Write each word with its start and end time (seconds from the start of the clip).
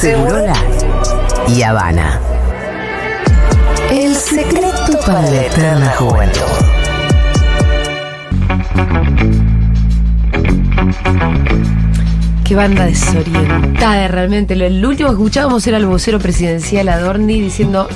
Segurola 0.00 0.54
y 1.48 1.62
Habana. 1.62 2.18
El 3.90 4.14
secreto 4.14 4.98
para 5.04 5.22
la 5.30 5.42
eterna 5.44 5.90
juventud. 5.98 6.40
Qué 12.44 12.54
banda 12.56 12.86
desorientada 12.86 14.08
realmente. 14.08 14.56
Lo- 14.56 14.64
El 14.64 14.84
último 14.84 15.10
que 15.10 15.14
escuchábamos 15.14 15.66
era 15.66 15.76
el 15.76 15.86
vocero 15.86 16.18
presidencial 16.18 16.88
Adorni 16.88 17.40
diciendo 17.40 17.88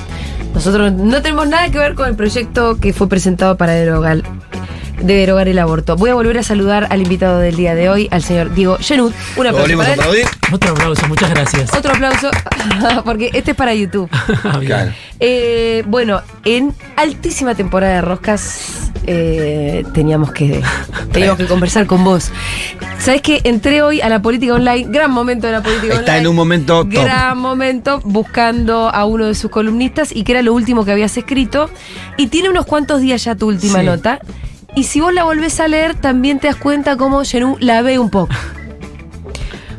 nosotros 0.53 0.93
no 0.93 1.21
tenemos 1.21 1.47
nada 1.49 1.69
que 1.69 1.77
ver 1.79 1.95
con 1.95 2.07
el 2.07 2.15
proyecto 2.15 2.77
que 2.79 2.93
fue 2.93 3.09
presentado 3.09 3.57
para 3.57 3.73
derogar, 3.73 4.21
de 5.05 5.13
derogar 5.15 5.47
el 5.47 5.59
aborto. 5.59 5.95
Voy 5.95 6.09
a 6.09 6.13
volver 6.15 6.37
a 6.39 6.43
saludar 6.43 6.87
al 6.89 7.01
invitado 7.01 7.39
del 7.39 7.55
día 7.55 7.75
de 7.75 7.89
hoy, 7.89 8.07
al 8.11 8.23
señor 8.23 8.53
Diego 8.53 8.77
Genut. 8.79 9.13
Un 9.37 9.47
aplauso 9.47 9.61
Volvimos 9.61 9.85
a 9.85 9.89
para 9.89 9.93
él. 9.93 9.99
aplaudir. 9.99 10.25
Otro 10.51 10.71
aplauso, 10.71 11.07
muchas 11.07 11.29
gracias. 11.29 11.73
Otro 11.73 11.91
aplauso, 11.93 12.29
porque 13.05 13.29
este 13.33 13.51
es 13.51 13.57
para 13.57 13.73
YouTube. 13.73 14.09
Ah. 14.43 14.59
Claro. 14.65 14.91
Eh, 15.19 15.83
bueno, 15.87 16.21
en 16.43 16.73
altísima 16.97 17.55
temporada 17.55 17.95
de 17.95 18.01
roscas 18.01 18.91
eh, 19.07 19.83
teníamos 19.93 20.31
que 20.31 20.61
teníamos 21.11 21.37
que 21.37 21.45
conversar 21.45 21.85
con 21.87 22.03
vos. 22.03 22.31
¿Sabes 22.99 23.21
que 23.21 23.41
Entré 23.43 23.81
hoy 23.81 24.01
a 24.01 24.09
la 24.09 24.21
política 24.21 24.53
online, 24.53 24.87
gran 24.89 25.11
momento 25.11 25.45
de 25.47 25.53
la 25.53 25.61
política 25.63 25.93
Está 25.95 25.99
online. 26.13 26.17
en 26.19 26.27
un 26.27 26.35
momento 26.35 26.79
top. 26.83 26.89
Gran 26.93 27.37
momento 27.37 28.01
buscando 28.03 28.89
a 28.89 29.05
uno 29.05 29.25
de 29.27 29.35
sus 29.35 29.51
columnistas 29.51 30.15
y 30.15 30.23
que 30.23 30.31
era 30.33 30.41
lo 30.41 30.53
último 30.53 30.85
que 30.85 30.91
habías 30.91 31.15
escrito. 31.17 31.69
Y 32.17 32.27
tiene 32.27 32.49
unos 32.49 32.65
cuantos 32.65 33.01
días 33.01 33.23
ya 33.23 33.35
tu 33.35 33.47
última 33.47 33.79
Sí. 33.81 33.85
nota. 33.85 34.19
Y 34.75 34.83
si 34.83 34.99
vos 34.99 35.13
la 35.13 35.23
volvés 35.23 35.61
a 35.61 35.69
leer, 35.69 35.95
también 35.95 36.39
te 36.39 36.47
das 36.47 36.57
cuenta 36.57 36.97
cómo 36.97 37.23
Genú 37.23 37.55
la 37.59 37.81
ve 37.81 37.97
un 37.97 38.09
poco. 38.09 38.33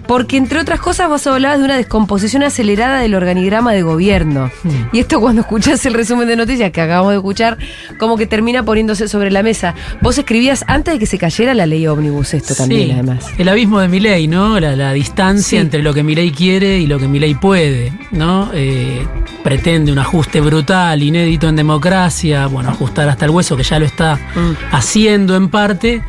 Porque 0.07 0.37
entre 0.37 0.61
otras 0.61 0.81
cosas 0.81 1.09
vos 1.09 1.27
hablabas 1.27 1.59
de 1.59 1.65
una 1.65 1.77
descomposición 1.77 2.43
acelerada 2.43 3.01
del 3.01 3.15
organigrama 3.15 3.73
de 3.73 3.83
gobierno. 3.83 4.51
Y 4.93 5.01
esto 5.01 5.21
cuando 5.21 5.41
escuchás 5.47 5.85
el 5.87 5.95
resumen 5.95 6.29
de 6.29 6.37
noticias 6.37 6.71
que 6.71 6.81
acabamos 6.81 7.11
de 7.11 7.17
escuchar, 7.17 7.59
como 7.99 8.17
que 8.17 8.27
termina 8.27 8.63
poniéndose 8.65 9.09
sobre 9.09 9.31
la 9.31 9.43
mesa. 9.43 9.75
Vos 10.01 10.17
escribías 10.19 10.65
antes 10.69 10.95
de 10.95 11.01
que 11.01 11.07
se 11.07 11.19
cayera 11.19 11.55
la 11.55 11.67
ley 11.67 11.87
ómnibus 11.87 12.35
esto 12.35 12.55
también, 12.55 12.87
Sí, 12.89 12.93
además. 12.93 13.27
El 13.39 13.49
abismo 13.49 13.81
de 13.81 13.89
Milei, 13.89 14.29
¿no? 14.29 14.61
La, 14.61 14.77
la 14.77 14.93
distancia 14.93 15.47
Sí. 15.47 15.57
entre 15.57 15.83
lo 15.83 15.93
que 15.93 16.03
Milei 16.03 16.31
quiere 16.31 16.79
y 16.79 16.87
lo 16.87 16.99
que 16.99 17.09
Milei 17.09 17.35
puede, 17.35 17.93
¿no? 18.13 18.51
Eh, 18.55 19.07
pretende 19.43 19.93
un 19.93 19.99
ajuste 19.99 20.41
brutal, 20.41 21.03
inédito 21.03 21.49
en 21.49 21.57
democracia, 21.57 22.47
bueno, 22.47 22.71
ajustar 22.71 23.09
hasta 23.09 23.25
el 23.27 23.31
hueso, 23.33 23.57
que 23.57 23.63
ya 23.63 23.79
lo 23.79 23.87
está 23.87 24.17
Mm. 24.35 24.53
haciendo 24.73 25.37
en 25.37 25.49
parte, 25.49 26.03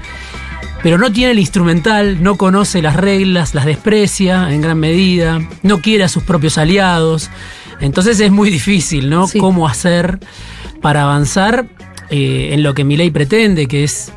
pero 0.83 0.97
no 0.97 1.11
tiene 1.11 1.31
el 1.31 1.39
instrumental, 1.39 2.21
no 2.23 2.35
conoce 2.37 2.81
las 2.81 2.95
reglas, 2.95 3.53
las 3.53 3.65
desprecia 3.65 4.51
en 4.53 4.61
gran 4.61 4.79
medida, 4.79 5.41
no 5.63 5.81
quiere 5.81 6.03
a 6.03 6.07
sus 6.09 6.23
propios 6.23 6.57
aliados. 6.57 7.29
Entonces 7.79 8.19
es 8.19 8.31
muy 8.31 8.49
difícil, 8.49 9.09
¿no? 9.09 9.27
Sí. 9.27 9.39
Cómo 9.39 9.67
hacer 9.67 10.19
para 10.81 11.03
avanzar 11.03 11.67
eh, 12.09 12.49
en 12.53 12.63
lo 12.63 12.73
que 12.73 12.83
Milei 12.83 13.11
pretende, 13.11 13.67
que 13.67 13.83
es 13.83 14.11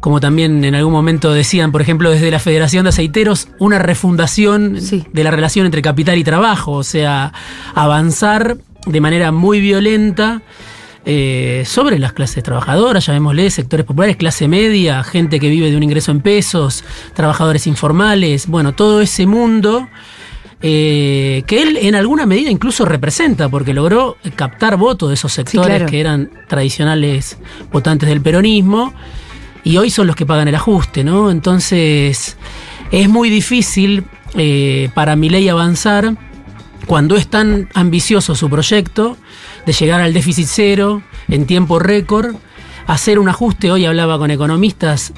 como 0.00 0.20
también 0.20 0.64
en 0.64 0.74
algún 0.76 0.92
momento 0.92 1.32
decían, 1.32 1.72
por 1.72 1.82
ejemplo, 1.82 2.10
desde 2.10 2.30
la 2.30 2.38
Federación 2.38 2.84
de 2.84 2.90
Aceiteros, 2.90 3.48
una 3.58 3.78
refundación 3.80 4.80
Sí. 4.80 5.04
de 5.12 5.24
la 5.24 5.30
relación 5.32 5.66
entre 5.66 5.82
capital 5.82 6.16
y 6.18 6.22
trabajo, 6.24 6.72
o 6.72 6.84
sea, 6.84 7.32
avanzar 7.74 8.56
de 8.86 9.00
manera 9.00 9.32
muy 9.32 9.60
violenta 9.60 10.42
eh, 11.08 11.62
sobre 11.64 12.00
las 12.00 12.12
clases 12.12 12.42
trabajadoras, 12.42 13.06
llamémosle, 13.06 13.48
sectores 13.50 13.86
populares, 13.86 14.16
clase 14.16 14.48
media, 14.48 15.04
gente 15.04 15.38
que 15.38 15.48
vive 15.48 15.70
de 15.70 15.76
un 15.76 15.84
ingreso 15.84 16.10
en 16.10 16.20
pesos, 16.20 16.82
trabajadores 17.14 17.68
informales, 17.68 18.48
bueno, 18.48 18.74
todo 18.74 19.00
ese 19.00 19.24
mundo. 19.24 19.88
eh, 20.62 21.44
que 21.46 21.62
él 21.62 21.78
en 21.80 21.94
alguna 21.94 22.26
medida 22.26 22.50
incluso 22.50 22.84
representa, 22.84 23.48
porque 23.48 23.72
logró 23.72 24.16
captar 24.34 24.76
votos 24.76 25.10
de 25.10 25.14
esos 25.14 25.32
sectores 25.32 25.76
claro. 25.76 25.86
que 25.86 26.00
eran 26.00 26.30
tradicionales 26.48 27.38
votantes 27.70 28.08
del 28.08 28.20
peronismo, 28.20 28.92
y 29.62 29.76
hoy 29.76 29.90
son 29.90 30.06
los 30.06 30.16
que 30.16 30.26
pagan 30.26 30.48
el 30.48 30.54
ajuste, 30.54 31.04
¿no? 31.04 31.30
Entonces, 31.30 32.36
es 32.90 33.08
muy 33.08 33.30
difícil 33.30 34.04
eh, 34.34 34.90
para 34.94 35.14
Milei 35.16 35.48
avanzar 35.48 36.16
cuando 36.86 37.16
es 37.16 37.28
tan 37.28 37.68
ambicioso 37.74 38.34
su 38.34 38.48
proyecto 38.48 39.16
de 39.66 39.72
llegar 39.72 40.00
al 40.00 40.14
déficit 40.14 40.46
cero 40.48 41.02
en 41.28 41.44
tiempo 41.44 41.78
récord, 41.78 42.36
hacer 42.86 43.18
un 43.18 43.28
ajuste, 43.28 43.70
hoy 43.70 43.84
hablaba 43.84 44.16
con 44.16 44.30
economistas, 44.30 45.12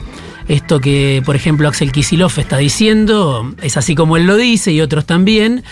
esto 0.49 0.81
que 0.81 1.23
por 1.25 1.37
ejemplo 1.37 1.69
Axel 1.69 1.93
Kisilov 1.93 2.33
está 2.39 2.57
diciendo, 2.57 3.55
es 3.63 3.77
así 3.77 3.95
como 3.95 4.17
él 4.17 4.27
lo 4.27 4.37
dice 4.37 4.73
y 4.73 4.81
otros 4.81 5.05
también, 5.05 5.63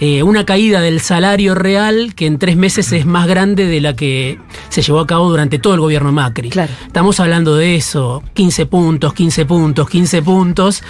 eh, 0.00 0.22
una 0.22 0.44
caída 0.44 0.80
del 0.80 1.00
salario 1.00 1.54
real 1.54 2.14
que 2.14 2.26
en 2.26 2.38
tres 2.38 2.56
meses 2.56 2.92
es 2.92 3.06
más 3.06 3.26
grande 3.26 3.66
de 3.66 3.80
la 3.80 3.96
que 3.96 4.38
se 4.68 4.82
llevó 4.82 5.00
a 5.00 5.06
cabo 5.06 5.28
durante 5.28 5.58
todo 5.58 5.74
el 5.74 5.80
gobierno 5.80 6.12
Macri. 6.12 6.50
Claro. 6.50 6.72
Estamos 6.86 7.20
hablando 7.20 7.56
de 7.56 7.76
eso, 7.76 8.22
15 8.34 8.66
puntos, 8.66 9.14
15 9.14 9.46
puntos, 9.46 9.88
15 9.88 10.22
puntos, 10.22 10.82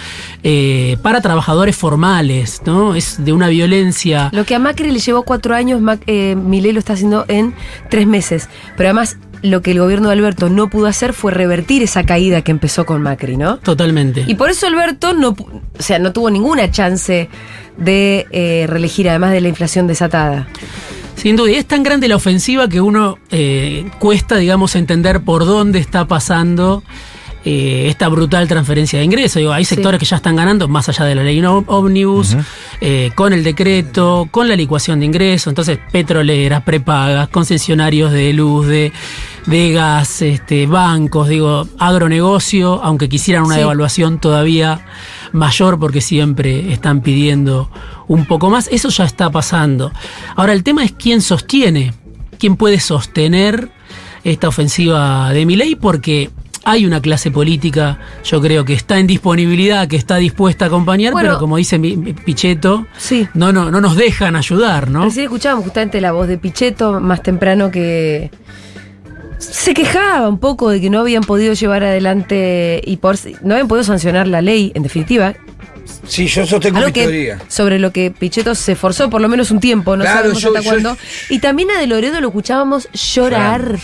eh, 0.43 0.97
para 1.01 1.21
trabajadores 1.21 1.75
formales, 1.75 2.61
¿no? 2.65 2.95
Es 2.95 3.23
de 3.23 3.33
una 3.33 3.47
violencia... 3.47 4.29
Lo 4.33 4.45
que 4.45 4.55
a 4.55 4.59
Macri 4.59 4.91
le 4.91 4.99
llevó 4.99 5.23
cuatro 5.23 5.55
años, 5.55 5.81
Mac, 5.81 6.01
eh, 6.07 6.35
Milei 6.35 6.73
lo 6.73 6.79
está 6.79 6.93
haciendo 6.93 7.25
en 7.27 7.53
tres 7.89 8.07
meses. 8.07 8.49
Pero 8.75 8.89
además, 8.89 9.17
lo 9.41 9.61
que 9.61 9.71
el 9.71 9.79
gobierno 9.79 10.09
de 10.09 10.13
Alberto 10.13 10.49
no 10.49 10.69
pudo 10.69 10.87
hacer 10.87 11.13
fue 11.13 11.31
revertir 11.31 11.83
esa 11.83 12.03
caída 12.03 12.41
que 12.41 12.51
empezó 12.51 12.85
con 12.85 13.01
Macri, 13.01 13.37
¿no? 13.37 13.57
Totalmente. 13.57 14.25
Y 14.27 14.35
por 14.35 14.49
eso 14.49 14.67
Alberto 14.67 15.13
no, 15.13 15.29
o 15.29 15.81
sea, 15.81 15.99
no 15.99 16.13
tuvo 16.13 16.29
ninguna 16.29 16.71
chance 16.71 17.29
de 17.77 18.25
eh, 18.31 18.65
reelegir, 18.67 19.09
además 19.09 19.31
de 19.31 19.41
la 19.41 19.47
inflación 19.47 19.87
desatada. 19.87 20.47
Sin 21.15 21.35
duda, 21.35 21.51
y 21.51 21.55
es 21.55 21.65
tan 21.65 21.83
grande 21.83 22.07
la 22.07 22.15
ofensiva 22.15 22.69
que 22.69 22.79
uno 22.79 23.17
eh, 23.31 23.89
cuesta, 23.99 24.35
digamos, 24.35 24.75
entender 24.75 25.21
por 25.21 25.45
dónde 25.45 25.79
está 25.79 26.05
pasando 26.05 26.83
eh, 27.49 27.87
esta 27.87 28.09
brutal 28.09 28.45
transferencia 28.45 28.99
de 28.99 29.05
ingresos. 29.05 29.39
Digo, 29.39 29.53
hay 29.53 29.63
Sí. 29.63 29.75
sectores 29.75 29.99
que 29.99 30.05
ya 30.05 30.17
están 30.17 30.35
ganando 30.35 30.67
más 30.67 30.89
allá 30.89 31.05
de 31.05 31.15
la 31.15 31.23
ley 31.23 31.41
ómnibus, 31.41 32.35
eh, 32.81 33.11
con 33.15 33.31
el 33.31 33.41
decreto, 33.41 34.27
con 34.31 34.49
la 34.49 34.55
licuación 34.57 34.99
de 34.99 35.05
ingresos, 35.05 35.47
entonces 35.51 35.79
petroleras, 35.93 36.63
prepagas, 36.63 37.29
concesionarios 37.29 38.11
de 38.11 38.33
luz, 38.33 38.67
de, 38.67 38.91
de 39.45 39.71
gas, 39.71 40.21
este, 40.21 40.67
bancos, 40.67 41.29
digo, 41.29 41.65
agronegocio, 41.79 42.81
aunque 42.83 43.07
quisieran 43.07 43.45
una 43.45 43.55
Sí. 43.55 43.61
devaluación 43.61 44.19
todavía 44.19 44.85
mayor 45.31 45.79
porque 45.79 46.01
siempre 46.01 46.73
están 46.73 46.99
pidiendo 46.99 47.69
un 48.09 48.25
poco 48.25 48.49
más. 48.49 48.67
Eso 48.73 48.89
ya 48.89 49.05
está 49.05 49.29
pasando. 49.29 49.93
Ahora 50.35 50.51
el 50.51 50.63
tema 50.63 50.83
es 50.83 50.91
quién 50.91 51.21
sostiene, 51.21 51.93
quién 52.39 52.57
puede 52.57 52.81
sostener 52.81 53.69
esta 54.25 54.49
ofensiva 54.49 55.31
de 55.31 55.45
Milei 55.45 55.75
porque 55.75 56.29
hay 56.69 56.85
una 56.85 57.01
clase 57.01 57.31
política, 57.31 57.97
yo 58.23 58.41
creo 58.41 58.65
que 58.65 58.73
está 58.73 58.99
en 58.99 59.07
disponibilidad, 59.07 59.87
que 59.87 59.95
está 59.95 60.17
dispuesta 60.17 60.65
a 60.65 60.67
acompañar, 60.67 61.13
Bueno. 61.13 61.29
pero 61.29 61.39
como 61.39 61.55
dice 61.57 61.79
Pichetto, 61.79 62.85
Sí. 62.97 63.27
no, 63.33 63.53
no, 63.53 63.71
no 63.71 63.79
nos 63.79 63.95
dejan 63.95 64.35
ayudar, 64.35 64.89
¿no? 64.89 65.05
Recién 65.05 65.25
escuchábamos 65.25 65.63
justamente 65.63 66.01
la 66.01 66.11
voz 66.11 66.27
de 66.27 66.37
Pichetto 66.37 66.99
más 66.99 67.23
temprano 67.23 67.71
que 67.71 68.31
se 69.37 69.73
quejaba 69.73 70.27
un 70.27 70.39
poco 70.39 70.69
de 70.69 70.81
que 70.81 70.89
no 70.89 70.99
habían 70.99 71.23
podido 71.23 71.53
llevar 71.53 71.83
adelante 71.83 72.81
y 72.83 72.97
por 72.97 73.15
no 73.43 73.53
habían 73.53 73.67
podido 73.67 73.83
sancionar 73.83 74.27
la 74.27 74.41
ley, 74.41 74.71
en 74.75 74.83
definitiva. 74.83 75.35
Sí, 76.05 76.27
yo 76.27 76.45
sostengo 76.45 76.77
Algo 76.77 76.87
mi 76.87 76.93
que, 76.93 77.01
teoría. 77.03 77.39
sobre 77.47 77.79
lo 77.79 77.91
que 77.93 78.11
Pichetto 78.11 78.55
se 78.55 78.73
esforzó 78.73 79.09
por 79.09 79.21
lo 79.21 79.29
menos 79.29 79.51
un 79.51 79.59
tiempo, 79.59 79.95
no 79.95 80.03
Claro, 80.03 80.17
sabemos 80.19 80.41
yo- 80.41 80.49
hasta 80.49 80.61
yo- 80.61 80.69
cuándo. 80.69 80.97
Y 81.29 81.39
también 81.39 81.71
a 81.71 81.79
De 81.79 81.87
Loredo 81.87 82.19
lo 82.19 82.27
escuchábamos 82.27 82.89
llorar. 82.93 83.77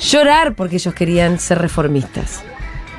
Llorar 0.00 0.54
porque 0.54 0.76
ellos 0.76 0.94
querían 0.94 1.38
ser 1.38 1.58
reformistas. 1.58 2.42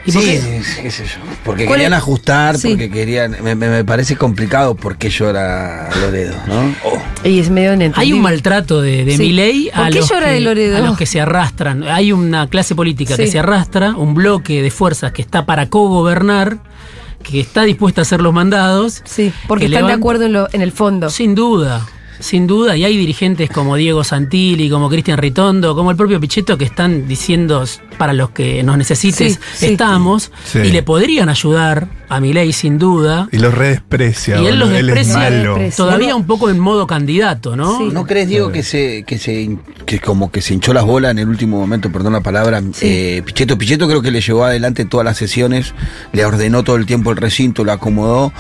¿Y 0.05 0.11
por 0.13 0.21
sí, 0.23 0.29
qué? 0.29 0.63
sí, 0.63 0.81
qué 0.81 0.91
sé 0.91 1.03
yo. 1.05 1.19
Porque 1.43 1.65
¿Cuál 1.65 1.77
querían 1.79 1.93
es? 1.93 1.97
ajustar, 1.99 2.57
Sí. 2.57 2.69
porque 2.69 2.89
querían. 2.89 3.35
Me, 3.43 3.53
me- 3.53 3.69
me 3.69 3.83
parece 3.83 4.15
complicado 4.15 4.75
porque 4.75 5.09
llora 5.09 5.89
Loredo, 5.99 6.35
¿no? 6.47 6.73
Oh. 6.85 6.97
Y 7.27 7.39
es 7.39 7.49
medio 7.49 7.77
Hay 7.95 8.13
un 8.13 8.21
maltrato 8.21 8.81
de, 8.81 9.03
de 9.03 9.17
Sí. 9.17 9.23
Milei 9.23 9.69
¿Por 9.75 9.83
a, 9.85 9.89
qué 9.89 9.99
los 9.99 10.09
llora 10.09 10.27
que, 10.27 10.31
de 10.33 10.39
Loredo? 10.39 10.77
a 10.77 10.79
los 10.79 10.97
que 10.97 11.05
se 11.05 11.19
arrastran. 11.19 11.83
Hay 11.83 12.11
una 12.13 12.47
clase 12.47 12.75
política 12.75 13.17
que 13.17 13.27
se 13.27 13.39
arrastra, 13.39 13.91
un 13.95 14.13
bloque 14.13 14.61
de 14.61 14.71
fuerzas 14.71 15.11
que 15.11 15.21
está 15.21 15.45
para 15.45 15.69
cogobernar, 15.69 16.59
que 17.21 17.41
está 17.41 17.63
dispuesta 17.63 18.01
a 18.01 18.03
hacer 18.03 18.21
los 18.21 18.33
mandados. 18.33 19.01
Sí, 19.05 19.33
porque 19.49 19.67
que 19.67 19.73
están 19.75 19.87
de 19.87 19.93
acuerdo 19.93 20.25
en, 20.25 20.33
lo, 20.33 20.47
en 20.53 20.61
el 20.61 20.71
fondo. 20.71 21.09
Sin 21.09 21.35
duda, 21.35 21.85
sin 22.19 22.47
duda. 22.47 22.75
Y 22.77 22.83
hay 22.83 22.97
dirigentes 22.97 23.49
como 23.49 23.75
Diego 23.75 24.03
Santilli, 24.03 24.69
como 24.69 24.89
Cristian 24.89 25.17
Ritondo, 25.17 25.75
como 25.75 25.91
el 25.91 25.97
propio 25.97 26.19
Pichetto 26.19 26.57
que 26.57 26.65
están 26.65 27.07
diciendo 27.07 27.63
para 27.97 28.13
los 28.13 28.29
que 28.31 28.63
nos 28.63 28.77
necesites 28.77 29.39
Sí, 29.53 29.65
estamos 29.67 30.31
Sí. 30.45 30.59
y 30.59 30.71
le 30.71 30.83
podrían 30.83 31.29
ayudar 31.29 31.87
a 32.09 32.19
Milei 32.19 32.51
sin 32.53 32.79
duda. 32.79 33.27
Y 33.31 33.37
los 33.37 33.53
redesprecia. 33.53 34.41
Y 34.41 34.47
él 34.47 34.57
los 34.59 34.69
malo. 34.69 34.93
Desprecia. 35.55 35.75
Todavía 35.75 36.15
un 36.15 36.25
poco 36.25 36.49
en 36.49 36.59
modo 36.59 36.87
candidato, 36.87 37.55
¿no? 37.55 37.77
Sí. 37.77 37.89
¿No 37.91 38.05
crees, 38.05 38.27
Diego, 38.27 38.51
que 38.51 38.63
se, 38.63 39.03
que 39.03 39.17
se 39.19 39.57
que 39.85 39.99
como 39.99 40.31
que 40.31 40.41
se 40.41 40.53
hinchó 40.53 40.73
las 40.73 40.85
bolas 40.85 41.11
en 41.11 41.19
el 41.19 41.27
último 41.29 41.59
momento, 41.59 41.91
perdón 41.91 42.13
la 42.13 42.21
palabra, 42.21 42.61
eh, 42.81 43.21
Pichetto? 43.25 43.57
Pichetto 43.57 43.87
creo 43.87 44.01
que 44.01 44.11
le 44.11 44.21
llevó 44.21 44.45
adelante 44.45 44.85
todas 44.85 45.05
las 45.05 45.17
sesiones, 45.17 45.73
le 46.13 46.25
ordenó 46.25 46.63
todo 46.63 46.75
el 46.77 46.85
tiempo 46.85 47.11
el 47.11 47.17
recinto, 47.17 47.63
lo 47.63 47.71
acomodó, 47.71 48.31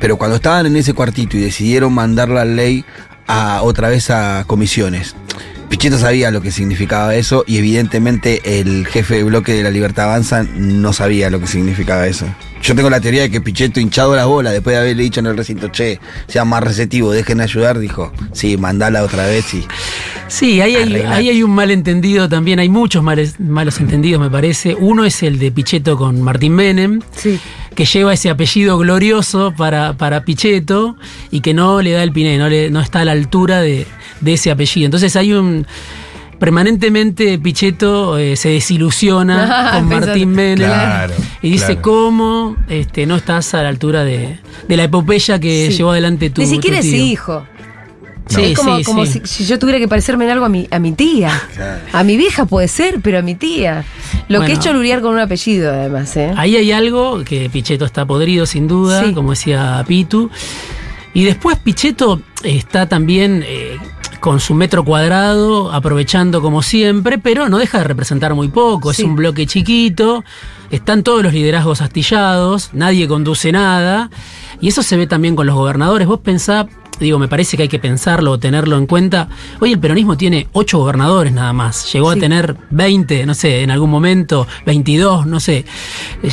Pero 0.00 0.16
cuando 0.16 0.36
estaban 0.36 0.66
en 0.66 0.76
ese 0.76 0.94
cuartito 0.94 1.36
y 1.36 1.40
decidieron 1.40 1.92
mandar 1.92 2.28
la 2.28 2.44
ley 2.44 2.84
a, 3.28 3.62
otra 3.62 3.88
vez 3.88 4.10
a 4.10 4.44
comisiones, 4.46 5.14
Pichetto 5.68 5.98
sabía 5.98 6.30
lo 6.30 6.40
que 6.40 6.50
significaba 6.50 7.14
eso 7.14 7.44
y 7.46 7.58
evidentemente 7.58 8.58
el 8.60 8.86
jefe 8.86 9.16
de 9.16 9.24
bloque 9.24 9.52
de 9.52 9.62
la 9.62 9.70
Libertad 9.70 10.06
Avanza 10.06 10.42
no 10.42 10.92
sabía 10.94 11.28
lo 11.28 11.40
que 11.40 11.46
significaba 11.46 12.06
eso. 12.06 12.24
Yo 12.62 12.74
tengo 12.74 12.88
la 12.90 13.00
teoría 13.00 13.20
de 13.22 13.30
que 13.30 13.40
Pichetto 13.42 13.78
hinchado 13.78 14.16
la 14.16 14.24
bola 14.24 14.50
después 14.50 14.74
de 14.74 14.80
haberle 14.80 15.02
dicho 15.02 15.20
en 15.20 15.26
el 15.26 15.36
recinto, 15.36 15.68
che, 15.68 16.00
sea 16.26 16.44
más 16.46 16.64
receptivo, 16.64 17.12
dejen 17.12 17.38
de 17.38 17.44
ayudar, 17.44 17.78
dijo, 17.78 18.12
sí, 18.32 18.56
mandala 18.56 19.02
otra 19.02 19.26
vez 19.26 19.52
y... 19.54 19.64
Sí, 20.26 20.60
ahí 20.60 20.74
hay, 20.76 20.82
Arreglar. 20.90 21.12
ahí 21.12 21.28
hay 21.28 21.42
un 21.42 21.50
malentendido 21.52 22.28
también, 22.28 22.58
hay 22.60 22.68
muchos 22.68 23.02
males- 23.02 23.38
malos 23.38 23.78
entendidos 23.80 24.20
me 24.20 24.30
parece. 24.30 24.74
Uno 24.74 25.04
es 25.04 25.22
el 25.22 25.38
de 25.38 25.52
Pichetto 25.52 25.96
con 25.96 26.20
Martín 26.22 26.54
Menem, 26.54 27.00
Sí. 27.14 27.38
Que 27.78 27.84
lleva 27.84 28.12
ese 28.12 28.28
apellido 28.28 28.76
glorioso 28.76 29.54
para, 29.56 29.92
para 29.92 30.24
Pichetto 30.24 30.96
y 31.30 31.42
que 31.42 31.54
no 31.54 31.80
le 31.80 31.92
da 31.92 32.02
el 32.02 32.10
piné, 32.10 32.36
no, 32.36 32.48
le- 32.48 32.70
no 32.70 32.80
está 32.80 33.02
a 33.02 33.04
la 33.04 33.12
altura 33.12 33.60
de, 33.60 33.86
de 34.20 34.32
ese 34.32 34.50
apellido. 34.50 34.86
Entonces 34.86 35.14
hay 35.14 35.32
un... 35.32 35.64
Permanentemente 36.40 37.38
Pichetto 37.38 38.16
eh, 38.18 38.36
se 38.36 38.48
desilusiona 38.50 39.70
con 39.74 39.88
Pensando- 39.88 40.06
Martín 40.06 40.30
Menem 40.30 40.56
Claro, 40.68 41.14
y 41.42 41.50
dice 41.50 41.66
claro. 41.66 41.82
cómo 41.82 42.56
este, 42.68 43.06
no 43.06 43.16
estás 43.16 43.54
a 43.54 43.62
la 43.62 43.68
altura 43.68 44.04
de, 44.04 44.38
de 44.68 44.76
la 44.76 44.84
epopeya 44.84 45.38
que 45.38 45.68
Sí. 45.70 45.76
llevó 45.78 45.92
adelante 45.92 46.30
tu 46.30 46.40
Ni 46.40 46.46
siquiera 46.48 46.78
tu 46.80 46.84
es 46.86 46.92
tío. 46.92 47.04
hijo. 47.06 47.46
Sí, 48.28 48.42
es 48.52 48.58
como, 48.58 48.76
sí, 48.78 48.84
como 48.84 49.06
sí. 49.06 49.20
Si, 49.24 49.26
si 49.26 49.44
yo 49.46 49.58
tuviera 49.58 49.78
que 49.78 49.88
parecerme 49.88 50.24
en 50.26 50.30
algo 50.32 50.44
a 50.44 50.48
mi, 50.48 50.68
a 50.70 50.78
mi 50.78 50.92
tía. 50.92 51.30
Claro. 51.54 51.80
A 51.92 52.04
mi 52.04 52.16
vieja 52.16 52.44
puede 52.46 52.68
ser, 52.68 53.00
pero 53.02 53.18
a 53.18 53.22
mi 53.22 53.34
tía. 53.34 53.84
Lo 54.28 54.40
que 54.40 54.46
Bueno. 54.46 54.54
he 54.54 54.56
hecho 54.56 54.72
lurear 54.72 55.00
con 55.00 55.12
un 55.14 55.20
apellido, 55.20 55.72
además, 55.72 56.16
¿eh? 56.16 56.32
Ahí 56.36 56.56
hay 56.56 56.72
algo 56.72 57.24
que 57.24 57.48
Pichetto 57.50 57.84
está 57.84 58.04
podrido, 58.06 58.44
sin 58.46 58.68
duda, 58.68 59.04
Sí. 59.04 59.14
como 59.14 59.30
decía 59.30 59.82
Pitu. 59.86 60.30
Y 61.14 61.24
después 61.24 61.58
Pichetto 61.58 62.20
está 62.44 62.86
también 62.88 63.42
eh, 63.46 63.76
con 64.20 64.40
su 64.40 64.54
metro 64.54 64.84
cuadrado, 64.84 65.72
aprovechando 65.72 66.42
como 66.42 66.60
siempre, 66.62 67.18
pero 67.18 67.48
no 67.48 67.56
deja 67.58 67.78
de 67.78 67.84
representar 67.84 68.34
muy 68.34 68.48
poco. 68.48 68.92
Sí. 68.92 69.02
Es 69.02 69.08
un 69.08 69.16
bloque 69.16 69.46
chiquito, 69.46 70.22
están 70.70 71.02
todos 71.02 71.22
los 71.22 71.32
liderazgos 71.32 71.80
astillados, 71.80 72.70
nadie 72.74 73.08
conduce 73.08 73.52
nada. 73.52 74.10
Y 74.60 74.68
eso 74.68 74.82
se 74.82 74.96
ve 74.96 75.06
también 75.06 75.36
con 75.36 75.46
los 75.46 75.54
gobernadores. 75.56 76.06
Vos 76.08 76.20
pensá, 76.20 76.66
digo, 77.00 77.18
me 77.18 77.28
parece 77.28 77.56
que 77.56 77.64
hay 77.64 77.68
que 77.68 77.78
pensarlo 77.78 78.32
o 78.32 78.38
tenerlo 78.38 78.76
en 78.76 78.86
cuenta. 78.86 79.28
Hoy 79.60 79.72
el 79.72 79.78
peronismo 79.78 80.16
tiene 80.16 80.48
ocho 80.52 80.78
gobernadores 80.78 81.32
nada 81.32 81.52
más. 81.52 81.92
Llegó 81.92 82.12
Sí. 82.12 82.18
a 82.18 82.20
tener 82.20 82.56
20, 82.70 83.26
no 83.26 83.34
sé, 83.34 83.62
en 83.62 83.70
algún 83.70 83.90
momento, 83.90 84.46
22, 84.66 85.26
no 85.26 85.40
sé. 85.40 85.64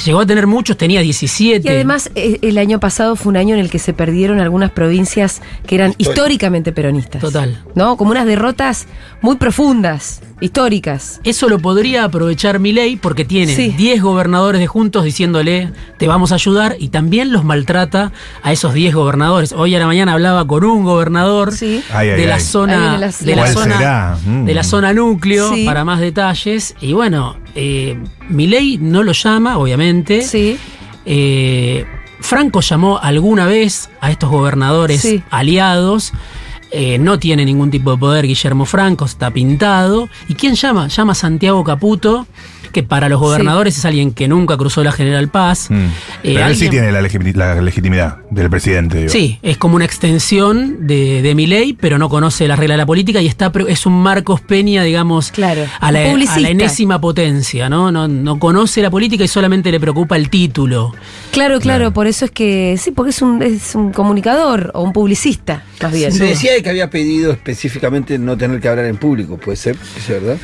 Llegó 0.06 0.20
a 0.22 0.26
tener 0.26 0.48
muchos, 0.48 0.78
tenía 0.78 1.02
17. 1.02 1.68
Y 1.68 1.72
además, 1.72 2.10
eh, 2.16 2.40
el 2.42 2.58
año 2.58 2.80
pasado 2.80 3.16
fue 3.16 3.30
un 3.32 3.38
año 3.38 3.56
en 3.56 3.62
el 3.62 3.70
que 3.70 3.80
se 3.80 3.94
perdieron 3.94 4.40
algunas 4.40 4.72
provincias 4.72 5.42
que 5.66 5.76
eran 5.76 5.92
Histórico. 5.98 6.12
históricamente 6.12 6.72
peronistas. 6.72 7.22
Total. 7.22 7.64
¿No? 7.76 7.98
Como 7.98 8.12
unas 8.12 8.26
derrotas 8.26 8.88
muy 9.22 9.36
profundas, 9.36 10.22
históricas. 10.42 11.22
Eso 11.24 11.48
lo 11.50 11.60
podría 11.60 12.04
aprovechar 12.04 12.60
Milei 12.60 12.98
porque 12.98 13.24
tiene 13.26 13.56
Sí. 13.56 13.70
10 13.78 14.02
gobernadores 14.02 14.60
de 14.60 14.68
juntos 14.68 15.04
diciéndole 15.06 15.72
te 15.98 16.08
vamos 16.08 16.32
a 16.32 16.36
ayudar 16.36 16.76
y 16.80 16.90
también 16.90 17.32
los 17.32 17.44
maltrata 17.46 18.12
a 18.44 18.52
esos 18.52 18.74
10 18.74 18.94
gobernadores. 18.96 19.54
Hoy 19.54 19.76
a 19.76 19.80
la 19.80 19.88
mañana 19.88 20.14
hablaba 20.14 20.46
con 20.46 20.64
un 20.66 20.84
gobernador 20.84 21.54
Sí. 21.54 21.82
Ay, 21.94 22.10
ay, 22.10 22.20
de 22.22 22.28
la 22.28 22.36
ay. 22.36 22.42
Zona 22.42 23.00
de 23.20 23.36
la 23.36 23.42
¿Cuál 23.44 23.54
zona 23.54 23.78
será? 23.78 24.18
Mm. 24.26 24.46
de 24.46 24.54
la 24.54 24.64
zona 24.64 24.94
núcleo 24.94 25.54
Sí. 25.54 25.66
para 25.66 25.86
más 25.86 26.00
detalles 26.00 26.76
y 26.82 26.94
bueno, 26.94 27.38
eh, 27.56 27.98
Milei 28.30 28.78
no 28.78 29.04
lo 29.04 29.14
llama 29.14 29.58
obviamente. 29.58 30.22
Sí. 30.22 30.58
Eh, 31.06 31.86
Franco 32.20 32.62
llamó 32.62 32.98
alguna 33.02 33.46
vez 33.46 33.90
a 34.02 34.10
estos 34.12 34.30
gobernadores 34.30 35.02
Sí. 35.02 35.24
aliados. 35.30 36.12
Eh, 36.78 36.98
no 37.00 37.18
tiene 37.20 37.46
ningún 37.46 37.72
tipo 37.72 37.92
de 37.92 37.98
poder 37.98 38.28
Guillermo 38.28 38.66
Franco, 38.66 39.06
está 39.06 39.32
pintado. 39.32 40.10
¿Y 40.28 40.34
quién 40.36 40.56
llama? 40.56 40.88
Llama 40.90 41.14
a 41.14 41.16
Santiago 41.16 41.64
Caputo, 41.64 42.28
que 42.74 42.84
para 42.84 43.08
los 43.08 43.22
gobernadores 43.22 43.78
es 43.78 43.86
alguien 43.86 44.12
que 44.12 44.28
nunca 44.28 44.58
cruzó 44.58 44.84
la 44.84 44.92
General 44.92 45.30
Paz. 45.30 45.68
Mm. 45.70 45.76
Eh, 45.76 45.90
Pero 46.24 46.48
él 46.48 46.56
sí 46.58 46.68
tiene 46.68 46.92
la, 46.92 47.02
legitimi- 47.02 47.34
la 47.34 47.62
legitimidad 47.62 48.18
del 48.30 48.50
presidente. 48.50 48.98
digo. 48.98 49.10
Sí, 49.10 49.40
es 49.42 49.58
como 49.58 49.78
una 49.78 49.86
extensión 49.86 50.86
de, 50.86 51.22
de 51.22 51.36
mi 51.36 51.48
ley, 51.48 51.72
pero 51.72 51.98
no 51.98 52.10
conoce 52.10 52.48
las 52.50 52.60
reglas 52.60 52.74
de 52.76 52.80
la 52.80 52.86
política 52.86 53.22
y 53.22 53.28
está 53.28 53.52
es 53.70 53.86
un 53.86 53.94
Marcos 54.04 54.42
Peña, 54.42 54.84
digamos, 54.84 55.32
Claro, 55.32 55.64
a, 55.80 55.92
la, 55.94 56.02
la 56.14 56.50
enésima 56.50 57.00
potencia, 57.00 57.70
¿no? 57.70 57.92
¿no? 57.94 58.10
No 58.10 58.38
conoce 58.40 58.82
la 58.82 58.90
política 58.92 59.24
y 59.24 59.30
solamente 59.30 59.72
le 59.72 59.80
preocupa 59.80 60.18
el 60.18 60.30
título. 60.30 60.94
Claro, 61.32 61.60
claro, 61.62 61.62
Claro. 61.62 61.94
por 61.94 62.08
eso 62.08 62.26
es 62.26 62.32
que. 62.32 62.76
Sí, 62.78 62.92
porque 62.92 63.12
es 63.12 63.22
un, 63.22 63.42
es 63.42 63.76
un 63.76 63.92
comunicador 63.94 64.72
o 64.74 64.82
un 64.82 64.92
publicista, 64.94 65.64
más 65.82 65.92
bien. 65.94 66.12
Se 66.12 66.26
decía 66.26 66.52
que 66.66 66.72
había 66.72 66.90
pedido 66.90 67.32
específicamente 67.32 68.20
no 68.20 68.36
tener 68.38 68.60
que 68.60 68.68
hablar 68.68 68.86
en 68.86 68.98
público, 68.98 69.38
¿puede 69.38 69.56
ser? 69.56 69.78
¿Es 69.98 70.10
verdad? 70.10 70.38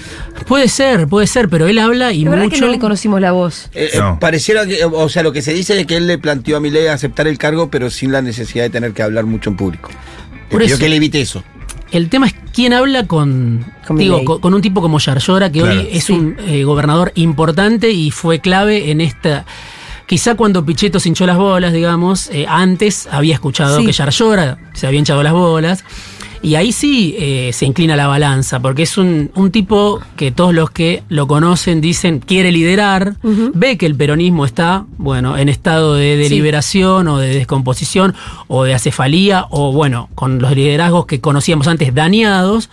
Puede 0.47 0.69
ser, 0.69 1.07
puede 1.07 1.27
ser, 1.27 1.49
pero 1.49 1.67
él 1.67 1.77
habla 1.79 2.13
y 2.13 2.23
La 2.23 2.29
verdad 2.31 2.45
mucho. 2.45 2.55
que 2.55 2.61
no 2.61 2.67
le 2.67 2.79
conocimos 2.79 3.19
la 3.19 3.31
voz. 3.31 3.69
Eh, 3.73 3.89
eh, 3.93 3.99
pareciera 4.19 4.65
que, 4.65 4.85
o 4.85 5.09
sea, 5.09 5.23
lo 5.23 5.33
que 5.33 5.41
se 5.41 5.53
dice 5.53 5.79
es 5.79 5.85
que 5.87 5.97
él 5.97 6.07
le 6.07 6.17
planteó 6.17 6.57
a 6.57 6.59
Milei 6.59 6.87
aceptar 6.87 7.27
el 7.27 7.37
cargo, 7.37 7.69
pero 7.69 7.89
sin 7.89 8.11
la 8.11 8.21
necesidad 8.21 8.63
de 8.63 8.69
tener 8.69 8.93
que 8.93 9.01
hablar 9.03 9.25
mucho 9.25 9.49
en 9.49 9.57
público. 9.57 9.89
Por 10.49 10.61
eso. 10.63 10.77
que 10.77 10.87
le 10.89 10.97
evite 10.97 11.19
eso. 11.21 11.43
El 11.91 12.07
tema 12.09 12.27
es 12.27 12.35
quién 12.53 12.71
habla 12.73 13.07
con, 13.07 13.65
Con 13.87 13.97
digo, 13.97 14.23
con, 14.23 14.39
con 14.39 14.53
un 14.53 14.61
tipo 14.61 14.81
como 14.81 14.99
Yarlora, 14.99 15.51
que 15.51 15.59
Claro. 15.61 15.79
hoy 15.81 15.89
es 15.91 16.03
Sí. 16.05 16.13
un 16.13 16.37
eh, 16.47 16.63
gobernador 16.63 17.11
importante 17.15 17.89
y 17.91 18.11
fue 18.11 18.39
clave 18.39 18.91
en 18.91 19.01
esta. 19.01 19.45
Quizá 20.07 20.35
cuando 20.35 20.65
Pichetto 20.65 20.99
se 20.99 21.07
hinchó 21.07 21.25
las 21.25 21.37
bolas, 21.37 21.71
digamos, 21.71 22.29
eh, 22.33 22.45
antes 22.49 23.07
había 23.11 23.33
escuchado 23.33 23.79
Sí. 23.79 23.85
que 23.85 23.93
Yarlora 23.93 24.57
se 24.73 24.87
había 24.87 24.99
hinchado 24.99 25.23
las 25.23 25.31
bolas. 25.33 25.85
Y 26.43 26.55
ahí 26.55 26.71
sí 26.71 27.15
eh, 27.19 27.51
se 27.53 27.67
inclina 27.67 27.95
la 27.95 28.07
balanza, 28.07 28.59
porque 28.59 28.81
es 28.81 28.97
un, 28.97 29.29
un 29.35 29.51
tipo 29.51 29.99
que 30.15 30.31
todos 30.31 30.55
los 30.55 30.71
que 30.71 31.03
lo 31.07 31.27
conocen 31.27 31.81
dicen 31.81 32.19
quiere 32.19 32.51
liderar, 32.51 33.15
ve 33.53 33.77
que 33.77 33.85
el 33.85 33.95
peronismo 33.95 34.45
está, 34.45 34.85
bueno, 34.97 35.37
en 35.37 35.49
estado 35.49 35.93
de 35.95 36.15
Sí. 36.17 36.23
deliberación 36.29 37.07
o 37.09 37.19
de 37.19 37.35
descomposición 37.35 38.15
o 38.47 38.63
de 38.63 38.73
acefalía 38.73 39.45
o, 39.51 39.71
bueno, 39.71 40.09
con 40.15 40.39
los 40.39 40.55
liderazgos 40.55 41.05
que 41.05 41.21
conocíamos 41.21 41.67
antes 41.67 41.93
dañados 41.93 42.71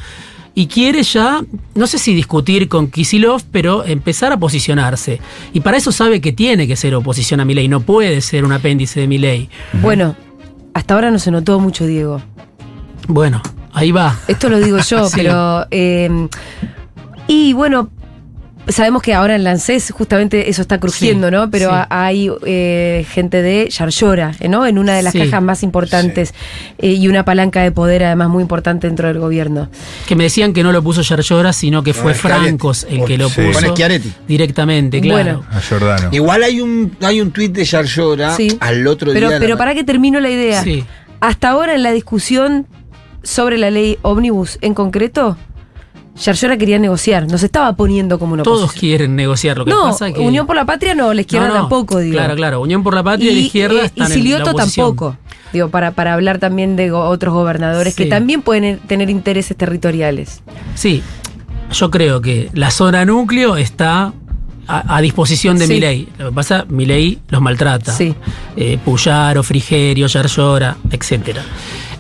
y 0.55 0.67
quiere 0.67 1.03
ya, 1.03 1.43
no 1.75 1.87
sé 1.87 1.99
si 1.99 2.15
discutir 2.15 2.69
con 2.71 2.91
Kisilov, 2.91 3.43
pero 3.53 3.85
empezar 3.85 4.33
a 4.33 4.39
posicionarse. 4.39 5.21
Y 5.53 5.61
para 5.61 5.77
eso 5.77 5.93
sabe 5.93 6.23
que 6.23 6.33
tiene 6.33 6.67
que 6.67 6.75
ser 6.75 6.95
oposición 6.95 7.39
a 7.41 7.45
Milei, 7.45 7.69
no 7.69 7.81
puede 7.81 8.23
ser 8.23 8.47
un 8.47 8.53
apéndice 8.53 9.01
de 9.01 9.07
Milei. 9.09 9.51
Bueno, 9.75 10.17
hasta 10.73 10.95
ahora 10.95 11.11
no 11.11 11.19
se 11.19 11.31
notó 11.31 11.61
mucho, 11.61 11.87
Diego. 11.87 12.23
Bueno, 13.07 13.41
ahí 13.79 13.93
va. 13.93 14.19
Esto 14.29 14.49
lo 14.49 14.59
digo 14.61 14.79
yo, 14.79 15.09
Sí. 15.09 15.17
pero. 15.17 15.67
eh, 15.71 16.29
y 17.27 17.53
bueno, 17.53 17.91
sabemos 18.69 19.03
que 19.03 19.15
ahora 19.15 19.35
en 19.35 19.45
Lancés 19.45 19.91
justamente 19.97 20.51
eso 20.51 20.61
está 20.63 20.79
crujiendo, 20.81 21.29
Sí, 21.29 21.33
¿no? 21.35 21.51
Pero 21.51 21.71
sí. 21.71 21.77
hay 21.91 22.31
eh, 22.47 23.07
gente 23.11 23.41
de 23.43 23.69
Yarlora, 23.71 24.33
¿eh? 24.41 24.49
¿no? 24.49 24.67
En 24.67 24.79
una 24.79 24.95
de 24.95 25.03
las 25.03 25.13
Sí. 25.13 25.21
cajas 25.21 25.43
más 25.43 25.63
importantes 25.63 26.35
eh, 26.79 26.89
y 26.93 27.09
una 27.09 27.25
palanca 27.25 27.63
de 27.63 27.71
poder 27.73 28.05
además 28.05 28.29
muy 28.29 28.43
importante 28.43 28.87
dentro 28.87 29.09
del 29.09 29.19
gobierno. 29.19 29.71
Que 30.07 30.17
me 30.17 30.25
decían 30.25 30.53
que 30.53 30.63
no 30.63 30.73
lo 30.73 30.83
puso 30.83 31.01
Yarlora, 31.03 31.53
sino 31.53 31.83
que 31.83 31.95
fue. 31.95 32.15
Francos 32.15 32.87
el 32.91 33.05
que 33.05 33.17
lo 33.19 33.29
puso. 33.31 33.75
Directamente, 34.27 35.01
claro. 35.01 35.43
Bueno. 35.43 35.45
A 35.51 35.61
Giordano. 35.61 36.09
Igual 36.13 36.43
hay 36.43 36.61
un 36.61 36.97
hay 37.03 37.21
un 37.21 37.31
tuit 37.31 37.53
de 37.53 37.65
Yarlora 37.65 38.35
Sí. 38.37 38.57
al 38.61 38.87
otro 38.87 39.13
Pero, 39.13 39.29
día. 39.29 39.39
pero 39.39 39.55
la- 39.55 39.59
para 39.59 39.75
que 39.75 39.85
termino 39.85 40.21
la 40.21 40.31
idea. 40.31 40.63
Sí. 40.63 40.85
Hasta 41.21 41.51
ahora 41.51 41.75
en 41.75 41.83
la 41.83 41.93
discusión 41.93 42.67
sobre 43.29 43.59
la 43.59 43.71
ley 43.71 43.99
ómnibus 44.03 44.59
en 44.63 44.73
concreto, 44.73 45.37
Yarlora 46.17 46.57
quería 46.57 46.79
negociar, 46.79 47.29
nos 47.31 47.43
estaba 47.43 47.77
poniendo 47.77 48.19
como 48.19 48.33
una 48.33 48.43
Todos 48.43 48.63
oposición. 48.65 48.81
quieren 48.81 49.17
negociar 49.17 49.59
lo 49.59 49.65
que 49.67 49.71
No, 49.71 49.83
pasa 49.85 50.11
que 50.13 50.19
Unión 50.21 50.47
por 50.47 50.57
la 50.57 50.65
Patria 50.65 50.95
no, 50.95 51.13
la 51.15 51.21
izquierda 51.21 51.49
No, 51.49 51.55
no, 51.55 51.61
tampoco, 51.61 51.99
digo. 51.99 52.15
Claro, 52.15 52.35
claro. 52.35 52.61
Unión 52.61 52.83
por 52.83 52.95
la 52.95 53.03
Patria 53.05 53.31
y, 53.31 53.35
la 53.35 53.41
izquierda 53.43 53.83
eh, 53.83 53.87
están 53.87 54.09
y 54.09 54.13
en 54.13 54.19
Silioto 54.19 54.53
la 54.53 54.65
tampoco. 54.65 55.17
Digo, 55.53 55.69
para, 55.69 55.93
para 55.93 56.15
hablar 56.15 56.39
también 56.39 56.75
de 56.77 56.91
otros 56.91 57.33
gobernadores 57.35 57.95
Sí. 57.95 58.05
que 58.05 58.09
también 58.11 58.43
pueden 58.43 58.79
tener 58.81 59.11
intereses 59.11 59.57
territoriales. 59.57 60.43
Sí, 60.75 61.03
yo 61.73 61.91
creo 61.91 62.21
que 62.21 62.51
la 62.55 62.71
zona 62.71 63.05
núcleo 63.05 63.57
está 63.57 64.13
a, 64.67 64.97
a 64.97 65.01
disposición 65.01 65.57
de 65.59 65.67
Sí. 65.67 65.75
Milei. 65.75 66.09
Lo 66.19 66.31
que 66.31 66.35
pasa, 66.35 66.65
Milei 66.69 67.19
los 67.29 67.41
maltrata. 67.41 67.93
Sí. 67.93 68.15
Eh, 68.57 68.79
Puyaro, 68.85 69.43
Frigerio, 69.43 70.07
Yarlora, 70.09 70.77
etcétera. 70.91 71.43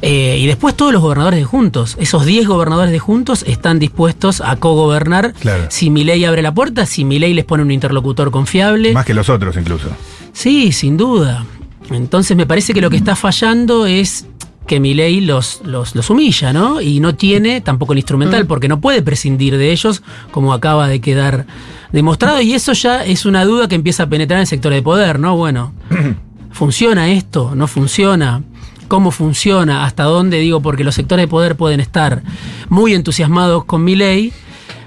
Eh, 0.00 0.38
y 0.40 0.46
después 0.46 0.76
todos 0.76 0.92
los 0.92 1.02
gobernadores 1.02 1.40
de 1.40 1.44
Juntos, 1.44 1.96
esos 1.98 2.24
10 2.24 2.46
gobernadores 2.46 2.92
de 2.92 2.98
Juntos 3.00 3.44
están 3.46 3.78
dispuestos 3.78 4.40
a 4.40 4.56
cogobernar 4.56 5.32
Claro. 5.34 5.64
si 5.70 5.90
Milei 5.90 6.24
abre 6.24 6.40
la 6.42 6.54
puerta, 6.54 6.86
si 6.86 7.04
Milei 7.04 7.34
les 7.34 7.44
pone 7.44 7.62
un 7.64 7.70
interlocutor 7.72 8.30
confiable. 8.30 8.92
Más 8.92 9.04
que 9.04 9.14
los 9.14 9.28
otros 9.28 9.56
incluso. 9.56 9.88
Sí, 10.32 10.70
sin 10.72 10.96
duda. 10.96 11.44
Entonces 11.90 12.36
me 12.36 12.46
parece 12.46 12.74
que 12.74 12.80
lo 12.80 12.90
que 12.90 12.96
está 12.96 13.16
fallando 13.16 13.86
es 13.86 14.26
que 14.68 14.78
Milei 14.78 15.20
los, 15.22 15.62
los, 15.64 15.94
los 15.96 16.10
humilla, 16.10 16.52
¿no? 16.52 16.80
Y 16.80 17.00
no 17.00 17.14
tiene 17.14 17.60
tampoco 17.62 17.94
el 17.94 17.98
instrumental, 18.00 18.46
porque 18.46 18.68
no 18.68 18.80
puede 18.80 19.00
prescindir 19.02 19.56
de 19.56 19.72
ellos, 19.72 20.02
como 20.30 20.52
acaba 20.52 20.86
de 20.86 21.00
quedar 21.00 21.46
demostrado. 21.90 22.40
Y 22.42 22.52
eso 22.52 22.74
ya 22.74 23.02
es 23.04 23.24
una 23.24 23.44
duda 23.46 23.66
que 23.66 23.74
empieza 23.74 24.02
a 24.04 24.08
penetrar 24.08 24.36
en 24.36 24.42
el 24.42 24.46
sector 24.46 24.72
de 24.72 24.82
poder, 24.82 25.18
¿no? 25.18 25.36
Bueno, 25.36 25.72
¿funciona 26.52 27.10
esto? 27.10 27.54
¿No 27.54 27.66
funciona? 27.66 28.42
¿Cómo 28.88 29.10
funciona? 29.10 29.84
¿Hasta 29.84 30.04
dónde? 30.04 30.38
Digo, 30.40 30.60
porque 30.62 30.82
los 30.84 30.94
sectores 30.94 31.24
de 31.24 31.28
poder 31.28 31.56
pueden 31.56 31.80
estar 31.80 32.22
muy 32.68 32.94
entusiasmados 32.94 33.64
con 33.64 33.84
mi 33.84 33.94
ley, 33.94 34.32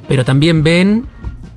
pero 0.08 0.26
también 0.26 0.64
ven 0.64 1.06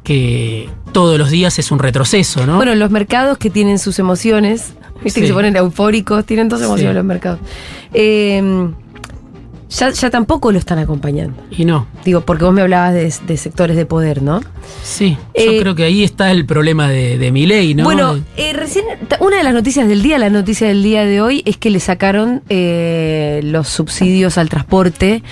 que 0.02 0.68
todos 0.92 1.18
los 1.18 1.30
días 1.30 1.58
es 1.58 1.70
un 1.72 1.78
retroceso, 1.78 2.46
¿no? 2.46 2.56
Bueno, 2.56 2.74
los 2.74 2.90
mercados 2.90 3.38
que 3.38 3.48
tienen 3.50 3.78
sus 3.78 3.98
emociones, 3.98 4.74
viste 5.02 5.22
que 5.22 5.26
se 5.26 5.32
ponen 5.32 5.56
eufóricos, 5.56 6.24
tienen 6.26 6.48
dos 6.50 6.60
emociones 6.60 6.92
Sí. 6.92 6.96
los 6.96 7.04
mercados. 7.04 7.40
Eh, 7.94 8.70
ya, 9.76 9.90
ya 9.90 10.10
tampoco 10.10 10.52
lo 10.52 10.58
están 10.58 10.78
acompañando. 10.78 11.34
y 11.50 11.64
no. 11.64 11.86
Digo, 12.04 12.20
porque 12.22 12.44
vos 12.44 12.52
me 12.54 12.62
hablabas 12.62 12.94
de, 12.94 13.12
de 13.26 13.36
sectores 13.36 13.76
de 13.76 13.86
poder, 13.86 14.22
¿no? 14.22 14.40
Sí, 14.82 15.16
yo 15.34 15.52
Eh, 15.52 15.58
creo 15.60 15.74
que 15.74 15.84
ahí 15.84 16.04
está 16.04 16.30
el 16.30 16.44
problema 16.46 16.88
de, 16.88 17.18
de 17.18 17.30
mi 17.32 17.46
ley, 17.46 17.74
¿no? 17.74 17.84
Bueno, 17.84 18.18
eh, 18.36 18.52
recién, 18.52 18.84
una 19.20 19.38
de 19.38 19.44
las 19.44 19.54
noticias 19.54 19.86
del 19.88 20.02
día, 20.02 20.18
la 20.18 20.30
noticia 20.30 20.66
del 20.68 20.82
día 20.82 21.04
de 21.04 21.20
hoy, 21.20 21.42
es 21.46 21.56
que 21.56 21.70
le 21.70 21.80
sacaron 21.80 22.42
eh, 22.48 23.40
los 23.44 23.68
subsidios 23.68 24.38
al 24.38 24.48
transporte, 24.48 25.22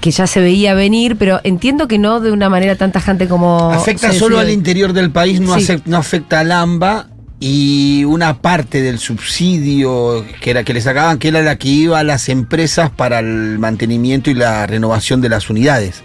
que 0.00 0.10
ya 0.10 0.26
se 0.26 0.40
veía 0.40 0.74
venir, 0.74 1.16
pero 1.16 1.40
entiendo 1.44 1.88
que 1.88 1.98
no 1.98 2.20
de 2.20 2.30
una 2.30 2.48
manera 2.50 2.76
tan 2.76 2.92
tajante 2.92 3.26
como. 3.26 3.70
Afecta 3.72 4.12
solo 4.12 4.38
al 4.38 4.50
interior 4.50 4.92
del 4.92 5.10
país, 5.10 5.40
no, 5.40 5.58
Sí. 5.58 5.76
no 5.86 5.96
afecta 5.96 6.40
al 6.40 6.52
AMBA 6.52 7.08
y 7.40 8.04
una 8.04 8.38
parte 8.38 8.82
del 8.82 8.98
subsidio 8.98 10.24
que 10.40 10.50
era 10.50 10.64
que 10.64 10.74
le 10.74 10.80
sacaban, 10.80 11.18
que 11.18 11.28
era 11.28 11.42
la 11.42 11.56
que 11.56 11.68
iba 11.68 11.98
a 11.98 12.04
las 12.04 12.28
empresas 12.28 12.90
para 12.90 13.20
el 13.20 13.58
mantenimiento 13.58 14.30
y 14.30 14.34
la 14.34 14.66
renovación 14.66 15.20
de 15.20 15.28
las 15.28 15.48
unidades. 15.50 16.02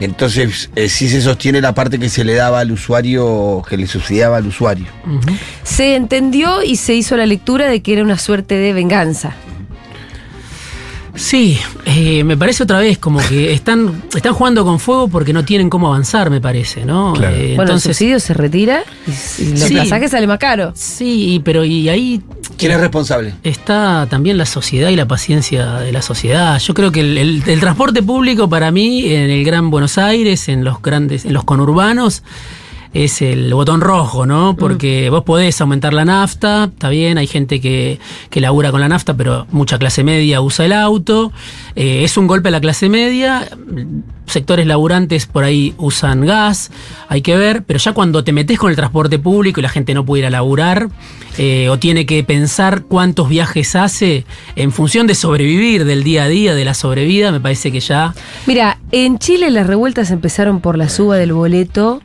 Entonces, 0.00 0.70
eh, 0.74 0.88
sí 0.88 1.08
se 1.08 1.20
sostiene 1.22 1.60
la 1.60 1.74
parte 1.74 1.98
que 1.98 2.08
se 2.08 2.24
le 2.24 2.34
daba 2.34 2.60
al 2.60 2.72
usuario, 2.72 3.62
que 3.68 3.76
le 3.76 3.86
subsidiaba 3.86 4.38
al 4.38 4.46
usuario. 4.46 4.86
Se 5.62 5.94
entendió 5.94 6.62
y 6.62 6.76
se 6.76 6.94
hizo 6.94 7.16
la 7.16 7.26
lectura 7.26 7.68
de 7.68 7.80
que 7.80 7.92
era 7.92 8.02
una 8.02 8.18
suerte 8.18 8.56
de 8.56 8.72
venganza. 8.72 9.36
Sí, 11.16 11.58
eh, 11.86 12.24
me 12.24 12.36
parece 12.36 12.64
otra 12.64 12.78
vez 12.80 12.98
como 12.98 13.20
que 13.20 13.52
están, 13.54 14.02
están 14.14 14.34
jugando 14.34 14.64
con 14.64 14.80
fuego 14.80 15.08
porque 15.08 15.32
no 15.32 15.44
tienen 15.44 15.70
cómo 15.70 15.86
avanzar, 15.88 16.28
me 16.30 16.40
parece, 16.40 16.84
¿no? 16.84 17.12
Claro. 17.12 17.36
Eh, 17.36 17.52
bueno, 17.56 17.72
el 17.74 17.80
subsidio 17.80 18.18
se 18.20 18.34
retira 18.34 18.82
y, 19.38 19.42
y 19.42 19.50
los 19.52 19.60
Sí. 19.60 19.76
pasajes 19.76 20.10
sale 20.10 20.26
más 20.26 20.38
caro. 20.38 20.72
sí, 20.74 21.40
pero 21.44 21.64
y 21.64 21.88
ahí 21.88 22.20
¿Quién 22.56 22.72
es 22.72 22.80
responsable? 22.80 23.34
está 23.42 24.06
también 24.10 24.38
la 24.38 24.46
sociedad 24.46 24.90
y 24.90 24.96
la 24.96 25.06
paciencia 25.06 25.74
de 25.76 25.92
la 25.92 26.02
sociedad. 26.02 26.58
Yo 26.58 26.74
creo 26.74 26.90
que 26.92 27.00
el, 27.00 27.18
el- 27.18 27.42
el 27.46 27.60
transporte 27.60 28.02
público 28.02 28.48
para 28.48 28.70
mí 28.70 29.12
en 29.12 29.30
el 29.30 29.44
Gran 29.44 29.70
Buenos 29.70 29.98
Aires, 29.98 30.48
en 30.48 30.64
los 30.64 30.80
grandes, 30.82 31.24
en 31.24 31.32
los 31.32 31.44
conurbanos, 31.44 32.22
es 32.94 33.20
el 33.22 33.52
botón 33.52 33.80
rojo, 33.80 34.24
¿no? 34.24 34.56
Porque 34.56 35.10
vos 35.10 35.24
podés 35.24 35.60
aumentar 35.60 35.92
la 35.92 36.04
nafta, 36.04 36.70
está 36.72 36.88
bien, 36.88 37.18
hay 37.18 37.26
gente 37.26 37.60
que, 37.60 37.98
que 38.30 38.40
labura 38.40 38.70
con 38.70 38.80
la 38.80 38.88
nafta, 38.88 39.14
pero 39.14 39.46
mucha 39.50 39.78
clase 39.78 40.04
media 40.04 40.40
usa 40.40 40.64
el 40.64 40.72
auto. 40.72 41.32
Eh, 41.74 42.04
es 42.04 42.16
un 42.16 42.28
golpe 42.28 42.48
a 42.48 42.52
la 42.52 42.60
clase 42.60 42.88
media. 42.88 43.48
Sectores 44.26 44.66
laburantes 44.66 45.26
por 45.26 45.44
ahí 45.44 45.74
usan 45.76 46.24
gas, 46.24 46.70
hay 47.08 47.20
que 47.20 47.36
ver, 47.36 47.64
pero 47.64 47.78
ya 47.78 47.92
cuando 47.92 48.24
te 48.24 48.32
metes 48.32 48.58
con 48.58 48.70
el 48.70 48.76
transporte 48.76 49.18
público 49.18 49.60
y 49.60 49.62
la 49.62 49.68
gente 49.68 49.92
no 49.92 50.06
puede 50.06 50.20
ir 50.20 50.26
a 50.26 50.30
laburar, 50.30 50.88
eh, 51.36 51.68
o 51.68 51.78
tiene 51.78 52.06
que 52.06 52.22
pensar 52.22 52.84
cuántos 52.84 53.28
viajes 53.28 53.74
hace 53.74 54.24
en 54.56 54.72
función 54.72 55.06
de 55.06 55.14
sobrevivir, 55.14 55.84
del 55.84 56.04
día 56.04 56.24
a 56.24 56.28
día, 56.28 56.54
de 56.54 56.64
la 56.64 56.74
sobrevida, 56.74 57.32
me 57.32 57.40
parece 57.40 57.70
que 57.70 57.80
ya 57.80 58.14
Mira, 58.46 58.78
en 58.92 59.18
Chile 59.18 59.50
las 59.50 59.66
revueltas 59.66 60.10
empezaron 60.10 60.60
por 60.60 60.78
la 60.78 60.88
suba 60.88 61.16
del 61.16 61.32
boleto 61.32 62.00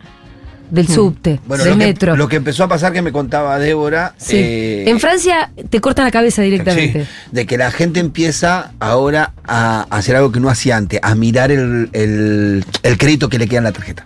del 0.70 0.88
subte, 0.88 1.40
Bueno, 1.48 1.64
del 1.64 1.74
lo 1.74 1.80
que, 1.80 1.86
metro. 1.86 2.16
lo 2.16 2.28
que 2.28 2.36
empezó 2.38 2.64
a 2.64 2.68
pasar 2.68 2.94
que 2.94 3.02
me 3.02 3.12
contaba 3.12 3.58
Débora. 3.60 4.14
Sí. 4.18 4.36
eh, 4.38 4.90
en 4.90 5.00
Francia 5.00 5.52
te 5.70 5.80
cortan 5.82 6.06
la 6.06 6.12
cabeza 6.12 6.42
directamente. 6.42 7.06
Sí, 7.06 7.10
de 7.32 7.46
que 7.46 7.58
la 7.58 7.72
gente 7.72 8.00
empieza 8.00 8.72
ahora 8.80 9.34
a 9.46 9.88
hacer 9.90 10.16
algo 10.16 10.32
que 10.32 10.40
no 10.40 10.50
hacía 10.50 10.78
antes, 10.78 11.00
a 11.04 11.16
mirar 11.16 11.52
el, 11.52 11.90
el- 11.94 12.66
el 12.84 12.98
crédito 12.98 13.30
que 13.30 13.38
le 13.40 13.48
queda 13.48 13.58
en 13.60 13.64
la 13.66 13.72
tarjeta. 13.72 14.06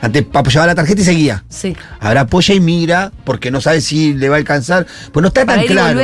Antes 0.00 0.24
apoyaba 0.32 0.66
la 0.66 0.74
tarjeta 0.74 1.00
y 1.00 1.04
seguía. 1.04 1.44
Sí. 1.48 1.76
Ahora 2.00 2.22
apoya 2.22 2.54
y 2.54 2.60
mira 2.60 3.12
porque 3.24 3.50
no 3.52 3.60
sabe 3.60 3.80
si 3.80 4.14
le 4.14 4.28
va 4.28 4.34
a 4.34 4.38
alcanzar. 4.38 4.84
Pues 5.12 5.22
no 5.22 5.28
está 5.28 5.46
Para 5.46 5.58
tan 5.58 5.66
claro. 5.68 6.00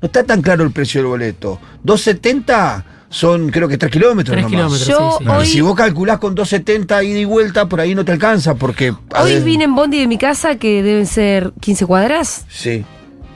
No 0.00 0.06
está 0.06 0.24
tan 0.24 0.40
claro 0.40 0.62
el 0.64 0.70
precio 0.70 1.00
del 1.00 1.08
boleto. 1.08 1.60
2.70 1.84 2.84
son 3.10 3.50
creo 3.50 3.68
que 3.68 3.76
3 3.76 3.90
kilómetros. 3.92 4.32
Tres 4.34 4.44
nomás. 4.50 4.78
kilómetros. 4.78 4.88
Yo 4.88 5.16
sí, 5.18 5.24
sí. 5.24 5.30
hoy- 5.30 5.44
Y 5.44 5.46
si 5.46 5.60
vos 5.60 5.74
calculás 5.74 6.18
con 6.18 6.34
2.70 6.34 7.04
ida 7.04 7.18
y 7.18 7.24
vuelta, 7.24 7.68
por 7.68 7.80
ahí 7.80 7.94
no 7.94 8.04
te 8.04 8.12
alcanza 8.12 8.54
porque... 8.54 8.90
Hoy 9.18 9.34
ver- 9.34 9.42
vine 9.44 9.64
en 9.64 9.74
Bondi 9.74 9.98
de 9.98 10.06
mi 10.06 10.16
casa 10.16 10.54
que 10.56 10.82
deben 10.82 11.06
ser 11.06 11.52
15 11.60 11.84
cuadras 11.86 12.46
Sí. 12.48 12.84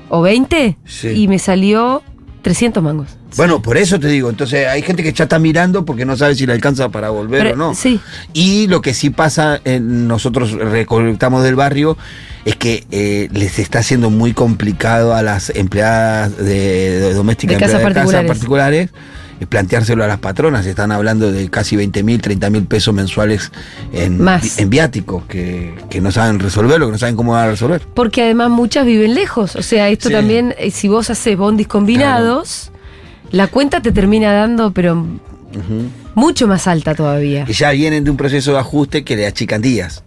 o 0.09 0.23
20 0.23 0.79
Sí. 0.87 1.09
y 1.09 1.29
me 1.29 1.39
salió 1.39 2.03
300 2.43 2.83
mangos. 2.83 3.09
Bueno, 3.37 3.61
por 3.63 3.77
eso 3.77 3.99
te 3.99 4.07
digo. 4.07 4.31
Entonces 4.31 4.69
hay 4.69 4.83
gente 4.83 5.03
que 5.03 5.13
ya 5.13 5.25
está 5.25 5.41
mirando 5.41 5.85
porque 5.85 6.05
no 6.05 6.17
sabe 6.17 6.37
si 6.37 6.47
le 6.47 6.53
alcanza 6.53 6.91
para 6.91 7.11
volver 7.11 7.43
Pero- 7.43 7.55
o 7.55 7.57
no. 7.57 7.75
sí. 7.75 7.99
Y 8.33 8.69
lo 8.69 8.81
que 8.81 8.95
sí 8.95 9.11
pasa, 9.11 9.61
en 9.65 10.07
nosotros 10.07 10.53
recolectamos 10.53 11.43
del 11.43 11.57
barrio, 11.57 11.97
es 12.45 12.55
que 12.55 12.85
eh, 12.93 13.29
les 13.33 13.59
está 13.59 13.81
haciendo 13.81 14.11
muy 14.11 14.35
complicado 14.35 15.15
a 15.17 15.23
las 15.23 15.51
empleadas 15.51 16.37
de, 16.37 16.45
de 17.01 17.13
domésticas 17.15 17.57
De 17.57 17.61
casas 17.61 17.81
empleadas 17.81 18.05
particulares. 18.25 18.29
particulares 18.29 18.91
eh, 18.91 19.24
planteárselo 19.49 20.05
a 20.05 20.07
las 20.07 20.19
patronas. 20.19 20.65
Están 20.67 20.93
hablando 20.93 21.31
de 21.33 21.49
casi 21.51 21.77
20 21.77 22.03
mil, 22.03 22.21
30 22.21 22.51
mil 22.51 22.65
pesos 22.67 22.95
mensuales 22.95 23.51
en, 23.93 24.21
Más. 24.23 24.59
en 24.59 24.71
viáticos 24.71 25.25
que, 25.27 25.75
que 25.91 26.01
no 26.01 26.11
saben 26.13 26.39
resolverlo, 26.39 26.87
que 26.87 26.93
no 26.93 26.99
saben 26.99 27.17
cómo 27.17 27.33
van 27.33 27.49
a 27.49 27.51
resolver. 27.51 27.83
Porque 27.95 28.23
además 28.23 28.51
muchas 28.51 28.87
viven 28.87 29.15
lejos. 29.15 29.57
O 29.57 29.63
sea, 29.63 29.89
esto 29.89 30.09
Sí. 30.09 30.15
también, 30.15 30.55
eh, 30.59 30.71
si 30.71 30.89
vos 30.89 31.11
haces 31.11 31.37
bondis 31.37 31.67
combinados, 31.67 32.71
la 33.31 33.47
cuenta 33.49 33.81
te 33.83 33.93
termina 33.93 34.33
dando, 34.33 34.73
pero 34.73 35.05
mucho 36.15 36.47
más 36.47 36.67
alta 36.67 36.95
todavía. 36.95 37.45
Y 37.49 37.53
ya 37.53 37.71
vienen 37.71 38.05
de 38.05 38.11
un 38.11 38.17
proceso 38.17 38.53
de 38.53 38.59
ajuste 38.59 39.05
que 39.05 39.17
le 39.17 39.27
achican 39.27 39.61
días. 39.63 40.03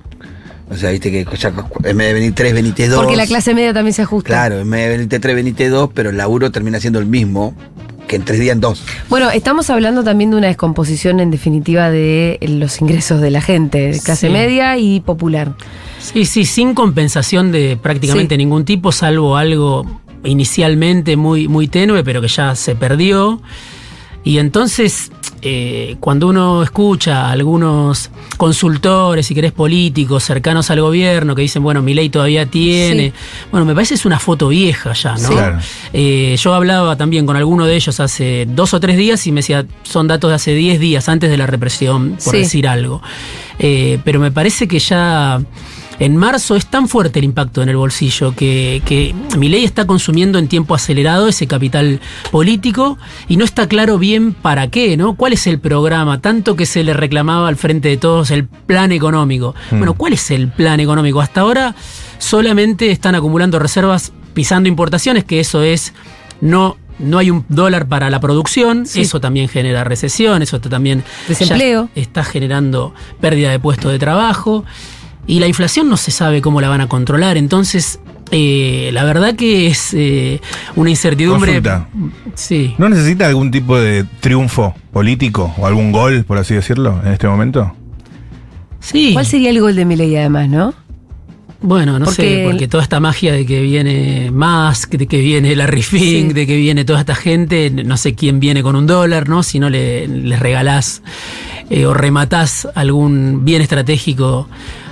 O 0.69 0.75
sea, 0.75 0.91
viste 0.91 1.09
que 1.11 1.25
ya 1.37 1.53
en 1.85 1.97
vez 1.97 2.07
de 2.07 2.13
venir 2.13 2.33
3, 2.35 2.53
venite 2.53 2.87
2. 2.89 3.01
Porque 3.01 3.15
la 3.15 3.25
clase 3.25 3.53
media 3.53 3.73
también 3.73 3.93
se 3.93 4.01
ajusta. 4.01 4.27
Claro, 4.27 4.59
en 4.59 4.69
vez 4.69 4.81
de 4.83 4.89
venirte 4.89 5.19
3, 5.19 5.35
venite 5.35 5.69
2, 5.69 5.91
pero 5.93 6.09
el 6.09 6.17
laburo 6.17 6.51
termina 6.51 6.79
siendo 6.81 6.99
el 6.99 7.05
mismo 7.05 7.55
que 8.07 8.15
en 8.15 8.23
3 8.25 8.39
días 8.39 8.55
en 8.55 8.61
2. 8.61 8.83
Bueno, 9.09 9.29
estamos 9.29 9.69
hablando 9.69 10.03
también 10.03 10.31
de 10.31 10.37
una 10.37 10.47
descomposición 10.47 11.19
en 11.19 11.29
definitiva 11.31 11.89
de 11.91 12.39
los 12.41 12.79
ingresos 12.81 13.21
de 13.21 13.31
la 13.31 13.41
gente, 13.41 13.91
de 13.91 13.99
clase 13.99 14.27
Sí. 14.27 14.33
media 14.33 14.77
y 14.77 14.99
popular. 15.01 15.53
Sí, 15.99 16.25
sí, 16.25 16.45
sin 16.45 16.73
compensación 16.73 17.51
de 17.51 17.77
prácticamente 17.81 18.35
Sí. 18.35 18.37
ningún 18.39 18.65
tipo, 18.65 18.91
salvo 18.91 19.35
algo 19.37 19.85
inicialmente 20.23 21.15
muy, 21.17 21.47
muy 21.47 21.67
tenue, 21.67 22.03
pero 22.03 22.21
que 22.21 22.27
ya 22.27 22.55
se 22.55 22.75
perdió. 22.75 23.41
Y 24.23 24.39
entonces, 24.39 25.11
eh, 25.41 25.95
cuando 25.99 26.27
uno 26.27 26.63
escucha 26.63 27.27
a 27.27 27.31
algunos 27.31 28.09
consultores, 28.37 29.25
si 29.27 29.35
querés, 29.35 29.51
políticos 29.51 30.23
cercanos 30.23 30.69
al 30.71 30.81
gobierno 30.81 31.35
que 31.35 31.41
dicen, 31.43 31.61
bueno, 31.63 31.81
mi 31.81 31.93
ley 31.93 32.09
todavía 32.09 32.45
tiene. 32.45 33.09
Sí. 33.09 33.13
Bueno, 33.51 33.65
me 33.65 33.73
parece 33.73 33.95
es 33.95 34.05
una 34.05 34.19
foto 34.19 34.47
vieja 34.49 34.93
ya, 34.93 35.13
¿no? 35.13 35.17
Sí. 35.19 35.33
Claro. 35.33 35.59
Eh, 35.93 36.35
yo 36.39 36.53
hablaba 36.53 36.95
también 36.95 37.25
con 37.25 37.35
alguno 37.35 37.65
de 37.65 37.75
ellos 37.75 37.99
hace 37.99 38.45
dos 38.49 38.73
o 38.73 38.79
tres 38.79 38.97
días 38.97 39.25
y 39.27 39.31
me 39.31 39.39
decía, 39.39 39.65
son 39.83 40.07
datos 40.07 40.29
de 40.29 40.35
hace 40.35 40.53
10 40.53 40.79
días 40.79 41.07
antes 41.09 41.29
de 41.29 41.37
la 41.37 41.45
represión, 41.45 42.17
por 42.23 42.33
Sí. 42.33 42.39
decir 42.39 42.67
algo. 42.67 43.01
Eh, 43.59 43.99
pero 44.03 44.19
me 44.19 44.31
parece 44.31 44.67
que 44.67 44.79
ya 44.79 45.41
en 45.99 46.15
marzo 46.15 46.55
es 46.55 46.67
tan 46.67 46.87
fuerte 46.87 47.19
el 47.19 47.25
impacto 47.25 47.61
en 47.63 47.69
el 47.69 47.77
bolsillo 47.77 48.35
que, 48.35 48.81
que 48.85 49.15
ley 49.39 49.63
está 49.63 49.85
consumiendo 49.87 50.37
en 50.37 50.47
tiempo 50.47 50.75
acelerado 50.75 51.27
ese 51.27 51.47
capital 51.47 51.99
político 52.31 52.97
y 53.27 53.37
no 53.37 53.45
está 53.45 53.67
claro 53.67 53.97
bien 53.97 54.33
para 54.33 54.67
qué, 54.67 54.95
¿no? 54.97 55.15
¿Cuál 55.15 55.33
es 55.33 55.47
el 55.47 55.59
programa? 55.59 56.21
Tanto 56.21 56.55
que 56.55 56.65
se 56.65 56.83
le 56.83 56.93
reclamaba 56.93 57.47
al 57.47 57.55
frente 57.55 57.89
de 57.89 57.97
todos 57.97 58.29
el 58.31 58.45
plan 58.45 58.91
económico. 58.91 59.55
Bueno, 59.71 59.93
¿cuál 59.95 60.13
es 60.13 60.29
el 60.31 60.49
plan 60.49 60.79
económico? 60.79 61.21
Hasta 61.21 61.41
ahora 61.41 61.75
solamente 62.19 62.91
están 62.91 63.15
acumulando 63.15 63.59
reservas 63.59 64.11
pisando 64.33 64.69
importaciones, 64.69 65.23
que 65.23 65.39
eso 65.39 65.63
es 65.63 65.93
no 66.41 66.77
no 66.99 67.19
hay 67.19 67.29
un 67.29 67.45
dólar 67.47 67.87
para 67.87 68.09
la 68.09 68.19
producción, 68.19 68.87
Sí. 68.87 69.01
eso 69.01 69.21
también 69.21 69.47
genera 69.49 69.83
recesión, 69.83 70.41
eso 70.41 70.59
también 70.59 71.03
Desempleo. 71.27 71.89
está 71.93 72.23
generando 72.23 72.91
pérdida 73.21 73.51
de 73.51 73.59
puestos 73.59 73.91
de 73.91 73.99
trabajo 73.99 74.65
y 75.27 75.39
la 75.39 75.47
inflación 75.47 75.89
no 75.89 75.97
se 75.97 76.11
sabe 76.11 76.41
cómo 76.41 76.61
la 76.61 76.69
van 76.69 76.81
a 76.81 76.87
controlar, 76.87 77.37
entonces 77.37 77.99
eh, 78.31 78.89
la 78.93 79.03
verdad 79.03 79.35
que 79.35 79.67
es 79.67 79.93
eh, 79.93 80.41
una 80.75 80.89
incertidumbre. 80.89 81.51
Consulta. 81.61 81.87
Sí. 82.35 82.73
¿No 82.77 82.89
necesita 82.89 83.27
algún 83.27 83.51
tipo 83.51 83.77
de 83.77 84.05
triunfo 84.19 84.73
político 84.91 85.53
o 85.57 85.65
algún 85.65 85.91
gol, 85.91 86.23
por 86.25 86.37
así 86.37 86.53
decirlo, 86.53 86.99
en 87.05 87.11
este 87.13 87.27
momento? 87.27 87.73
Sí. 88.79 89.11
¿Cuál 89.13 89.25
sería 89.25 89.49
el 89.49 89.59
gol 89.59 89.75
de 89.75 89.85
mi 89.85 89.95
ley 89.95 90.15
además, 90.15 90.49
no? 90.49 90.73
Bueno, 91.59 91.97
no 91.97 92.05
Porque 92.05 92.21
sé, 92.21 92.43
porque 92.47 92.67
toda 92.67 92.83
esta 92.83 92.99
magia 92.99 93.33
de 93.33 93.43
que 93.45 93.61
viene 93.61 94.29
Musk, 94.31 94.91
de 94.91 95.07
que 95.07 95.19
viene 95.19 95.55
Larry 95.55 95.81
Fink, 95.81 96.27
Sí. 96.27 96.33
de 96.33 96.45
que 96.45 96.55
viene 96.55 96.85
toda 96.85 96.99
esta 96.99 97.15
gente, 97.15 97.71
no 97.71 97.97
sé 97.97 98.13
quién 98.13 98.39
viene 98.39 98.61
con 98.61 98.75
un 98.75 98.85
dólar, 98.85 99.27
¿no? 99.27 99.41
Si 99.41 99.57
no 99.59 99.69
le, 99.69 100.07
les 100.07 100.39
regalás 100.39 101.01
eh, 101.71 101.85
o 101.87 101.95
rematás 101.95 102.67
algún 102.75 103.43
bien 103.43 103.63
estratégico 103.63 104.47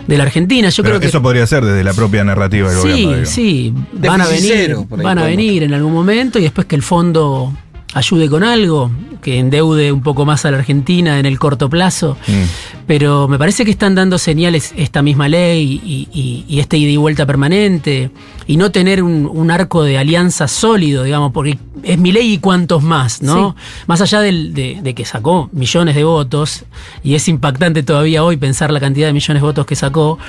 de 0.08 0.18
la 0.18 0.24
Argentina. 0.24 0.70
Yo 0.70 0.84
Pero 0.84 0.94
creo 0.94 1.02
que 1.02 1.08
eso 1.08 1.22
podría 1.22 1.46
ser 1.48 1.66
desde 1.66 1.84
la 1.84 1.94
propia 1.94 2.24
narrativa 2.24 2.70
del 2.70 2.82
sí, 2.82 2.88
gobierno. 2.90 3.14
digo. 3.14 3.26
sí, 3.26 3.74
van 3.94 4.22
a 4.22 4.28
venir, 4.28 4.78
van 4.90 5.18
a 5.20 5.24
venir 5.26 5.64
en 5.64 5.74
algún 5.74 5.94
momento 5.94 6.40
y 6.40 6.44
después 6.44 6.68
que 6.68 6.76
el 6.76 6.84
fondo 6.84 7.54
ayude 7.96 8.30
con 8.30 8.44
algo, 8.44 8.92
que 9.22 9.40
endeude 9.40 9.92
un 9.92 10.02
poco 10.04 10.26
más 10.26 10.46
a 10.46 10.52
la 10.52 10.58
Argentina 10.58 11.18
en 11.18 11.26
el 11.26 11.40
corto 11.40 11.70
plazo. 11.70 12.18
Mm. 12.28 12.44
Pero 12.88 13.28
me 13.28 13.40
parece 13.40 13.66
que 13.66 13.72
están 13.72 13.96
dando 13.96 14.18
señales 14.20 14.74
esta 14.78 15.02
misma 15.02 15.28
ley 15.28 15.82
y, 15.84 16.08
y- 16.14 16.46
y 16.48 16.60
este 16.60 16.78
ida 16.78 16.92
y 16.92 16.98
vuelta 16.98 17.26
permanente 17.26 18.12
y 18.46 18.58
no 18.58 18.70
tener 18.72 19.02
un, 19.02 19.26
un 19.32 19.50
arco 19.50 19.84
de 19.84 19.98
alianza 19.98 20.48
sólido, 20.48 21.04
digamos, 21.04 21.32
porque 21.32 21.58
es 21.84 21.98
mi 21.98 22.12
ley 22.12 22.34
y 22.34 22.38
cuántos 22.38 22.84
más, 22.84 23.22
¿no? 23.24 23.56
Más 23.88 24.02
allá 24.02 24.20
del- 24.22 24.54
de, 24.54 24.80
de 24.84 24.94
que 24.94 25.06
sacó 25.06 25.50
millones 25.54 25.96
de 25.96 26.04
votos 26.04 26.66
y 27.04 27.16
es 27.16 27.28
impactante 27.28 27.82
todavía 27.82 28.24
hoy 28.24 28.38
pensar 28.38 28.72
la 28.72 28.80
cantidad 28.82 29.08
de 29.08 29.14
millones 29.14 29.42
de 29.42 29.48
votos 29.48 29.66
que 29.66 29.76
sacó. 29.76 30.20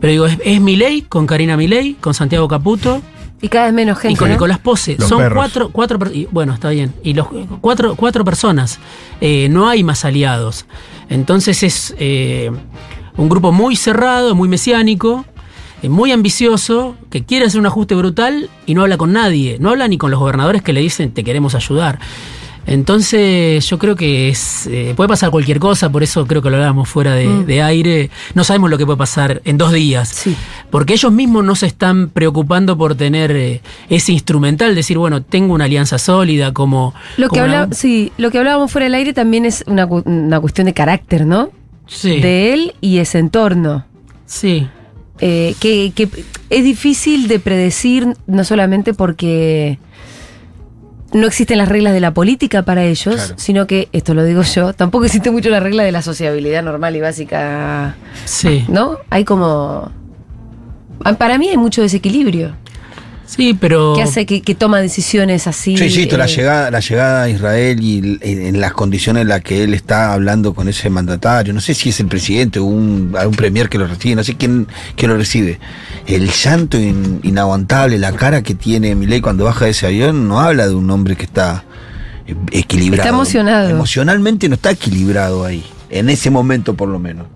Pero 0.00 0.10
digo, 0.12 0.26
es, 0.26 0.38
es 0.44 0.60
Milei 0.60 1.00
con 1.02 1.26
Karina 1.26 1.56
Milei, 1.56 1.94
con 1.94 2.12
Santiago 2.12 2.46
Caputo 2.46 3.00
Y 3.40 3.48
cada 3.48 3.66
vez 3.66 3.74
menos 3.74 3.98
gente. 3.98 4.14
y 4.14 4.16
con 4.16 4.28
¿no? 4.28 4.34
Nicolás 4.34 4.58
Pose. 4.58 4.96
Los 4.98 5.08
Son 5.08 5.18
perros. 5.18 5.36
cuatro, 5.36 5.68
cuatro 5.70 5.98
y, 6.12 6.26
bueno, 6.30 6.54
está 6.54 6.70
bien. 6.70 6.94
Y 7.02 7.14
los 7.14 7.28
cuatro, 7.60 7.94
cuatro 7.94 8.24
personas. 8.24 8.78
Eh, 9.20 9.48
no 9.50 9.68
hay 9.68 9.82
más 9.84 10.04
aliados. 10.04 10.66
Entonces 11.08 11.62
es 11.62 11.94
eh, 11.98 12.50
un 13.16 13.28
grupo 13.28 13.52
muy 13.52 13.76
cerrado, 13.76 14.34
muy 14.34 14.48
mesiánico, 14.48 15.24
eh, 15.82 15.88
muy 15.88 16.12
ambicioso, 16.12 16.96
que 17.10 17.24
quiere 17.24 17.44
hacer 17.46 17.60
un 17.60 17.66
ajuste 17.66 17.94
brutal 17.94 18.48
y 18.64 18.74
no 18.74 18.82
habla 18.82 18.96
con 18.96 19.12
nadie. 19.12 19.58
No 19.60 19.70
habla 19.70 19.86
ni 19.88 19.98
con 19.98 20.10
los 20.10 20.18
gobernadores 20.18 20.62
que 20.62 20.72
le 20.72 20.80
dicen 20.80 21.12
te 21.12 21.22
queremos 21.22 21.54
ayudar. 21.54 21.98
Entonces 22.66 23.68
yo 23.68 23.78
creo 23.78 23.96
que 23.96 24.28
es, 24.28 24.66
eh, 24.66 24.92
puede 24.96 25.08
pasar 25.08 25.30
cualquier 25.30 25.58
cosa, 25.58 25.90
por 25.90 26.02
eso 26.02 26.26
creo 26.26 26.42
que 26.42 26.50
lo 26.50 26.56
hablábamos 26.56 26.88
fuera 26.88 27.14
de, 27.14 27.26
Mm. 27.26 27.46
de 27.46 27.62
aire. 27.62 28.10
No 28.34 28.44
sabemos 28.44 28.70
lo 28.70 28.78
que 28.78 28.84
puede 28.84 28.98
pasar 28.98 29.40
en 29.44 29.56
dos 29.58 29.72
días. 29.72 30.08
Sí. 30.08 30.36
Porque 30.70 30.94
ellos 30.94 31.12
mismos 31.12 31.44
no 31.44 31.54
se 31.54 31.66
están 31.66 32.10
preocupando 32.10 32.76
por 32.76 32.94
tener 32.94 33.30
eh, 33.32 33.60
ese 33.88 34.12
instrumental, 34.12 34.74
decir, 34.74 34.98
bueno, 34.98 35.22
tengo 35.22 35.54
una 35.54 35.64
alianza 35.64 35.98
sólida 35.98 36.52
como... 36.52 36.92
Lo 37.16 37.28
que, 37.28 37.38
como 37.40 37.44
una- 37.44 37.62
habla- 37.62 37.74
sí, 37.74 38.12
lo 38.18 38.30
que 38.30 38.38
hablábamos 38.38 38.70
fuera 38.72 38.84
del 38.84 38.94
aire 38.94 39.12
también 39.14 39.44
es 39.44 39.64
una, 39.66 39.86
una 39.86 40.40
cuestión 40.40 40.66
de 40.66 40.74
carácter, 40.74 41.24
¿no? 41.26 41.50
Sí, 41.86 42.20
De 42.20 42.52
él 42.52 42.74
y 42.80 42.98
ese 42.98 43.18
entorno. 43.18 43.84
sí, 44.26 44.66
Eh, 45.20 45.54
que, 45.60 45.92
que 45.94 46.08
es 46.50 46.62
difícil 46.64 47.26
de 47.26 47.38
predecir, 47.38 48.06
no 48.26 48.44
solamente 48.44 48.92
porque 48.92 49.78
no 51.16 51.26
existen 51.26 51.58
las 51.58 51.68
reglas 51.68 51.92
de 51.92 52.00
la 52.00 52.12
política 52.12 52.62
para 52.62 52.84
ellos, 52.84 53.14
Claro. 53.16 53.34
sino 53.36 53.66
que, 53.66 53.88
esto 53.92 54.14
lo 54.14 54.22
digo 54.24 54.42
yo, 54.42 54.72
tampoco 54.74 55.04
existe 55.06 55.30
mucho 55.30 55.48
la 55.50 55.60
regla 55.60 55.82
de 55.82 55.92
la 55.92 56.02
sociabilidad 56.02 56.62
normal 56.62 56.94
y 56.96 57.00
básica, 57.00 57.96
sí. 58.24 58.64
¿no? 58.68 58.98
Hay 59.10 59.24
como... 59.24 59.90
ah, 61.04 61.12
Para 61.14 61.38
mí 61.38 61.48
hay 61.48 61.56
mucho 61.56 61.82
desequilibrio 61.82 62.54
Sí, 63.26 63.54
pero... 63.60 63.94
que 63.96 64.02
hace 64.02 64.24
que, 64.24 64.40
que 64.40 64.54
toma 64.54 64.80
decisiones 64.80 65.46
así. 65.48 65.74
Yo 65.74 65.84
insisto, 65.84 66.16
la 66.16 66.26
eh, 66.26 66.28
llegada, 66.28 66.70
la 66.70 66.78
llegada 66.80 67.22
a 67.24 67.28
Israel 67.28 67.78
y 67.82 68.18
en 68.22 68.60
las 68.60 68.72
condiciones 68.72 69.22
en 69.22 69.28
las 69.28 69.40
que 69.42 69.64
él 69.64 69.74
está 69.74 70.12
hablando 70.12 70.54
con 70.54 70.68
ese 70.68 70.88
mandatario, 70.90 71.52
no 71.52 71.60
sé 71.60 71.74
si 71.74 71.88
es 71.88 71.98
el 71.98 72.06
presidente 72.06 72.60
o 72.60 72.64
un, 72.64 73.14
algún 73.18 73.34
premier 73.34 73.68
que 73.68 73.78
lo 73.78 73.86
recibe, 73.88 74.14
no 74.14 74.22
sé 74.24 74.36
quién, 74.36 74.68
quién 74.94 75.10
lo 75.10 75.16
recibe. 75.16 75.58
El 76.06 76.30
llanto 76.30 76.78
in- 76.78 77.18
inaguantable, 77.24 77.98
la 77.98 78.12
cara 78.12 78.42
que 78.42 78.54
tiene 78.54 78.94
Milei 78.94 79.20
cuando 79.20 79.44
baja 79.44 79.64
de 79.64 79.72
ese 79.72 79.86
avión, 79.86 80.28
no 80.28 80.38
habla 80.40 80.68
de 80.68 80.74
un 80.74 80.88
hombre 80.90 81.16
que 81.16 81.24
está 81.24 81.64
eh, 82.28 82.34
equilibrado. 82.52 83.02
Está 83.02 83.14
emocionado. 83.14 83.68
Emocionalmente 83.70 84.48
no 84.48 84.54
está 84.54 84.70
equilibrado 84.70 85.44
ahí, 85.44 85.64
en 85.90 86.10
ese 86.10 86.30
momento 86.30 86.74
por 86.74 86.88
lo 86.88 87.00
menos. 87.00 87.26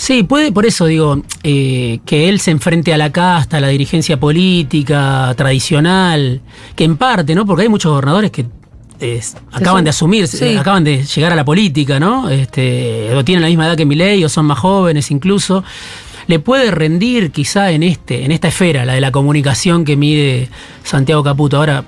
Sí, 0.00 0.22
puede, 0.22 0.50
por 0.50 0.64
eso 0.64 0.86
digo, 0.86 1.20
eh, 1.42 1.98
que 2.06 2.30
él 2.30 2.40
se 2.40 2.50
enfrente 2.50 2.94
a 2.94 2.96
la 2.96 3.12
casta, 3.12 3.58
a 3.58 3.60
la 3.60 3.68
dirigencia 3.68 4.18
política 4.18 5.34
tradicional, 5.36 6.40
que 6.74 6.84
en 6.84 6.96
parte, 6.96 7.34
¿no? 7.34 7.44
Porque 7.44 7.64
hay 7.64 7.68
muchos 7.68 7.90
gobernadores 7.92 8.30
que 8.30 8.46
eh, 8.98 9.20
acaban 9.52 9.84
de 9.84 9.90
asumir, 9.90 10.26
sí. 10.26 10.42
eh, 10.42 10.58
acaban 10.58 10.84
de 10.84 11.04
llegar 11.04 11.32
a 11.32 11.36
la 11.36 11.44
política, 11.44 12.00
¿no? 12.00 12.30
Este, 12.30 13.14
o 13.14 13.22
tienen 13.26 13.42
la 13.42 13.48
misma 13.48 13.66
edad 13.66 13.76
que 13.76 13.84
Milei, 13.84 14.24
o 14.24 14.30
son 14.30 14.46
más 14.46 14.58
jóvenes 14.58 15.10
incluso. 15.10 15.64
Le 16.28 16.38
puede 16.38 16.70
rendir 16.70 17.30
quizá 17.30 17.70
en 17.70 17.82
este, 17.82 18.24
en 18.24 18.32
esta 18.32 18.48
esfera, 18.48 18.86
la 18.86 18.94
de 18.94 19.02
la 19.02 19.12
comunicación 19.12 19.84
que 19.84 19.98
mide 19.98 20.48
Santiago 20.82 21.22
Caputo. 21.22 21.58
Ahora, 21.58 21.84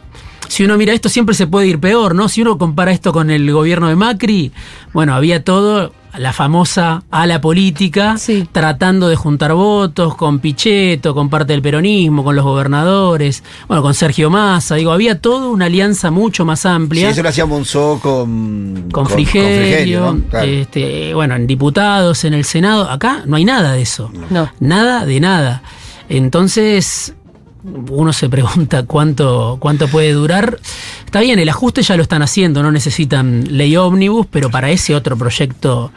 si 0.53 0.65
uno 0.65 0.77
mira 0.77 0.93
esto, 0.93 1.09
siempre 1.09 1.35
se 1.35 1.47
puede 1.47 1.67
ir 1.67 1.79
peor, 1.81 2.15
¿no? 2.15 2.29
Si 2.29 2.43
uno 2.43 2.59
compara 2.59 2.93
esto 2.93 3.11
con 3.13 3.31
el 3.31 3.51
gobierno 3.51 3.89
de 3.89 3.97
Macri, 3.97 4.53
bueno, 4.93 5.15
había 5.15 5.43
todo, 5.43 5.93
la 6.19 6.35
famosa 6.35 7.05
ala 7.11 7.41
política, 7.41 8.19
Sí. 8.19 8.47
tratando 8.53 9.09
de 9.09 9.17
juntar 9.17 9.55
votos 9.55 10.15
con 10.15 10.41
Pichetto, 10.41 11.15
con 11.15 11.31
parte 11.31 11.55
del 11.55 11.63
peronismo, 11.63 12.23
con 12.23 12.37
los 12.37 12.45
gobernadores, 12.45 13.43
bueno, 13.67 13.83
con 13.83 13.95
Sergio 13.95 14.29
Massa, 14.29 14.75
digo, 14.75 14.93
había 14.93 15.19
toda 15.23 15.49
una 15.49 15.65
alianza 15.65 16.11
mucho 16.11 16.45
más 16.45 16.61
Sí, 16.61 16.69
amplia. 16.69 17.09
eso 17.09 17.23
lo 17.23 17.31
hacía 17.31 17.47
Monzó 17.47 17.99
con, 18.03 18.91
con 18.93 19.07
Frigerio, 19.07 20.01
¿no? 20.13 20.21
Claro. 20.29 20.47
este, 20.47 21.15
bueno, 21.15 21.35
en 21.35 21.47
diputados, 21.47 22.25
en 22.25 22.35
el 22.35 22.45
Senado, 22.45 22.91
acá 22.91 23.23
no 23.25 23.37
hay 23.37 23.47
nada 23.47 23.73
de 23.73 23.81
eso. 23.81 24.11
No. 24.29 24.51
Nada 24.61 25.07
de 25.07 25.19
nada. 25.19 25.63
Entonces, 26.11 27.15
uno 27.65 28.13
se 28.13 28.29
pregunta 28.29 28.85
cuánto, 28.85 29.57
cuánto 29.61 29.89
puede 29.89 30.13
durar. 30.13 30.59
Está 31.05 31.21
bien, 31.21 31.39
el 31.39 31.49
ajuste 31.49 31.83
ya 31.83 31.97
lo 31.97 32.03
están 32.03 32.23
haciendo, 32.23 32.63
no 32.63 32.73
necesitan 32.73 33.45
ley 33.57 33.77
ómnibus, 33.77 34.27
pero 34.31 34.51
para 34.51 34.71
ese 34.71 34.95
otro 34.95 35.17
proyecto 35.17 35.93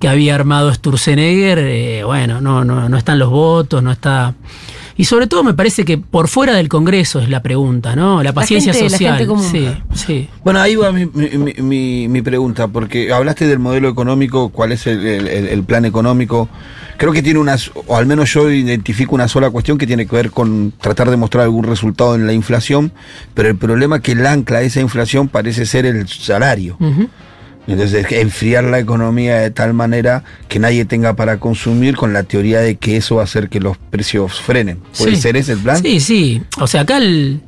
que 0.00 0.08
había 0.08 0.34
armado 0.34 0.72
Sturzenegger, 0.74 1.58
eh, 1.58 2.04
bueno, 2.04 2.40
no, 2.40 2.64
no, 2.64 2.88
no 2.88 2.96
están 2.98 3.18
los 3.18 3.30
votos, 3.30 3.82
no 3.82 3.92
está. 3.92 4.34
Y 4.98 5.04
sobre 5.04 5.26
todo 5.26 5.44
me 5.44 5.52
parece 5.52 5.84
que 5.84 5.98
por 5.98 6.26
fuera 6.26 6.54
del 6.54 6.68
Congreso 6.68 7.20
es 7.20 7.28
la 7.28 7.42
pregunta, 7.42 7.94
¿no? 7.94 8.22
La 8.22 8.32
paciencia 8.32 8.72
gente- 8.72 8.88
la 8.90 8.96
social. 8.96 9.16
gente 9.18 9.26
común. 9.28 9.44
Sí, 9.50 9.68
sí. 9.94 10.28
Bueno, 10.42 10.60
ahí 10.60 10.74
va 10.74 10.90
mi, 10.90 11.04
mi- 11.06 11.36
mi- 11.36 11.52
mi- 11.62 12.08
mi 12.08 12.22
pregunta, 12.22 12.68
porque 12.68 13.12
hablaste 13.12 13.46
del 13.46 13.58
modelo 13.58 13.88
económico, 13.90 14.48
cuál 14.48 14.72
es 14.72 14.86
el, 14.86 15.04
el- 15.06 15.28
el- 15.28 15.48
el 15.48 15.62
plan 15.64 15.84
económico. 15.84 16.48
Creo 16.98 17.12
que 17.12 17.22
tiene 17.22 17.38
una, 17.38 17.56
o 17.86 17.96
al 17.96 18.06
menos 18.06 18.32
yo 18.32 18.50
identifico 18.50 19.14
una 19.14 19.28
sola 19.28 19.50
cuestión 19.50 19.76
que 19.78 19.86
tiene 19.86 20.06
que 20.06 20.16
ver 20.16 20.30
con 20.30 20.72
tratar 20.80 21.10
de 21.10 21.16
mostrar 21.16 21.44
algún 21.44 21.64
resultado 21.64 22.14
en 22.14 22.26
la 22.26 22.32
inflación, 22.32 22.92
pero 23.34 23.48
el 23.48 23.56
problema 23.56 24.00
que 24.00 24.12
el 24.12 24.26
ancla 24.26 24.60
de 24.60 24.66
esa 24.66 24.80
inflación 24.80 25.28
parece 25.28 25.66
ser 25.66 25.84
el 25.86 26.08
salario. 26.08 26.78
Entonces, 27.68 28.06
enfriar 28.12 28.62
la 28.64 28.78
economía 28.78 29.36
de 29.40 29.50
tal 29.50 29.74
manera 29.74 30.22
que 30.48 30.60
nadie 30.60 30.84
tenga 30.84 31.16
para 31.16 31.38
consumir 31.40 31.96
con 31.96 32.12
la 32.12 32.22
teoría 32.22 32.60
de 32.60 32.76
que 32.76 32.96
eso 32.96 33.16
va 33.16 33.22
a 33.22 33.24
hacer 33.24 33.48
que 33.48 33.58
los 33.58 33.76
precios 33.76 34.40
frenen. 34.40 34.78
¿Puede 34.96 35.16
Sí. 35.16 35.22
ser 35.22 35.36
ese 35.36 35.52
el 35.52 35.58
plan? 35.58 35.82
Sí, 35.82 35.98
sí. 35.98 36.42
O 36.60 36.66
sea, 36.68 36.82
acá 36.82 36.98
el, 36.98 37.40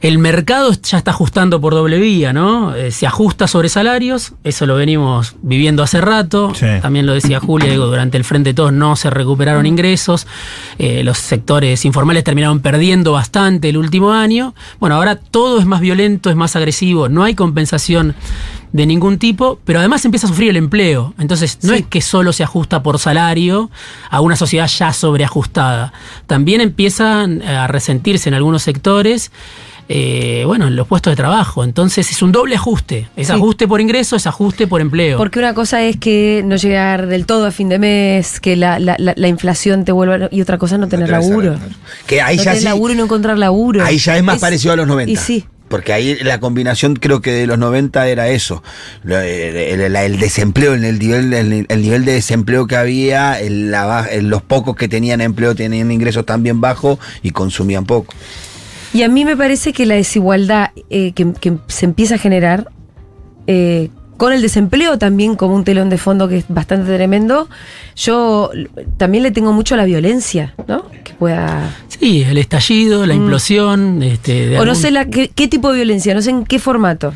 el 0.00 0.18
mercado 0.18 0.72
ya 0.72 0.98
está 0.98 1.10
ajustando 1.12 1.60
por 1.60 1.72
doble 1.74 1.98
vía, 1.98 2.32
¿no? 2.32 2.74
Eh, 2.74 2.90
se 2.90 3.06
ajusta 3.06 3.48
sobre 3.48 3.68
salarios, 3.68 4.32
eso 4.44 4.66
lo 4.66 4.76
venimos 4.76 5.36
viviendo 5.42 5.82
hace 5.82 6.00
rato. 6.00 6.52
Sí. 6.54 6.66
También 6.82 7.06
lo 7.06 7.14
decía 7.14 7.40
Julia, 7.40 7.70
digo, 7.70 7.86
durante 7.86 8.16
el 8.18 8.24
Frente 8.24 8.50
de 8.50 8.54
Todos 8.54 8.72
no 8.72 8.94
se 8.96 9.08
recuperaron 9.10 9.64
ingresos, 9.66 10.26
eh, 10.78 11.02
los 11.02 11.18
sectores 11.18 11.84
informales 11.84 12.24
terminaron 12.24 12.60
perdiendo 12.60 13.12
bastante 13.12 13.68
el 13.70 13.76
último 13.78 14.12
año. 14.12 14.54
Bueno, 14.80 14.96
ahora 14.96 15.16
todo 15.16 15.58
es 15.58 15.66
más 15.66 15.80
violento, 15.80 16.28
es 16.30 16.36
más 16.36 16.56
agresivo, 16.56 17.08
no 17.08 17.24
hay 17.24 17.34
compensación 17.34 18.14
de 18.72 18.84
ningún 18.84 19.18
tipo, 19.18 19.58
pero 19.64 19.78
además 19.78 20.04
empieza 20.04 20.26
a 20.26 20.28
sufrir 20.28 20.50
el 20.50 20.56
empleo. 20.56 21.14
Entonces, 21.18 21.58
no 21.62 21.72
Sí. 21.72 21.80
es 21.80 21.86
que 21.86 22.02
solo 22.02 22.34
se 22.34 22.42
ajusta 22.44 22.82
por 22.82 22.98
salario 22.98 23.70
a 24.10 24.20
una 24.20 24.36
sociedad 24.36 24.66
ya 24.68 24.92
sobreajustada. 24.92 25.94
También 26.26 26.60
empiezan 26.60 27.40
a 27.42 27.66
resentirse 27.68 28.28
en 28.28 28.34
algunos 28.34 28.62
sectores. 28.62 29.30
Eh, 29.88 30.42
bueno, 30.46 30.66
en 30.66 30.76
los 30.76 30.86
puestos 30.88 31.12
de 31.12 31.16
trabajo. 31.16 31.62
Entonces 31.64 32.10
es 32.10 32.22
un 32.22 32.32
doble 32.32 32.56
ajuste. 32.56 33.08
Es 33.16 33.28
Sí. 33.28 33.32
ajuste 33.32 33.68
por 33.68 33.80
ingreso, 33.80 34.16
es 34.16 34.26
ajuste 34.26 34.66
por 34.66 34.80
empleo. 34.80 35.16
Porque 35.18 35.38
una 35.38 35.54
cosa 35.54 35.82
es 35.82 35.96
que 35.96 36.42
no 36.44 36.56
llegar 36.56 37.06
del 37.06 37.26
todo 37.26 37.46
a 37.46 37.50
fin 37.50 37.68
de 37.68 37.78
mes, 37.78 38.40
que 38.40 38.56
la, 38.56 38.78
la- 38.78 38.96
la- 38.98 39.14
la 39.16 39.28
inflación 39.28 39.84
te 39.84 39.92
vuelva. 39.92 40.28
Y 40.30 40.40
otra 40.40 40.58
cosa 40.58 40.74
es 40.76 40.80
no 40.80 40.88
tener 40.88 41.06
tener 41.06 41.20
laburo. 41.20 41.54
claro. 41.54 41.72
Que 42.06 42.20
ahí 42.22 42.36
no 42.36 42.42
ya 42.42 42.50
tener 42.52 42.58
sí- 42.60 42.64
laburo 42.64 42.92
y 42.92 42.96
no 42.96 43.04
encontrar 43.04 43.38
laburo. 43.38 43.84
Ahí 43.84 43.98
ya 43.98 44.16
es 44.16 44.22
más 44.24 44.38
parecido 44.38 44.72
a 44.72 44.76
los 44.76 44.86
90. 44.88 45.12
Y 45.12 45.16
sí. 45.16 45.44
Porque 45.68 45.92
ahí 45.92 46.14
la 46.22 46.38
combinación 46.38 46.94
creo 46.94 47.20
que 47.20 47.32
de 47.32 47.44
los 47.48 47.58
90 47.58 48.06
era 48.06 48.28
eso. 48.28 48.62
Lo- 49.02 49.18
El, 49.18 49.80
el- 49.80 49.96
el 49.96 50.18
desempleo, 50.20 50.74
en 50.74 50.84
el 50.84 50.98
nivel, 51.00 51.32
el, 51.34 51.66
el 51.68 51.82
nivel 51.82 52.04
de 52.04 52.12
desempleo 52.12 52.68
que 52.68 52.76
había, 52.76 53.40
el- 53.40 53.72
la 53.72 53.84
ba- 53.84 54.06
el- 54.06 54.28
los 54.28 54.42
pocos 54.42 54.76
que 54.76 54.86
tenían 54.88 55.20
empleo 55.20 55.56
tenían 55.56 55.90
ingresos 55.90 56.24
también 56.24 56.60
bajos 56.60 56.98
y 57.22 57.30
consumían 57.32 57.84
poco. 57.84 58.14
Y 58.96 59.02
a 59.02 59.08
mí 59.08 59.24
me 59.26 59.36
parece 59.36 59.72
que 59.74 59.84
la 59.84 59.94
desigualdad 59.96 60.70
eh, 60.88 61.12
que, 61.12 61.32
que 61.34 61.52
se 61.66 61.84
empieza 61.84 62.14
a 62.14 62.18
generar 62.18 62.70
eh, 63.46 63.90
con 64.16 64.32
el 64.32 64.40
desempleo 64.40 64.96
también 64.96 65.36
como 65.36 65.54
un 65.54 65.64
telón 65.64 65.90
de 65.90 65.98
fondo 65.98 66.28
que 66.28 66.38
es 66.38 66.44
bastante 66.48 66.94
tremendo, 66.94 67.48
yo 67.94 68.50
también 68.96 69.22
le 69.22 69.30
tengo 69.32 69.52
mucho 69.52 69.74
a 69.74 69.76
la 69.76 69.84
violencia, 69.84 70.54
¿no? 70.66 70.88
Que 71.04 71.12
pueda... 71.12 71.76
Sí, 71.88 72.22
el 72.22 72.38
estallido, 72.38 73.04
la 73.04 73.12
Mm. 73.14 73.18
implosión. 73.18 74.02
Este, 74.02 74.46
de 74.48 74.58
O 74.58 74.64
no 74.64 74.74
sé 74.74 74.90
la, 74.90 75.04
qué, 75.04 75.28
qué 75.28 75.46
tipo 75.46 75.68
de 75.70 75.76
violencia, 75.76 76.14
no 76.14 76.22
sé 76.22 76.30
en 76.30 76.44
qué 76.44 76.58
formato. 76.58 77.12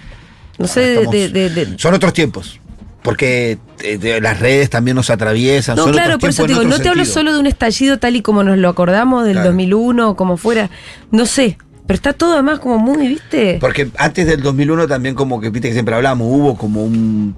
No 0.58 0.66
sé 0.66 0.80
de- 0.80 0.92
Estamos- 0.96 1.12
de- 1.14 1.28
de- 1.30 1.48
de- 1.50 1.78
Son 1.78 1.94
otros 1.94 2.12
tiempos. 2.12 2.60
porque 3.02 3.56
eh, 3.82 3.96
de- 3.96 4.20
las 4.20 4.38
redes 4.38 4.68
también 4.68 4.94
nos 4.96 5.08
atraviesan. 5.08 5.76
No, 5.76 5.84
son 5.84 5.92
claro, 5.92 6.18
por 6.18 6.28
eso 6.28 6.42
te 6.44 6.48
digo, 6.52 6.64
no 6.64 6.78
te 6.78 6.90
hablo 6.90 7.06
solo 7.06 7.32
de 7.32 7.40
un 7.40 7.46
estallido 7.46 7.98
tal 7.98 8.14
y 8.16 8.20
como 8.20 8.44
nos 8.44 8.58
lo 8.58 8.68
acordamos 8.68 9.24
del 9.24 9.36
Claro. 9.36 9.48
2001 9.48 10.10
o 10.10 10.16
como 10.16 10.36
fuera. 10.36 10.68
No 11.10 11.24
sé, 11.24 11.56
pero 11.90 11.96
está 11.96 12.12
todo 12.12 12.34
además 12.34 12.60
como 12.60 12.78
muy, 12.78 13.08
¿viste? 13.08 13.58
Porque 13.60 13.90
antes 13.98 14.24
del 14.24 14.42
2001 14.42 14.86
también 14.86 15.16
como 15.16 15.40
que, 15.40 15.50
viste 15.50 15.66
que 15.66 15.72
siempre 15.72 15.96
hablamos, 15.96 16.28
hubo 16.30 16.56
como 16.56 16.84
un, 16.84 17.34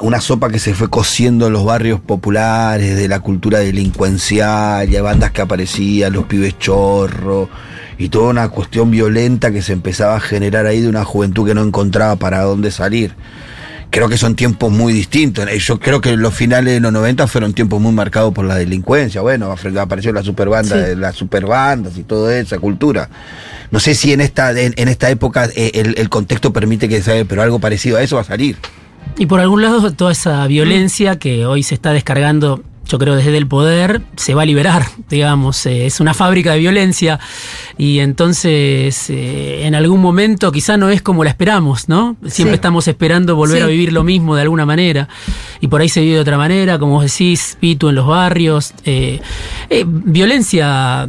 una 0.00 0.18
sopa 0.22 0.48
que 0.48 0.58
se 0.58 0.72
fue 0.72 0.88
cociendo 0.88 1.48
en 1.48 1.52
los 1.52 1.62
barrios 1.66 2.00
populares, 2.00 2.96
de 2.96 3.06
la 3.06 3.20
cultura 3.20 3.58
delincuencial, 3.58 4.90
y 4.90 4.98
bandas 4.98 5.32
que 5.32 5.42
aparecían, 5.42 6.14
los 6.14 6.24
pibes 6.24 6.58
chorro, 6.58 7.50
y 7.98 8.08
toda 8.08 8.30
una 8.30 8.48
cuestión 8.48 8.90
violenta 8.90 9.52
que 9.52 9.60
se 9.60 9.74
empezaba 9.74 10.16
a 10.16 10.20
generar 10.20 10.64
ahí 10.64 10.80
de 10.80 10.88
una 10.88 11.04
juventud 11.04 11.46
que 11.46 11.52
no 11.52 11.62
encontraba 11.62 12.16
para 12.16 12.40
dónde 12.44 12.70
salir. 12.70 13.14
Creo 13.90 14.08
que 14.08 14.18
son 14.18 14.34
tiempos 14.34 14.70
muy 14.72 14.92
distintos. 14.92 15.46
Eh, 15.48 15.58
Yo 15.58 15.78
creo 15.80 16.00
que 16.00 16.16
los 16.16 16.34
finales 16.34 16.74
de 16.74 16.80
los 16.80 16.92
90 16.92 17.26
fueron 17.26 17.54
tiempos 17.54 17.80
muy 17.80 17.92
marcados 17.92 18.34
por 18.34 18.44
la 18.44 18.56
delincuencia. 18.56 19.20
Bueno, 19.22 19.54
apareció 19.80 20.12
la 20.12 20.22
superbanda, 20.22 20.86
Sí. 20.86 20.96
las 20.96 21.14
superbandas 21.16 21.96
y 21.96 22.02
toda 22.02 22.36
esa 22.38 22.58
cultura. 22.58 23.08
No 23.70 23.80
sé 23.80 23.94
si 23.94 24.12
en 24.12 24.20
esta, 24.20 24.50
en, 24.58 24.74
en 24.76 24.88
esta 24.88 25.08
época 25.10 25.48
eh, 25.56 25.70
el, 25.74 25.94
el 25.98 26.08
contexto 26.08 26.52
permite 26.52 26.88
que 26.88 27.00
se 27.02 27.24
pero 27.24 27.42
algo 27.42 27.58
parecido 27.58 27.96
a 27.96 28.02
eso 28.02 28.16
va 28.16 28.22
a 28.22 28.26
salir. 28.26 28.56
Y 29.18 29.26
por 29.26 29.40
algún 29.40 29.62
lado, 29.62 29.90
toda 29.92 30.12
esa 30.12 30.46
violencia 30.46 31.18
que 31.18 31.46
hoy 31.46 31.62
se 31.62 31.74
está 31.74 31.92
descargando, 31.92 32.62
yo 32.88 32.98
creo, 32.98 33.16
desde 33.16 33.36
el 33.36 33.46
poder, 33.46 34.02
se 34.16 34.34
va 34.34 34.42
a 34.42 34.46
liberar, 34.46 34.86
digamos. 35.08 35.66
eh, 35.66 35.86
es 35.86 36.00
una 36.00 36.14
fábrica 36.14 36.52
de 36.52 36.58
violencia. 36.60 37.18
Y 37.78 37.98
entonces, 37.98 39.10
eh, 39.10 39.66
en 39.66 39.74
algún 39.74 40.00
momento, 40.00 40.52
quizá 40.52 40.76
no 40.76 40.88
es 40.90 41.02
como 41.02 41.24
la 41.24 41.30
esperamos, 41.30 41.88
¿no? 41.88 42.16
Siempre 42.26 42.52
Sí. 42.52 42.56
estamos 42.56 42.86
esperando 42.88 43.36
volver 43.36 43.58
Sí. 43.58 43.62
a 43.64 43.66
vivir 43.66 43.92
lo 43.92 44.04
mismo 44.04 44.36
de 44.36 44.42
alguna 44.42 44.64
manera. 44.66 45.08
Y 45.60 45.68
por 45.68 45.80
ahí 45.80 45.88
se 45.88 46.00
vive 46.00 46.14
de 46.14 46.20
otra 46.20 46.38
manera, 46.38 46.78
como 46.78 46.92
vos 46.94 47.04
decís, 47.10 47.56
Pitu 47.60 47.88
en 47.88 47.94
los 47.96 48.06
barrios. 48.06 48.72
eh, 48.84 49.20
violencia. 49.86 51.08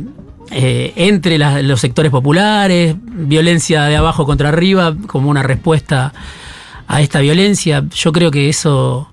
eh, 0.50 0.94
entre 0.96 1.38
la- 1.38 1.62
los 1.62 1.82
sectores 1.82 2.10
populares, 2.10 2.96
violencia 3.04 3.84
de 3.84 3.98
abajo 3.98 4.26
contra 4.26 4.48
arriba, 4.48 4.96
como 5.06 5.30
una 5.30 5.44
respuesta 5.44 6.14
a 6.88 7.02
esta 7.02 7.20
violencia. 7.20 7.84
Yo 7.94 8.14
creo 8.14 8.32
que 8.32 8.48
eso 8.48 9.10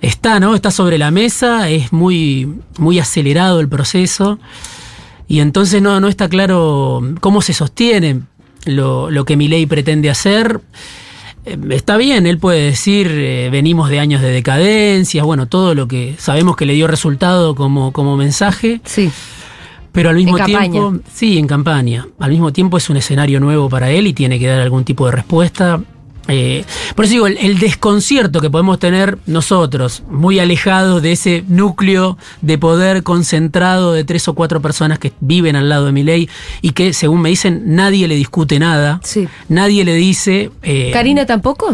está, 0.00 0.40
¿no? 0.40 0.54
Está 0.54 0.70
sobre 0.70 0.98
la 0.98 1.10
mesa, 1.10 1.68
es 1.70 1.92
muy, 1.92 2.48
muy 2.78 2.98
acelerado 2.98 3.60
el 3.60 3.68
proceso. 3.68 4.38
Y 5.26 5.40
entonces 5.40 5.82
no, 5.82 6.00
no 6.00 6.08
está 6.08 6.28
claro 6.28 7.02
cómo 7.20 7.42
se 7.42 7.52
sostiene 7.52 8.20
lo, 8.64 9.10
lo 9.10 9.24
que 9.24 9.36
mi 9.36 9.48
ley 9.48 9.66
pretende 9.66 10.08
hacer. 10.10 10.60
Eh, 11.44 11.58
Está 11.70 11.96
bien, 11.96 12.26
él 12.26 12.38
puede 12.38 12.62
decir, 12.62 13.08
eh, 13.10 13.48
venimos 13.50 13.90
de 13.90 14.00
años 14.00 14.20
de 14.22 14.30
decadencia, 14.30 15.24
bueno, 15.24 15.46
todo 15.46 15.74
lo 15.74 15.86
que 15.86 16.14
sabemos 16.18 16.56
que 16.56 16.64
le 16.66 16.72
dio 16.74 16.86
resultado 16.86 17.54
como, 17.54 17.92
como 17.92 18.16
mensaje, 18.16 18.80
Sí. 18.84 19.10
pero 19.92 20.08
al 20.10 20.16
mismo 20.16 20.38
En 20.38 20.44
tiempo, 20.46 20.82
campaña. 20.90 21.00
sí, 21.12 21.38
en 21.38 21.46
campaña, 21.46 22.06
al 22.18 22.30
mismo 22.30 22.52
tiempo 22.52 22.76
es 22.78 22.88
un 22.90 22.96
escenario 22.96 23.38
nuevo 23.38 23.68
para 23.68 23.90
él 23.90 24.06
y 24.06 24.12
tiene 24.14 24.38
que 24.38 24.46
dar 24.46 24.60
algún 24.60 24.84
tipo 24.84 25.06
de 25.06 25.12
respuesta. 25.12 25.80
Eh, 26.28 26.64
por 26.94 27.06
eso 27.06 27.12
digo, 27.14 27.26
el, 27.26 27.38
el 27.38 27.58
desconcierto 27.58 28.40
que 28.40 28.50
podemos 28.50 28.78
tener 28.78 29.18
nosotros, 29.26 30.02
muy 30.10 30.38
alejados 30.38 31.00
de 31.02 31.12
ese 31.12 31.42
núcleo 31.48 32.18
de 32.42 32.58
poder 32.58 33.02
concentrado 33.02 33.92
de 33.94 34.04
tres 34.04 34.28
o 34.28 34.34
cuatro 34.34 34.60
personas 34.60 34.98
que 34.98 35.12
viven 35.20 35.56
al 35.56 35.68
lado 35.70 35.86
de 35.86 35.92
mi 35.92 36.02
ley 36.02 36.28
y 36.60 36.72
que, 36.72 36.92
según 36.92 37.22
me 37.22 37.30
dicen, 37.30 37.62
nadie 37.74 38.06
le 38.08 38.14
discute 38.14 38.58
nada, 38.58 39.00
Sí. 39.02 39.26
nadie 39.48 39.84
le 39.84 39.94
dice... 39.94 40.50
eh, 40.62 40.90
¿Karina 40.92 41.24
tampoco? 41.26 41.70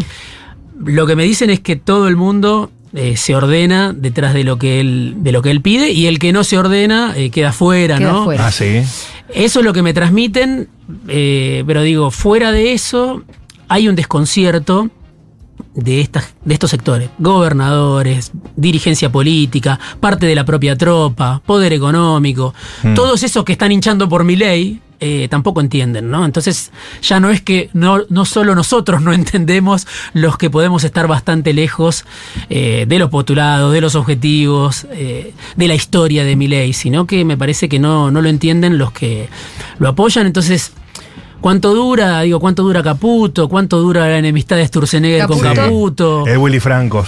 lo 0.83 1.05
que 1.07 1.15
me 1.15 1.23
dicen 1.23 1.49
es 1.49 1.59
que 1.61 1.75
todo 1.77 2.07
el 2.09 2.15
mundo 2.17 2.69
eh, 2.93 3.15
se 3.17 3.33
ordena 3.35 3.93
detrás 3.93 4.33
de 4.33 4.43
lo 4.43 4.57
que 4.57 4.79
él 4.81 5.15
de 5.19 5.31
lo 5.31 5.41
que 5.41 5.51
él 5.51 5.61
pide 5.61 5.91
y 5.91 6.07
el 6.07 6.19
que 6.19 6.33
no 6.33 6.43
se 6.43 6.57
ordena 6.57 7.13
eh, 7.15 7.29
queda 7.29 7.51
fuera, 7.53 7.97
Queda 7.97 8.11
¿no? 8.11 8.23
fuera. 8.25 8.47
Ah, 8.47 8.51
sí. 8.51 8.81
Eso 9.33 9.59
es 9.59 9.65
lo 9.65 9.71
que 9.73 9.81
me 9.81 9.93
transmiten, 9.93 10.67
eh, 11.07 11.63
pero 11.65 11.81
digo, 11.81 12.11
fuera 12.11 12.51
de 12.51 12.73
eso 12.73 13.23
hay 13.67 13.87
un 13.87 13.95
desconcierto 13.95 14.89
de, 15.73 16.01
estas, 16.01 16.33
de 16.43 16.53
estos 16.53 16.71
sectores, 16.71 17.09
gobernadores, 17.19 18.31
dirigencia 18.55 19.11
política, 19.11 19.79
parte 19.99 20.25
de 20.25 20.35
la 20.35 20.45
propia 20.45 20.77
tropa, 20.77 21.41
poder 21.45 21.73
económico, 21.73 22.53
todos 22.95 23.23
esos 23.23 23.43
que 23.43 23.53
están 23.53 23.71
hinchando 23.71 24.07
por 24.09 24.23
mi 24.23 24.35
ley. 24.35 24.81
eh, 25.01 25.27
tampoco 25.29 25.59
entienden, 25.59 26.09
¿no? 26.09 26.23
Entonces 26.23 26.71
ya 27.01 27.19
no 27.19 27.29
es 27.29 27.41
que 27.41 27.69
no, 27.73 28.03
no 28.09 28.23
solo 28.23 28.55
nosotros 28.55 29.01
no 29.01 29.11
entendemos 29.21 29.85
los 30.13 30.37
que 30.37 30.49
podemos 30.49 30.85
estar 30.85 31.05
bastante 31.07 31.53
lejos 31.53 32.05
eh, 32.49 32.85
de 32.87 32.99
los 32.99 33.09
postulados, 33.09 33.73
de 33.73 33.81
los 33.81 33.95
objetivos, 33.95 34.87
eh, 34.91 35.33
de 35.57 35.67
la 35.67 35.75
historia 35.75 36.23
de 36.23 36.37
mi 36.37 36.47
ley, 36.47 36.71
sino 36.71 37.05
que 37.05 37.25
me 37.25 37.35
parece 37.37 37.67
que 37.67 37.77
no, 37.77 38.09
no 38.09 38.21
lo 38.21 38.29
entienden 38.29 38.77
los 38.77 38.93
que 38.93 39.27
lo 39.79 39.89
apoyan. 39.89 40.27
Entonces, 40.27 40.71
¿Cuánto 41.45 41.75
dura? 41.75 42.21
Digo, 42.21 42.39
¿cuánto 42.39 42.63
dura 42.63 42.81
Caputo? 42.81 43.47
¿Cuánto 43.47 43.77
dura 43.77 44.07
la 44.09 44.17
enemistad 44.17 44.55
de 44.55 44.65
Sturzenegger 44.65 45.27
con 45.27 45.39
Caputo. 45.39 46.25
El 46.25 46.39
Willy 46.39 46.59
Francos. 46.59 47.07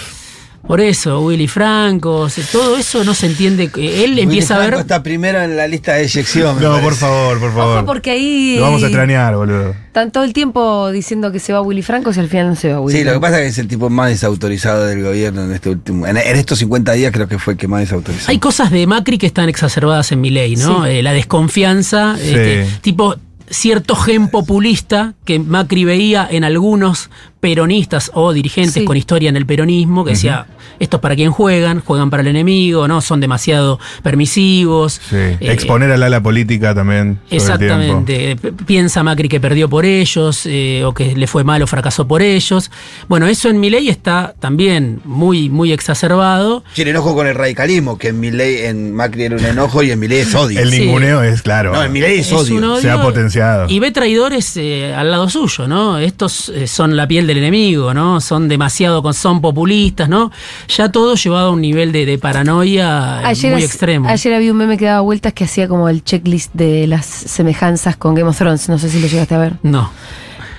Por 0.64 0.80
eso, 0.80 1.22
Willy 1.22 1.48
Franco, 1.48 2.28
se- 2.28 2.44
todo 2.44 2.76
eso 2.76 3.02
no 3.02 3.14
se 3.14 3.26
entiende. 3.26 3.68
Él 3.76 4.16
empieza 4.16 4.54
a 4.54 4.58
Willy 4.58 4.66
ver. 4.66 4.74
Franco 4.74 4.80
está 4.82 5.02
primero 5.02 5.40
en 5.42 5.56
la 5.56 5.66
lista 5.66 5.94
de 5.94 6.02
eyección. 6.04 6.62
No, 6.62 6.80
por 6.80 6.94
favor, 6.94 7.40
por 7.40 7.52
favor. 7.52 7.76
Ojo, 7.78 7.86
porque 7.86 8.12
ahí. 8.12 8.54
Lo 8.58 8.62
vamos 8.62 8.84
a 8.84 8.86
extrañar, 8.86 9.34
boludo. 9.34 9.74
Están 9.88 10.12
todo 10.12 10.22
el 10.22 10.32
tiempo 10.32 10.88
diciendo 10.92 11.32
que 11.32 11.40
se 11.40 11.52
va 11.52 11.60
Willy 11.60 11.82
Franco 11.82 12.12
y 12.14 12.18
al 12.20 12.28
final 12.28 12.46
no 12.46 12.54
se 12.54 12.72
va 12.72 12.80
Willy 12.80 12.96
Sí, 12.96 13.02
lo 13.04 13.14
que 13.14 13.18
pasa 13.20 13.38
es 13.38 13.42
que 13.42 13.48
es 13.48 13.58
el 13.58 13.66
tipo 13.66 13.90
más 13.90 14.10
desautorizado 14.10 14.86
del 14.86 15.02
gobierno 15.02 15.42
en 15.42 15.50
este 15.52 15.70
último. 15.70 16.06
En, 16.06 16.16
en 16.16 16.36
estos 16.36 16.60
50 16.60 16.92
días 16.92 17.10
creo 17.12 17.26
que 17.26 17.40
fue 17.40 17.54
el 17.54 17.58
que 17.58 17.66
más 17.66 17.80
desautorizó. 17.80 18.30
Hay 18.30 18.38
cosas 18.38 18.70
de 18.70 18.86
Macri 18.86 19.18
que 19.18 19.26
están 19.26 19.48
exacerbadas 19.48 20.12
en 20.12 20.20
mi 20.20 20.30
ley, 20.30 20.54
¿no? 20.54 20.84
Sí. 20.84 20.90
Eh, 20.92 21.02
la 21.02 21.12
desconfianza, 21.12 22.16
Sí. 22.16 22.28
este, 22.28 22.68
tipo 22.82 23.16
cierto 23.50 23.94
gen 23.96 24.28
populista 24.28 25.14
que 25.24 25.38
Macri 25.38 25.84
veía 25.84 26.26
en 26.30 26.44
algunos 26.44 27.10
peronistas 27.40 28.10
o 28.14 28.32
dirigentes 28.32 28.74
Sí. 28.74 28.84
con 28.84 28.96
historia 28.96 29.28
en 29.28 29.36
el 29.36 29.46
peronismo, 29.46 30.04
que 30.04 30.10
decía, 30.12 30.46
estos 30.78 31.00
para 31.00 31.14
quién 31.16 31.30
juegan, 31.30 31.80
juegan 31.80 32.10
para 32.10 32.22
el 32.22 32.28
enemigo, 32.28 32.86
¿no? 32.88 33.00
Son 33.00 33.20
demasiado 33.20 33.78
permisivos. 34.02 35.00
Sí. 35.08 35.16
Eh, 35.16 35.36
Exponer 35.40 35.90
al 35.90 36.02
ala 36.02 36.22
política 36.22 36.74
también. 36.74 37.18
el. 37.30 37.36
Exactamente. 37.36 38.36
Piensa 38.66 39.02
Macri 39.02 39.28
que 39.28 39.40
perdió 39.40 39.68
por 39.68 39.84
ellos, 39.84 40.42
eh, 40.46 40.82
o 40.84 40.92
que 40.92 41.14
le 41.16 41.26
fue 41.26 41.44
mal 41.44 41.62
o 41.62 41.66
fracasó 41.66 42.06
por 42.06 42.22
ellos. 42.22 42.70
Bueno, 43.08 43.26
eso 43.26 43.48
en 43.48 43.60
mi 43.60 43.70
ley 43.70 43.88
está 43.88 44.34
también 44.40 45.00
muy, 45.04 45.48
muy 45.48 45.72
exacerbado. 45.72 46.62
Tiene 46.74 46.90
enojo 46.90 47.14
con 47.14 47.26
el 47.26 47.34
radicalismo, 47.34 47.98
que 47.98 48.08
en 48.08 48.20
mi 48.20 48.30
ley, 48.30 48.66
en 48.66 48.94
Macri 48.94 49.24
era 49.24 49.36
un 49.36 49.44
enojo 49.44 49.82
y 49.82 49.90
en 49.90 49.98
mi 49.98 50.08
ley 50.08 50.20
es 50.20 50.34
odio. 50.34 50.60
El 50.60 50.70
Sí. 50.70 50.80
ninguneo 50.80 51.22
es 51.22 51.42
claro. 51.42 51.72
No, 51.72 51.82
en 51.82 51.92
mi 51.92 52.00
ley 52.00 52.18
es, 52.20 52.26
Es 52.28 52.32
odio. 52.32 52.56
un 52.58 52.64
odio 52.64 52.82
Se 52.82 52.90
ha 52.90 53.00
potenciado. 53.02 53.66
Y 53.68 53.78
ve 53.80 53.90
traidores 53.90 54.56
eh, 54.56 54.94
al 54.94 55.10
lado 55.10 55.28
suyo, 55.28 55.66
¿no? 55.66 55.98
Estos 55.98 56.48
eh, 56.50 56.66
son 56.66 56.96
la 56.96 57.06
piel 57.08 57.26
del 57.26 57.38
enemigo, 57.38 57.94
¿no? 57.94 58.20
Son 58.20 58.48
demasiado, 58.48 59.12
son 59.12 59.40
populistas, 59.40 60.08
¿no? 60.08 60.30
Ya 60.68 60.90
todo 60.92 61.14
llevado 61.14 61.48
a 61.48 61.50
un 61.52 61.60
nivel 61.62 61.92
de, 61.92 62.04
de 62.04 62.18
paranoia 62.18 63.26
Ayer, 63.26 63.52
muy 63.54 63.62
extremo. 63.64 64.08
ayer 64.08 64.34
había 64.34 64.52
un 64.52 64.58
meme 64.58 64.76
que 64.76 64.84
daba 64.84 65.00
vueltas 65.00 65.32
que 65.32 65.44
hacía 65.44 65.66
como 65.66 65.88
el 65.88 66.04
checklist 66.04 66.52
de 66.54 66.86
las 66.86 67.06
semejanzas 67.06 67.96
con 67.96 68.14
Game 68.14 68.28
of 68.28 68.36
Thrones. 68.36 68.68
No 68.68 68.78
sé 68.78 68.90
si 68.90 69.00
lo 69.00 69.06
llegaste 69.08 69.34
a 69.34 69.38
ver. 69.38 69.54
No. 69.62 69.90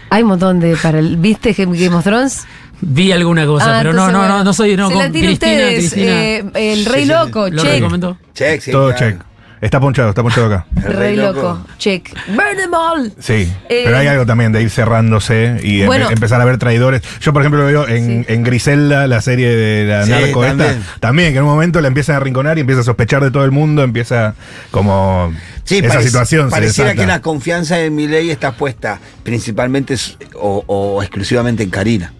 Hay 0.09 0.23
un 0.23 0.29
montón 0.29 0.59
de 0.59 0.75
para 0.75 0.97
el, 0.99 1.17
¿Viste 1.17 1.53
Game 1.53 1.89
of 1.95 2.03
Thrones? 2.03 2.45
Vi 2.81 3.11
alguna 3.11 3.45
cosa, 3.45 3.75
Ah, 3.75 3.79
pero 3.81 3.93
no, 3.93 4.09
no, 4.11 4.27
no, 4.27 4.43
no 4.43 4.53
soy, 4.53 4.75
no, 4.77 4.87
Se 4.87 4.93
con 4.95 5.03
la 5.03 5.11
tiran 5.11 5.27
Cristina, 5.35 5.51
ustedes. 5.53 5.79
Cristina. 5.91 6.11
eh, 6.25 6.73
el 6.73 6.85
Rey 6.85 7.03
Sí, 7.03 7.07
sí, 7.09 7.13
Loco, 7.13 7.49
lo 7.49 7.61
check. 7.61 7.71
recomendó. 7.73 8.17
Check, 8.33 8.61
sí, 8.61 8.71
Todo 8.71 8.93
claro. 8.95 9.11
check. 9.17 9.21
Está 9.61 9.79
ponchado, 9.79 10.09
está 10.09 10.21
ponchado 10.23 10.47
acá. 10.47 10.65
Rey 10.75 11.15
Loco, 11.17 11.65
check. 11.77 12.09
Burn 12.27 12.55
them 12.57 12.73
all. 12.73 13.11
Sí, 13.19 13.51
Eh, 13.69 13.81
pero 13.85 13.97
hay 13.97 14.07
algo 14.07 14.25
también 14.25 14.51
de 14.53 14.61
ir 14.61 14.69
cerrándose 14.69 15.59
y 15.63 15.81
empe- 15.81 16.11
empezar 16.11 16.39
a 16.41 16.45
ver 16.45 16.57
traidores. 16.57 17.01
Yo, 17.19 17.33
por 17.33 17.41
ejemplo, 17.41 17.59
lo 17.61 17.65
veo 17.67 17.87
en, 17.87 18.25
Sí. 18.25 18.33
en 18.33 18.43
Griselda, 18.43 19.05
la 19.07 19.21
serie 19.21 19.49
de 19.55 19.85
la 19.85 20.05
Sí, 20.05 20.11
narco 20.11 20.41
también. 20.43 20.69
esta, 20.71 20.99
también, 20.99 21.31
que 21.33 21.39
en 21.39 21.43
un 21.43 21.49
momento 21.49 21.81
la 21.81 21.87
empiezan 21.89 22.13
a 22.15 22.17
arrinconar 22.17 22.57
y 22.57 22.61
empieza 22.61 22.81
a 22.81 22.83
sospechar 22.85 23.21
de 23.23 23.31
todo 23.31 23.43
el 23.43 23.51
mundo, 23.51 23.83
empieza 23.83 24.33
como 24.71 25.33
Sí, 25.69 25.77
esa 25.85 25.99
parec- 25.99 26.03
situación 26.05 26.49
Pareciera 26.49 26.95
que 26.95 27.05
la 27.05 27.21
confianza 27.21 27.79
en 27.79 27.95
mi 27.95 28.07
ley 28.07 28.29
está 28.31 28.53
puesta 28.53 28.99
principalmente 29.23 29.95
o, 30.35 30.63
o 30.67 31.01
exclusivamente 31.03 31.63
en 31.63 31.69
Karina. 31.69 32.13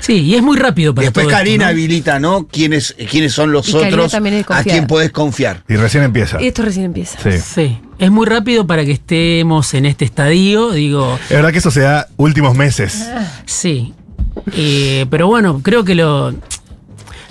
Sí, 0.00 0.14
y 0.22 0.34
es 0.36 0.42
muy 0.42 0.56
rápido 0.56 0.94
para 0.94 1.04
Después 1.06 1.24
todo 1.24 1.30
esto, 1.30 1.38
Karina 1.38 1.64
¿no? 1.64 1.70
habilita, 1.70 2.20
¿no? 2.20 2.46
¿Quiénes, 2.46 2.94
quiénes 3.10 3.32
son 3.32 3.50
los 3.52 3.68
Y 3.68 3.74
otros 3.76 4.14
a 4.14 4.62
quién 4.62 4.86
podés 4.86 5.10
confiar? 5.10 5.62
Y 5.68 5.76
recién 5.76 6.04
empieza. 6.04 6.40
Y 6.40 6.48
esto 6.48 6.62
recién 6.62 6.84
empieza. 6.86 7.18
Sí. 7.22 7.38
Sí, 7.38 7.80
es 7.98 8.10
muy 8.10 8.26
rápido 8.26 8.66
para 8.66 8.84
que 8.84 8.92
estemos 8.92 9.72
en 9.74 9.86
este 9.86 10.04
estadio, 10.04 10.70
digo, 10.70 11.18
Es 11.24 11.30
verdad 11.36 11.50
que 11.52 11.58
eso 11.58 11.70
se 11.70 11.80
da 11.80 12.08
últimos 12.16 12.56
meses. 12.56 13.06
sí. 13.46 13.92
Eh, 14.52 15.06
pero 15.10 15.26
bueno, 15.28 15.60
creo 15.62 15.82
que 15.84 15.94
lo... 15.94 16.32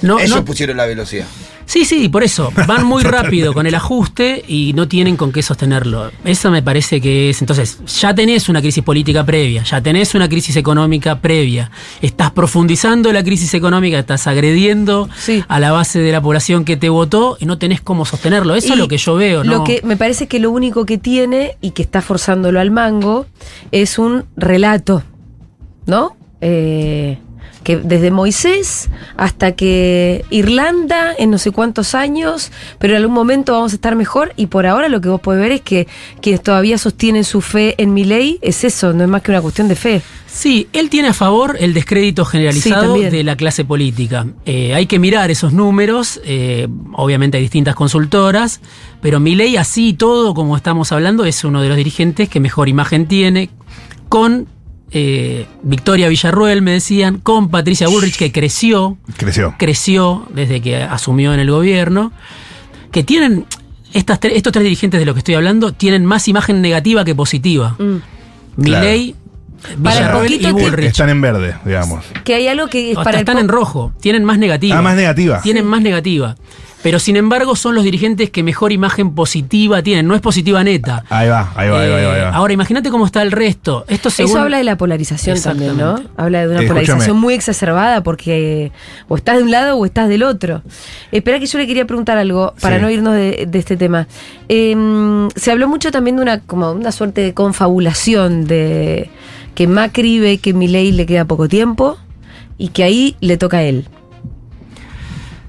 No, 0.01 0.19
Ellos 0.19 0.37
no- 0.37 0.45
pusieron 0.45 0.75
la 0.75 0.85
velocidad. 0.85 1.27
Sí, 1.65 1.83
sí, 1.85 2.09
por 2.09 2.23
eso. 2.23 2.51
Van 2.67 2.85
muy 2.85 3.03
rápido 3.17 3.53
con 3.53 3.65
el 3.65 3.75
ajuste 3.75 4.43
y 4.47 4.73
no 4.73 4.87
tienen 4.87 5.17
con 5.17 5.31
qué 5.31 5.41
sostenerlo. 5.41 6.11
Eso 6.23 6.51
me 6.51 6.61
parece 6.61 7.01
que 7.01 7.29
es. 7.31 7.41
Entonces, 7.41 7.79
ya 7.99 8.13
tenés 8.13 8.49
una 8.49 8.61
crisis 8.61 8.83
política 8.83 9.25
previa, 9.25 9.63
ya 9.63 9.81
tenés 9.81 10.13
una 10.15 10.29
crisis 10.29 10.55
económica 10.55 11.19
previa. 11.19 11.71
Estás 12.01 12.31
profundizando 12.31 13.11
la 13.11 13.23
crisis 13.23 13.53
económica, 13.53 13.97
estás 13.99 14.27
agrediendo 14.27 15.09
Sí. 15.17 15.43
a 15.47 15.59
la 15.59 15.71
base 15.71 15.99
de 15.99 16.11
la 16.11 16.21
población 16.21 16.65
que 16.65 16.77
te 16.77 16.89
votó 16.89 17.37
y 17.39 17.45
no 17.45 17.57
tenés 17.57 17.81
cómo 17.81 18.05
sostenerlo. 18.05 18.55
Eso 18.55 18.73
es 18.73 18.79
lo 18.79 18.87
que 18.87 18.97
yo 18.97 19.15
veo, 19.15 19.43
¿no? 19.43 19.51
Lo 19.51 19.63
que 19.63 19.81
me 19.83 19.97
parece 19.97 20.27
que 20.27 20.39
lo 20.39 20.51
único 20.51 20.85
que 20.85 20.97
tiene 20.97 21.57
y 21.61 21.71
que 21.71 21.81
está 21.81 22.01
forzándolo 22.01 22.59
al 22.59 22.71
mango 22.71 23.25
es 23.71 23.97
un 23.97 24.25
relato, 24.37 25.03
¿no? 25.87 26.15
Eh, 26.41 27.17
que 27.65 27.77
desde 27.77 28.11
Moisés 28.11 28.89
hasta 29.17 29.53
que 29.53 30.23
Irlanda 30.29 31.13
en 31.17 31.31
no 31.31 31.39
sé 31.39 31.49
cuántos 31.49 31.95
años, 31.95 32.51
pero 32.77 32.93
en 32.93 33.01
algún 33.01 33.15
momento 33.15 33.53
vamos 33.53 33.73
a 33.73 33.75
estar 33.75 33.95
mejor 33.95 34.33
y 34.37 34.45
por 34.45 34.67
ahora 34.67 34.87
lo 34.87 35.01
que 35.01 35.09
vos 35.09 35.19
podés 35.19 35.41
ver 35.41 35.51
es 35.51 35.61
que 35.61 35.87
quienes 36.21 36.43
todavía 36.43 36.77
sostienen 36.77 37.23
su 37.23 37.41
fe 37.41 37.73
en 37.79 37.93
mi 37.93 38.05
ley 38.05 38.37
es 38.41 38.63
eso, 38.63 38.93
no 38.93 39.03
es 39.03 39.09
más 39.09 39.23
que 39.23 39.31
una 39.31 39.41
cuestión 39.41 39.67
de 39.67 39.75
fe. 39.75 40.01
Sí, 40.27 40.67
él 40.73 40.89
tiene 40.91 41.07
a 41.07 41.13
favor 41.13 41.57
el 41.59 41.73
descrédito 41.73 42.23
generalizado 42.23 42.93
de 42.93 43.23
la 43.23 43.35
clase 43.35 43.65
política. 43.65 44.27
Eh, 44.45 44.75
hay 44.75 44.85
que 44.85 44.99
mirar 44.99 45.31
esos 45.31 45.51
números, 45.51 46.21
eh, 46.23 46.67
obviamente 46.93 47.37
hay 47.37 47.43
distintas 47.43 47.73
consultoras, 47.73 48.61
pero 49.01 49.19
Milei 49.19 49.57
así 49.57 49.89
y 49.89 49.93
todo, 49.93 50.35
como 50.35 50.55
estamos 50.55 50.91
hablando, 50.91 51.25
es 51.25 51.43
uno 51.43 51.63
de 51.63 51.69
los 51.69 51.77
dirigentes 51.77 52.29
que 52.29 52.39
mejor 52.39 52.69
imagen 52.69 53.07
tiene, 53.07 53.49
con 54.07 54.47
eh, 54.91 55.45
Victoria 55.63 56.07
Villarruel, 56.07 56.61
me 56.61 56.71
decían, 56.71 57.19
con 57.19 57.49
Patricia 57.49 57.87
Bullrich, 57.87 58.17
que 58.17 58.31
creció, 58.31 58.97
Creció. 59.17 59.55
creció 59.57 60.27
desde 60.33 60.61
que 60.61 60.77
asumió 60.77 61.33
en 61.33 61.39
el 61.39 61.49
gobierno, 61.51 62.11
que 62.91 63.03
tienen, 63.03 63.45
estas 63.93 64.19
tre- 64.21 64.31
estos 64.33 64.53
tres 64.53 64.63
dirigentes 64.63 64.99
de 64.99 65.05
los 65.05 65.13
que 65.15 65.19
estoy 65.19 65.35
hablando, 65.35 65.73
tienen 65.73 66.05
más 66.05 66.27
imagen 66.27 66.61
negativa 66.61 67.03
que 67.03 67.13
positiva. 67.15 67.75
Mm. 67.79 67.95
Milei, 68.57 69.15
Para 69.83 69.95
Villarroel 69.95 70.31
poquito 70.31 70.49
y 70.49 70.51
Bullrich. 70.51 70.85
Están 70.87 71.09
en 71.09 71.21
verde, 71.21 71.55
digamos. 71.65 72.05
Que 72.23 72.35
hay 72.35 72.47
algo 72.47 72.67
que 72.67 72.93
para 72.95 73.11
el 73.11 73.19
están 73.21 73.37
en 73.39 73.47
rojo, 73.49 73.91
tienen 73.99 74.23
más 74.23 74.37
negativa. 74.37 74.77
Ah, 74.77 74.81
más 74.81 74.95
negativa. 74.95 75.41
Tienen 75.41 75.65
más 75.65 75.81
negativa. 75.81 76.35
Pero 76.85 76.99
sin 76.99 77.15
embargo 77.15 77.55
son 77.55 77.73
los 77.73 77.83
dirigentes 77.83 78.29
que 78.29 78.43
mejor 78.43 78.71
imagen 78.71 79.15
positiva 79.15 79.81
tienen, 79.81 80.07
no 80.07 80.13
es 80.13 80.21
positiva 80.21 80.63
neta. 80.63 81.03
Ahí 81.09 81.27
va, 81.27 81.51
ahí 81.55 81.67
va, 81.67 81.81
ahí 81.81 81.89
va, 81.89 81.95
ahí 81.97 82.03
va, 82.05 82.13
ahí 82.13 82.19
Eh, 82.19 82.23
va. 82.25 82.29
Ahora 82.29 82.53
imagínate 82.53 82.91
cómo 82.91 83.07
está 83.07 83.23
el 83.23 83.31
resto. 83.31 83.85
Esto 83.87 84.11
según... 84.11 84.33
Eso 84.33 84.41
habla 84.41 84.57
de 84.59 84.65
la 84.65 84.77
polarización 84.77 85.41
también, 85.41 85.77
¿no? 85.77 85.99
Habla 86.15 86.41
de 86.45 86.47
una 86.53 86.61
Eh, 86.61 86.67
polarización 86.67 86.99
escúchame. 86.99 87.19
muy 87.19 87.33
exacerbada 87.33 88.03
porque 88.03 88.71
o 89.07 89.15
estás 89.17 89.37
de 89.37 89.43
un 89.43 89.49
lado 89.49 89.77
o 89.77 89.85
estás 89.87 90.07
del 90.09 90.21
otro. 90.21 90.61
Espera 91.11 91.39
que 91.39 91.47
yo 91.47 91.57
le 91.57 91.65
quería 91.65 91.85
preguntar 91.87 92.19
algo 92.19 92.53
para 92.61 92.75
Sí. 92.75 92.81
no 92.83 92.91
irnos 92.91 93.15
de, 93.15 93.47
de 93.49 93.57
este 93.57 93.77
tema. 93.77 94.07
Eh, 94.47 95.27
se 95.35 95.49
habló 95.51 95.67
mucho 95.67 95.89
también 95.89 96.17
de 96.17 96.21
una 96.21 96.41
como 96.41 96.71
una 96.71 96.91
suerte 96.91 97.21
de 97.21 97.33
confabulación 97.33 98.45
de 98.45 99.09
que 99.55 99.65
Macri 99.65 100.19
ve 100.19 100.37
que 100.37 100.53
Milei 100.53 100.91
le 100.91 101.07
queda 101.07 101.25
poco 101.25 101.47
tiempo 101.49 101.97
y 102.59 102.67
que 102.67 102.83
ahí 102.83 103.15
le 103.21 103.37
toca 103.37 103.57
a 103.57 103.63
él. 103.63 103.85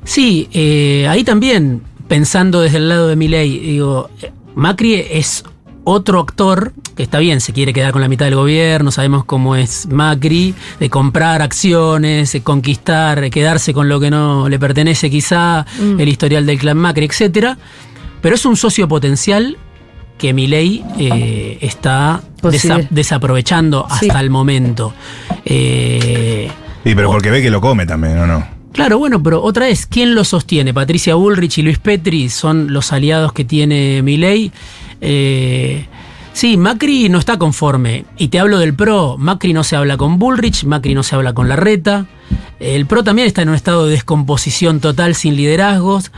Sí, 0.07 0.49
eh, 0.53 1.07
ahí 1.09 1.25
también, 1.25 1.83
pensando 2.09 2.61
desde 2.61 2.79
el 2.79 2.89
lado 2.89 3.09
de 3.09 3.17
Milei, 3.17 3.59
digo, 3.59 4.09
Macri 4.55 4.95
es 4.95 5.45
otro 5.85 6.21
actor 6.21 6.73
que 6.97 7.03
está 7.03 7.19
bien, 7.19 7.41
se 7.41 7.53
quiere 7.53 7.73
quedar 7.73 7.93
con 7.93 8.01
la 8.01 8.09
mitad 8.09 8.25
del 8.25 8.37
gobierno, 8.37 8.91
sabemos 8.91 9.25
cómo 9.25 9.55
es 9.57 9.87
Macri, 9.89 10.55
de 10.81 10.89
comprar 10.89 11.43
acciones, 11.43 12.33
de 12.33 12.41
conquistar, 12.43 13.21
de 13.21 13.31
quedarse 13.31 13.75
con 13.75 13.89
lo 13.89 14.01
que 14.01 14.11
no 14.11 14.49
le 14.49 14.59
pertenece 14.59 15.11
quizá, 15.11 15.67
el 15.99 16.09
historial 16.09 16.47
del 16.47 16.59
clan 16.59 16.79
Macri, 16.79 17.05
etcétera. 17.07 17.59
Pero 18.23 18.35
es 18.37 18.47
un 18.47 18.57
socio 18.57 18.89
potencial 18.89 19.59
que 20.19 20.33
Milei 20.33 20.83
eh, 20.99 21.59
está 21.61 22.23
desa- 22.43 22.87
desaprovechando 22.91 23.87
Sí. 24.01 24.07
hasta 24.07 24.21
el 24.21 24.31
momento. 24.31 24.95
Eh, 25.45 26.49
Y 26.85 26.95
pero 26.95 27.11
porque 27.11 27.31
ve 27.31 27.43
que 27.43 27.51
lo 27.51 27.61
come 27.61 27.85
también, 27.85 28.19
¿o 28.19 28.27
no? 28.27 28.56
Claro, 28.77 28.99
bueno, 28.99 29.23
pero 29.23 29.43
otra 29.43 29.67
vez, 29.67 29.87
¿quién 29.87 30.15
lo 30.15 30.23
sostiene? 30.23 30.73
Patricia 30.75 31.15
Bullrich 31.15 31.59
y 31.59 31.63
Luis 31.63 31.79
Petri 31.79 32.29
son 32.29 32.73
los 32.73 32.93
aliados 32.93 33.33
que 33.33 33.45
tiene 33.45 34.03
Milei. 34.03 34.53
Eh, 35.01 35.87
sí, 36.35 36.57
Macri 36.59 37.09
no 37.09 37.19
está 37.19 37.39
conforme. 37.39 38.05
Y 38.19 38.29
te 38.29 38.39
hablo 38.39 38.59
del 38.59 38.75
PRO. 38.75 39.17
Macri 39.19 39.55
no 39.55 39.65
se 39.65 39.77
habla 39.77 39.97
con 39.97 40.19
Bullrich, 40.19 40.65
Macri 40.65 40.95
no 40.95 41.03
se 41.03 41.15
habla 41.15 41.33
con 41.33 41.49
Larreta. 41.49 42.07
El 42.61 42.85
PRO 42.87 43.03
también 43.03 43.27
está 43.27 43.41
en 43.43 43.49
un 43.49 43.55
estado 43.55 43.87
de 43.87 43.93
descomposición 43.93 44.81
total 44.81 45.15
sin 45.15 45.37
liderazgos. 45.37 46.13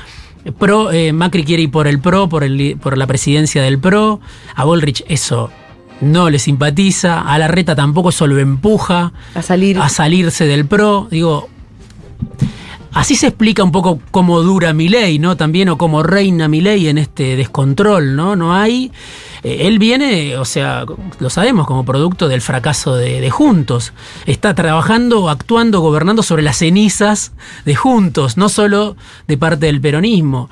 Pro, 0.58 0.90
eh, 0.90 1.12
Macri 1.12 1.44
quiere 1.44 1.62
ir 1.64 1.70
por 1.70 1.86
el 1.86 2.00
PRO, 2.00 2.28
por, 2.28 2.42
el 2.42 2.56
li- 2.56 2.74
por 2.74 2.98
la 2.98 3.06
presidencia 3.06 3.62
del 3.62 3.78
PRO. 3.78 4.20
A 4.56 4.64
Bullrich 4.64 5.04
eso 5.08 5.50
no 6.00 6.28
le 6.28 6.38
simpatiza. 6.40 7.20
A 7.20 7.38
Larreta 7.38 7.76
tampoco 7.76 8.08
eso 8.08 8.26
lo 8.26 8.38
empuja 8.38 9.12
A 9.34 9.42
salir. 9.42 9.78
a 9.78 9.88
salirse 9.88 10.46
del 10.46 10.66
PRO. 10.66 11.06
Digo, 11.10 11.48
así 12.92 13.14
se 13.14 13.28
explica 13.28 13.62
un 13.62 13.72
poco 13.72 14.00
cómo 14.10 14.42
dura 14.42 14.72
mi 14.72 14.88
ley, 14.88 15.18
¿no? 15.18 15.36
También, 15.36 15.68
o 15.68 15.78
cómo 15.78 16.02
reina 16.02 16.48
mi 16.48 16.60
ley 16.60 16.88
en 16.88 16.98
este 16.98 17.36
descontrol, 17.36 18.16
¿no? 18.16 18.34
No 18.36 18.54
hay. 18.54 18.90
eh, 19.42 19.66
él 19.68 19.78
viene, 19.78 20.36
o 20.36 20.44
sea, 20.44 20.84
lo 21.18 21.30
sabemos, 21.30 21.66
como 21.66 21.84
producto 21.84 22.28
del 22.28 22.40
fracaso 22.40 22.96
de, 22.96 23.20
de 23.20 23.30
Juntos. 23.30 23.92
Está 24.26 24.54
trabajando, 24.54 25.28
actuando, 25.28 25.80
gobernando 25.80 26.22
sobre 26.22 26.42
las 26.42 26.58
cenizas 26.58 27.32
de 27.64 27.74
Juntos, 27.74 28.36
no 28.36 28.48
solo 28.48 28.96
de 29.26 29.38
parte 29.38 29.66
del 29.66 29.80
peronismo. 29.80 30.50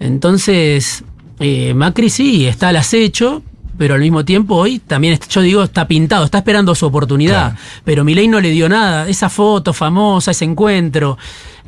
Entonces, 0.00 1.04
eh, 1.40 1.72
Macri 1.74 2.10
sí, 2.10 2.46
está 2.46 2.68
al 2.68 2.76
acecho, 2.76 3.42
pero 3.76 3.94
al 3.94 4.00
mismo 4.00 4.24
tiempo 4.24 4.56
hoy 4.56 4.78
también, 4.78 5.18
yo 5.28 5.40
digo, 5.40 5.62
está 5.62 5.86
pintado, 5.86 6.24
está 6.24 6.38
esperando 6.38 6.74
su 6.74 6.86
oportunidad. 6.86 7.52
Claro. 7.52 7.82
Pero 7.84 8.04
Milei 8.04 8.28
no 8.28 8.40
le 8.40 8.50
dio 8.50 8.68
nada. 8.68 9.08
Esa 9.08 9.28
foto 9.28 9.72
famosa, 9.72 10.30
ese 10.30 10.44
encuentro, 10.44 11.18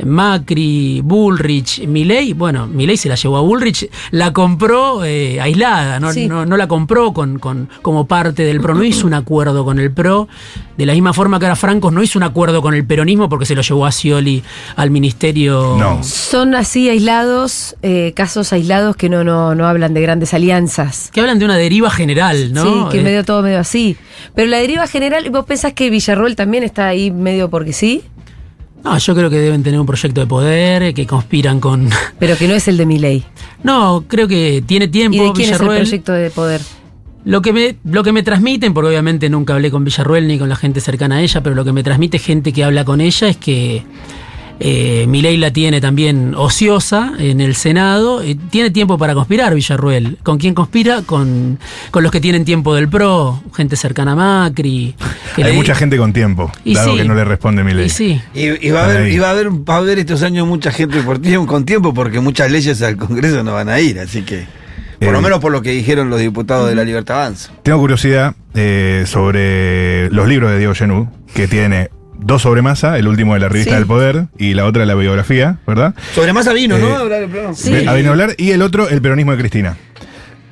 Macri, 0.05 1.01
Bullrich, 1.05 1.87
Milei, 1.87 2.33
bueno, 2.33 2.67
Milei 2.67 2.97
se 2.97 3.09
la 3.09 3.15
llevó 3.15 3.37
a 3.39 3.41
Bullrich, 3.41 3.89
la 4.11 4.33
compró 4.33 5.05
eh, 5.05 5.41
aislada, 5.41 6.01
no, 6.01 6.13
Sí. 6.13 6.27
no, 6.29 6.45
no 6.45 6.57
la 6.57 6.67
compró 6.69 7.13
con, 7.13 7.39
con- 7.39 7.69
como 7.83 8.07
parte 8.07 8.43
del 8.45 8.61
PRO, 8.61 8.75
no 8.75 8.85
hizo 8.85 9.07
un 9.07 9.15
acuerdo 9.15 9.65
con 9.65 9.79
el 9.79 9.91
PRO, 9.93 10.29
de 10.77 10.87
la 10.87 10.93
misma 10.93 11.13
forma 11.13 11.39
que 11.39 11.47
ahora 11.47 11.57
Francos 11.57 11.93
no 11.93 12.03
hizo 12.03 12.19
un 12.19 12.23
acuerdo 12.23 12.63
con 12.63 12.75
el 12.75 12.85
peronismo 12.87 13.29
porque 13.29 13.47
se 13.47 13.55
lo 13.55 13.63
llevó 13.63 13.87
a 13.87 13.93
Scioli 13.93 14.43
al 14.77 14.91
ministerio. 14.91 15.77
No. 15.79 16.03
Son 16.05 16.55
así 16.55 16.89
aislados, 16.89 17.77
eh, 17.83 18.13
casos 18.15 18.53
aislados 18.53 18.97
que 18.97 19.09
no, 19.09 19.25
no, 19.25 19.55
no 19.55 19.67
hablan 19.67 19.95
de 19.95 20.01
grandes 20.03 20.35
alianzas. 20.35 21.11
Que 21.13 21.21
hablan 21.21 21.39
de 21.39 21.45
una 21.45 21.57
deriva 21.57 21.91
general, 21.91 22.53
¿no? 22.53 22.63
Sí, 22.65 22.93
que 22.93 23.01
Eh, 23.01 23.03
medio 23.05 23.25
todo 23.25 23.43
medio 23.43 23.59
así. 23.59 23.97
Pero 24.35 24.49
la 24.49 24.59
deriva 24.59 24.87
general, 24.87 25.29
¿vos 25.31 25.45
pensás 25.47 25.73
que 25.73 25.91
Villarroel 25.91 26.37
también 26.37 26.63
está 26.63 26.87
ahí 26.87 27.11
medio 27.11 27.51
porque 27.51 27.73
sí? 27.73 28.03
No, 28.85 28.97
yo 28.97 29.15
creo 29.15 29.29
que 29.29 29.39
deben 29.39 29.63
tener 29.63 29.81
un 29.81 29.87
proyecto 29.87 30.21
de 30.21 30.27
poder, 30.27 30.95
que 30.95 31.07
conspiran 31.07 31.61
con... 31.61 31.91
Pero 32.19 32.37
que 32.37 32.49
no 32.49 32.55
es 32.55 32.69
el 32.69 32.77
de 32.77 32.87
Milei. 32.87 33.25
No, 33.63 34.05
creo 34.07 34.29
que 34.29 34.63
tiene 34.67 34.89
tiempo 34.89 35.17
¿Y 35.17 35.27
de 35.27 35.33
quién 35.33 35.55
es 35.55 35.61
el 35.61 35.67
proyecto 35.67 36.13
de 36.13 36.31
poder? 36.31 36.61
Lo 37.25 37.43
que, 37.43 37.53
me, 37.53 37.77
lo 37.85 38.03
que 38.05 38.13
me 38.13 38.23
transmiten, 38.23 38.73
porque 38.73 38.89
obviamente 38.89 39.29
nunca 39.29 39.55
hablé 39.55 39.71
con 39.71 39.85
Villarruel 39.85 40.27
ni 40.29 40.39
con 40.39 40.49
la 40.49 40.57
gente 40.57 40.81
cercana 40.81 41.17
a 41.17 41.21
ella, 41.23 41.43
pero 41.43 41.55
lo 41.55 41.65
que 41.65 41.73
me 41.73 41.83
transmite 41.83 42.19
gente 42.19 42.53
que 42.53 42.65
habla 42.65 42.85
con 42.85 43.01
ella 43.01 43.29
es 43.29 43.37
que 43.37 43.83
eh, 44.61 45.07
Milei 45.09 45.37
la 45.37 45.53
tiene 45.53 45.81
también 45.81 46.35
ociosa 46.37 47.13
en 47.19 47.41
el 47.41 47.55
Senado. 47.55 48.25
y 48.25 48.35
tiene 48.35 48.71
tiempo 48.71 48.99
para 48.99 49.15
conspirar 49.15 49.55
Villarruel. 49.55 50.19
¿Con 50.23 50.39
quién 50.39 50.55
conspira? 50.55 51.03
Con, 51.07 51.59
con 51.91 52.03
los 52.03 52.11
que 52.13 52.21
tienen 52.21 52.45
tiempo 52.45 52.75
del 52.75 52.89
PRO, 52.89 53.43
gente 53.55 53.77
cercana 53.77 54.13
a 54.13 54.17
Macri. 54.17 54.95
Hay 55.37 55.45
le- 55.45 55.53
mucha 55.53 55.75
gente 55.75 55.97
con 55.97 56.13
tiempo, 56.13 56.51
Y 56.65 56.75
dado 56.75 56.93
sí. 56.93 56.99
que 56.99 57.05
no 57.05 57.15
le 57.15 57.25
responde 57.25 57.63
mi 57.65 57.73
ley. 57.75 57.87
Y 57.87 57.91
sí. 57.91 58.21
Y, 58.35 58.67
y 58.67 58.71
va, 58.71 58.83
a 58.83 58.85
haber, 58.87 59.09
y 59.13 59.19
va 59.19 59.29
a 59.29 59.31
haber, 59.31 59.49
va 59.51 59.75
a 59.75 59.79
haber 59.79 59.99
estos 60.01 60.23
años 60.23 60.47
mucha 60.47 60.73
gente 60.73 61.01
por 61.03 61.19
tiempo, 61.21 61.47
con 61.47 61.65
tiempo 61.65 61.95
porque 61.95 62.21
muchas 62.21 62.51
leyes 62.51 62.83
al 62.83 62.97
Congreso 62.97 63.45
no 63.45 63.53
van 63.55 63.69
a 63.69 63.79
ir, 63.81 63.99
así 64.01 64.23
que 64.23 64.47
por 64.99 65.09
Eh, 65.09 65.13
lo 65.13 65.21
menos 65.23 65.39
por 65.39 65.53
lo 65.53 65.63
que 65.63 65.71
dijeron 65.71 66.11
los 66.11 66.19
diputados 66.19 66.69
de 66.69 66.75
la 66.75 66.83
Libertad 66.83 67.21
Avanza. 67.21 67.53
Tengo 67.63 67.79
curiosidad 67.79 68.35
eh, 68.55 69.05
sobre 69.07 70.11
los 70.11 70.27
libros 70.27 70.51
de 70.51 70.59
Diego 70.59 70.75
Genú, 70.75 71.09
que 71.35 71.47
tiene 71.47 71.91
dos 72.19 72.43
sobre 72.43 72.63
masa, 72.63 72.99
el 72.99 73.09
último 73.09 73.35
de 73.35 73.41
la 73.41 73.49
revista 73.49 73.73
Sí. 73.73 73.77
del 73.77 73.87
poder 73.87 74.27
y 74.39 74.55
la 74.55 74.65
otra 74.67 74.81
de 74.81 74.87
la 74.87 74.95
biografía, 74.95 75.59
¿verdad? 75.67 75.95
Sobre 76.15 76.33
masa 76.33 76.53
vino, 76.53 76.77
Eh, 76.77 76.81
¿no? 76.81 76.97
Hablar 76.97 77.29
programa. 77.29 77.55
Sí. 77.55 77.73
A 77.87 77.93
a 77.93 78.11
hablar, 78.11 78.35
y 78.39 78.51
el 78.51 78.63
otro, 78.63 78.89
el 78.89 79.01
peronismo 79.01 79.33
de 79.33 79.39
Cristina. 79.39 79.77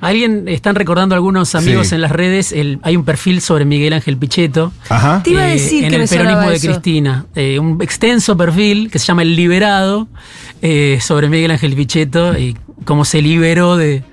Alguien, 0.00 0.46
están 0.46 0.74
recordando 0.74 1.14
algunos 1.14 1.54
amigos 1.54 1.88
Sí. 1.88 1.94
en 1.94 2.02
las 2.02 2.12
redes, 2.12 2.52
el- 2.52 2.78
hay 2.82 2.96
un 2.96 3.04
perfil 3.04 3.40
sobre 3.40 3.64
Miguel 3.64 3.94
Ángel 3.94 4.18
Pichetto. 4.18 4.72
Ajá. 4.90 5.22
Te 5.24 5.30
iba 5.30 5.40
a 5.42 5.48
eh, 5.48 5.52
decir 5.54 5.84
en 5.84 5.90
que 5.90 5.96
el 5.96 6.00
me 6.02 6.06
sonaba 6.06 6.26
peronismo 6.26 6.50
de 6.50 6.56
eso. 6.56 6.66
Cristina. 6.68 7.26
Eh, 7.34 7.58
un 7.58 7.82
extenso 7.82 8.36
perfil 8.36 8.90
que 8.90 8.98
se 8.98 9.06
llama 9.06 9.22
El 9.22 9.34
Liberado 9.34 10.06
eh, 10.60 10.98
sobre 11.00 11.28
Miguel 11.30 11.50
Ángel 11.50 11.74
Pichetto 11.74 12.38
y 12.38 12.56
cómo 12.84 13.04
se 13.06 13.22
liberó 13.22 13.76
de, 13.78 14.04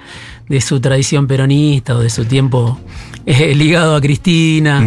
de 0.48 0.62
su 0.62 0.80
tradición 0.80 1.28
peronista 1.28 1.96
o 1.96 2.00
de 2.00 2.10
su 2.10 2.24
tiempo 2.26 2.80
eh, 3.26 3.54
ligado 3.56 3.96
a 3.96 4.02
Cristina. 4.02 4.86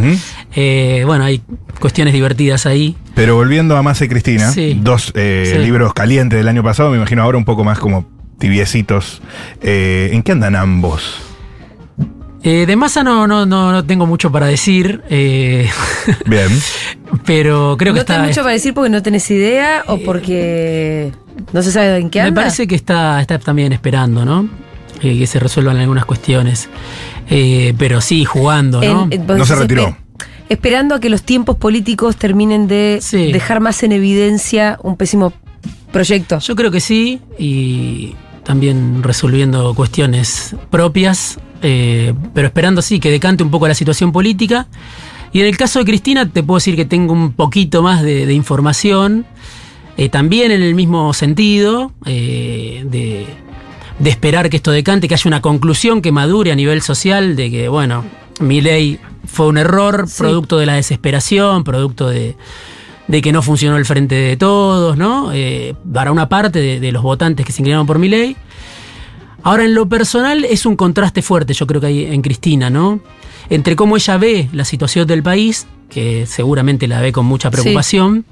Eh, 0.54 1.02
bueno, 1.06 1.24
hay 1.24 1.40
cuestiones 1.80 2.12
divertidas 2.14 2.66
ahí. 2.66 2.96
Pero 3.14 3.34
volviendo 3.36 3.76
a 3.76 3.82
Massa 3.82 4.04
y 4.04 4.08
Cristina, 4.08 4.50
Sí. 4.50 4.78
dos 4.80 5.12
eh, 5.14 5.52
Sí. 5.56 5.62
libros 5.62 5.94
calientes 5.94 6.38
del 6.38 6.48
año 6.48 6.62
pasado, 6.62 6.90
me 6.90 6.96
imagino 6.96 7.22
ahora 7.22 7.38
un 7.38 7.44
poco 7.44 7.64
más 7.64 7.78
como 7.78 8.06
tibiecitos. 8.38 9.22
Eh, 9.62 10.10
¿En 10.12 10.22
qué 10.22 10.32
andan 10.32 10.56
ambos? 10.56 11.20
Eh, 12.42 12.64
de 12.66 12.76
masa 12.76 13.02
no, 13.02 13.26
no, 13.26 13.44
no, 13.44 13.72
no 13.72 13.84
tengo 13.84 14.06
mucho 14.06 14.30
para 14.30 14.46
decir, 14.46 15.02
eh, 15.10 15.68
Bien. 16.26 16.46
pero 17.24 17.74
creo 17.76 17.92
que 17.92 17.98
¿No 17.98 18.00
está. 18.02 18.14
tenés 18.14 18.28
mucho 18.28 18.42
para 18.42 18.52
decir 18.52 18.72
porque 18.72 18.90
no 18.90 19.02
tenés 19.02 19.28
idea 19.32 19.82
o 19.88 19.98
porque 19.98 21.10
no 21.52 21.62
se 21.62 21.72
sabe 21.72 21.96
en 21.98 22.08
qué 22.10 22.20
anda? 22.20 22.30
Me 22.30 22.44
parece 22.44 22.68
que 22.68 22.76
está, 22.76 23.20
está 23.20 23.38
también 23.40 23.72
esperando, 23.72 24.24
¿no? 24.24 24.48
Eh, 25.02 25.18
que 25.18 25.26
se 25.26 25.40
resuelvan 25.40 25.76
algunas 25.78 26.04
cuestiones. 26.04 26.68
Eh, 27.28 27.74
pero 27.78 28.00
sí, 28.00 28.24
jugando, 28.24 28.80
¿no? 28.80 29.08
En- 29.10 29.26
No 29.26 29.44
se 29.44 29.54
retiró. 29.56 29.88
espe- 29.88 29.96
Esperando 30.48 30.94
a 30.94 31.00
que 31.00 31.08
los 31.10 31.22
tiempos 31.24 31.56
políticos 31.56 32.16
terminen 32.16 32.68
de 32.68 32.98
Sí. 33.02 33.32
dejar 33.32 33.60
más 33.60 33.82
en 33.82 33.90
evidencia 33.92 34.78
un 34.82 34.96
pésimo 34.96 35.32
proyecto. 35.92 36.38
Yo 36.38 36.54
creo 36.54 36.70
que 36.70 36.78
sí, 36.80 37.20
y 37.38 38.14
también 38.44 39.02
resolviendo 39.02 39.74
cuestiones 39.74 40.54
propias, 40.70 41.38
eh, 41.62 42.14
pero 42.32 42.46
esperando 42.46 42.80
sí 42.80 43.00
que 43.00 43.10
decante 43.10 43.42
un 43.42 43.50
poco 43.50 43.66
la 43.66 43.74
situación 43.74 44.12
política. 44.12 44.68
Y 45.32 45.40
en 45.40 45.46
el 45.46 45.56
caso 45.56 45.80
de 45.80 45.84
Cristina, 45.84 46.30
te 46.30 46.44
puedo 46.44 46.58
decir 46.58 46.76
que 46.76 46.84
tengo 46.84 47.12
un 47.12 47.32
poquito 47.32 47.82
más 47.82 48.02
de, 48.04 48.24
de 48.26 48.32
información, 48.34 49.26
eh, 49.96 50.08
también 50.08 50.52
en 50.52 50.62
el 50.62 50.76
mismo 50.76 51.12
sentido, 51.12 51.90
eh, 52.04 52.84
de, 52.88 53.26
de 53.98 54.10
esperar 54.10 54.50
que 54.50 54.56
esto 54.56 54.70
decante, 54.72 55.08
que 55.08 55.14
haya 55.14 55.28
una 55.28 55.40
conclusión 55.40 56.02
que 56.02 56.12
madure 56.12 56.52
a 56.52 56.54
nivel 56.54 56.82
social, 56.82 57.34
de 57.36 57.50
que, 57.50 57.68
bueno, 57.68 58.04
mi 58.40 58.60
ley 58.60 58.98
fue 59.26 59.46
un 59.46 59.58
error, 59.58 60.04
Sí. 60.08 60.18
producto 60.18 60.58
de 60.58 60.66
la 60.66 60.74
desesperación, 60.74 61.64
producto 61.64 62.08
de, 62.08 62.36
de 63.08 63.22
que 63.22 63.32
no 63.32 63.40
funcionó 63.42 63.76
el 63.78 63.86
frente 63.86 64.14
de 64.14 64.36
todos, 64.36 64.96
¿no? 64.98 65.32
Eh, 65.32 65.74
para 65.92 66.12
una 66.12 66.28
parte 66.28 66.58
de, 66.60 66.80
de 66.80 66.92
los 66.92 67.02
votantes 67.02 67.46
que 67.46 67.52
se 67.52 67.62
inclinaron 67.62 67.86
por 67.86 67.98
mi 67.98 68.08
ley. 68.08 68.36
Ahora, 69.42 69.64
en 69.64 69.74
lo 69.74 69.88
personal, 69.88 70.44
es 70.44 70.66
un 70.66 70.76
contraste 70.76 71.22
fuerte, 71.22 71.54
yo 71.54 71.66
creo 71.66 71.80
que 71.80 71.86
hay 71.86 72.04
en 72.04 72.20
Cristina, 72.20 72.68
¿no? 72.68 73.00
Entre 73.48 73.76
cómo 73.76 73.96
ella 73.96 74.18
ve 74.18 74.48
la 74.52 74.64
situación 74.64 75.06
del 75.06 75.22
país, 75.22 75.66
que 75.88 76.26
seguramente 76.26 76.88
la 76.88 77.00
ve 77.00 77.12
con 77.12 77.26
mucha 77.26 77.50
preocupación, 77.50 78.24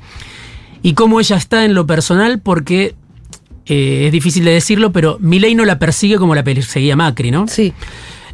y 0.83 0.95
cómo 0.95 1.21
ella 1.21 1.37
está 1.37 1.65
en 1.65 1.73
lo 1.75 1.87
personal, 1.87 2.41
porque 2.41 2.97
eh, 3.67 4.05
es 4.07 4.13
difícil 4.13 4.45
de 4.45 4.53
decirlo, 4.53 4.93
pero 4.93 5.19
mi 5.21 5.39
ley 5.39 5.55
no 5.55 5.65
la 5.65 5.79
persigue 5.79 6.17
como 6.17 6.35
la 6.35 6.45
perseguía 6.45 6.97
Macri, 6.97 7.31
¿no? 7.31 7.49
Sí. 7.49 7.73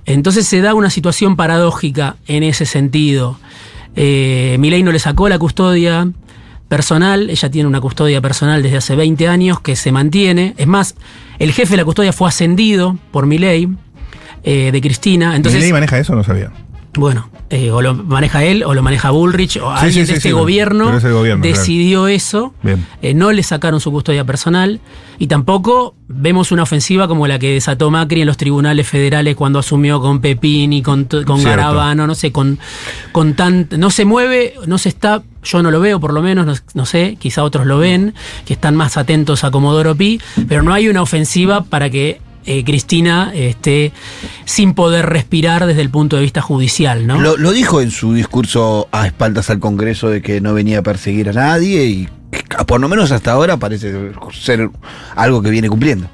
Entonces 0.07 0.47
se 0.47 0.61
da 0.61 0.75
una 0.75 0.91
situación 0.91 1.37
paradójica 1.37 2.17
en 2.27 2.43
ese 2.43 2.67
sentido. 2.67 3.39
Eh, 3.97 4.57
Milei 4.59 4.83
no 4.83 4.93
le 4.93 4.99
sacó 4.99 5.29
la 5.29 5.39
custodia 5.39 6.11
personal, 6.69 7.31
ella 7.31 7.51
tiene 7.51 7.69
una 7.69 7.81
custodia 7.81 8.21
personal 8.21 8.63
desde 8.63 8.77
hace 8.77 8.95
20 8.95 9.29
años 9.29 9.61
que 9.61 9.77
se 9.77 9.93
mantiene. 9.93 10.55
Es 10.57 10.67
más, 10.67 10.95
el 11.39 11.53
jefe 11.53 11.73
de 11.73 11.79
la 11.79 11.85
custodia 11.85 12.13
fue 12.13 12.29
ascendido 12.29 12.97
por 13.11 13.27
Milei, 13.27 13.69
eh, 14.43 14.71
de 14.73 14.81
Cristina. 14.81 15.37
¿Entonces, 15.37 15.63
Entonces, 15.63 15.73
maneja 15.73 15.99
eso? 15.99 16.15
No 16.15 16.25
sabía. 16.25 16.51
Bueno, 16.95 17.31
eh, 17.51 17.71
o 17.71 17.83
lo 17.83 17.95
maneja 17.95 18.43
él 18.45 18.65
o 18.65 18.75
lo 18.75 18.83
maneja 18.83 19.11
Bullrich 19.11 19.57
o 19.59 19.71
Sí, 19.77 19.85
alguien 19.87 19.93
sí, 19.93 20.01
de 20.01 20.07
sí, 20.07 20.29
este 20.29 20.33
gobierno, 20.33 20.97
es 20.97 21.03
claro. 21.03 21.37
decidió 21.39 22.09
eso. 22.09 22.53
Eh, 23.03 23.15
no 23.15 23.31
le 23.33 23.43
sacaron 23.43 23.81
su 23.81 23.91
custodia 23.93 24.25
personal 24.25 24.81
y 25.19 25.27
tampoco 25.29 25.95
vemos 26.09 26.51
una 26.51 26.63
ofensiva 26.65 27.07
como 27.07 27.27
la 27.29 27.39
que 27.39 27.53
desató 27.55 27.91
Macri 27.91 28.23
en 28.23 28.27
los 28.27 28.37
tribunales 28.37 28.89
federales 28.89 29.37
cuando 29.37 29.59
asumió 29.61 30.01
con 30.01 30.21
Pepini, 30.21 30.83
con, 30.83 31.05
t- 31.07 31.25
con 31.25 31.39
Cierto. 31.41 31.57
Garabano, 31.59 32.07
no 32.07 32.15
sé, 32.15 32.33
con, 32.33 32.59
con 33.13 33.35
tan... 33.35 33.69
No 33.79 33.91
se 33.91 34.05
mueve, 34.05 34.55
no 34.67 34.79
se 34.79 34.89
está... 34.89 35.23
Yo 35.43 35.63
no 35.63 35.71
lo 35.71 35.81
veo, 35.81 36.01
por 36.01 36.13
lo 36.13 36.21
menos, 36.23 36.45
no, 36.47 36.55
no 36.75 36.87
sé, 36.87 37.17
quizá 37.19 37.45
otros 37.45 37.67
lo 37.67 37.79
ven, 37.79 38.15
que 38.45 38.53
están 38.53 38.77
más 38.77 38.97
atentos 38.97 39.43
a 39.45 39.51
Comodoro 39.51 39.95
Pi, 39.95 40.21
pero 40.49 40.63
no 40.63 40.75
hay 40.75 40.89
una 40.89 41.01
ofensiva 41.03 41.63
para 41.63 41.89
que 41.89 42.21
eh, 42.47 42.65
Cristina 42.65 43.33
esté 43.35 43.93
sin 44.45 44.75
poder 44.75 45.07
respirar 45.07 45.67
desde 45.67 45.83
el 45.83 45.91
punto 45.91 46.17
de 46.17 46.23
vista 46.23 46.41
judicial, 46.41 47.07
¿no? 47.07 47.21
Lo, 47.21 47.37
lo 47.37 47.53
dijo 47.53 47.81
en 47.81 47.91
su 47.91 48.15
discurso 48.15 48.89
a 48.93 49.07
espaldas 49.07 49.51
al 49.51 49.61
Congreso 49.61 50.09
de 50.09 50.23
que 50.23 50.41
no 50.41 50.55
venía 50.55 50.81
a 50.81 50.83
perseguir 50.83 51.29
a 51.29 51.33
nadie 51.33 51.85
y 51.85 52.09
por 52.67 52.81
lo 52.81 52.89
menos 52.89 53.11
hasta 53.13 53.33
ahora 53.33 53.57
parece 53.57 54.13
ser 54.33 54.71
algo 55.17 55.43
que 55.43 55.51
viene 55.51 55.69
cumpliendo. 55.69 56.09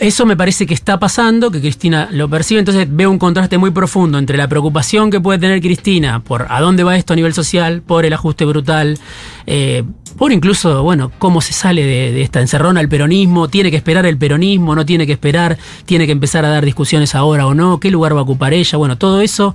Eso 0.00 0.26
me 0.26 0.36
parece 0.36 0.66
que 0.66 0.74
está 0.74 0.98
pasando, 0.98 1.52
que 1.52 1.60
Cristina 1.60 2.08
lo 2.10 2.28
percibe, 2.28 2.58
entonces 2.58 2.88
veo 2.90 3.10
un 3.10 3.18
contraste 3.18 3.58
muy 3.58 3.70
profundo 3.70 4.18
entre 4.18 4.36
la 4.36 4.48
preocupación 4.48 5.08
que 5.10 5.20
puede 5.20 5.38
tener 5.38 5.60
Cristina 5.60 6.20
por 6.20 6.46
a 6.50 6.60
dónde 6.60 6.82
va 6.82 6.96
esto 6.96 7.12
a 7.12 7.16
nivel 7.16 7.32
social, 7.32 7.80
por 7.80 8.04
el 8.04 8.12
ajuste 8.12 8.44
brutal, 8.44 8.98
eh, 9.46 9.84
por 10.18 10.32
incluso, 10.32 10.82
bueno, 10.82 11.12
cómo 11.18 11.40
se 11.40 11.52
sale 11.52 11.84
de, 11.84 12.12
de 12.12 12.22
esta 12.22 12.40
encerrona 12.40 12.80
el 12.80 12.88
peronismo, 12.88 13.48
tiene 13.48 13.70
que 13.70 13.76
esperar 13.76 14.04
el 14.04 14.18
peronismo, 14.18 14.74
no 14.74 14.84
tiene 14.84 15.06
que 15.06 15.12
esperar, 15.12 15.58
tiene 15.86 16.06
que 16.06 16.12
empezar 16.12 16.44
a 16.44 16.48
dar 16.48 16.64
discusiones 16.64 17.14
ahora 17.14 17.46
o 17.46 17.54
no, 17.54 17.78
qué 17.78 17.90
lugar 17.90 18.16
va 18.16 18.20
a 18.20 18.24
ocupar 18.24 18.52
ella, 18.52 18.76
bueno, 18.76 18.98
todo 18.98 19.20
eso 19.20 19.54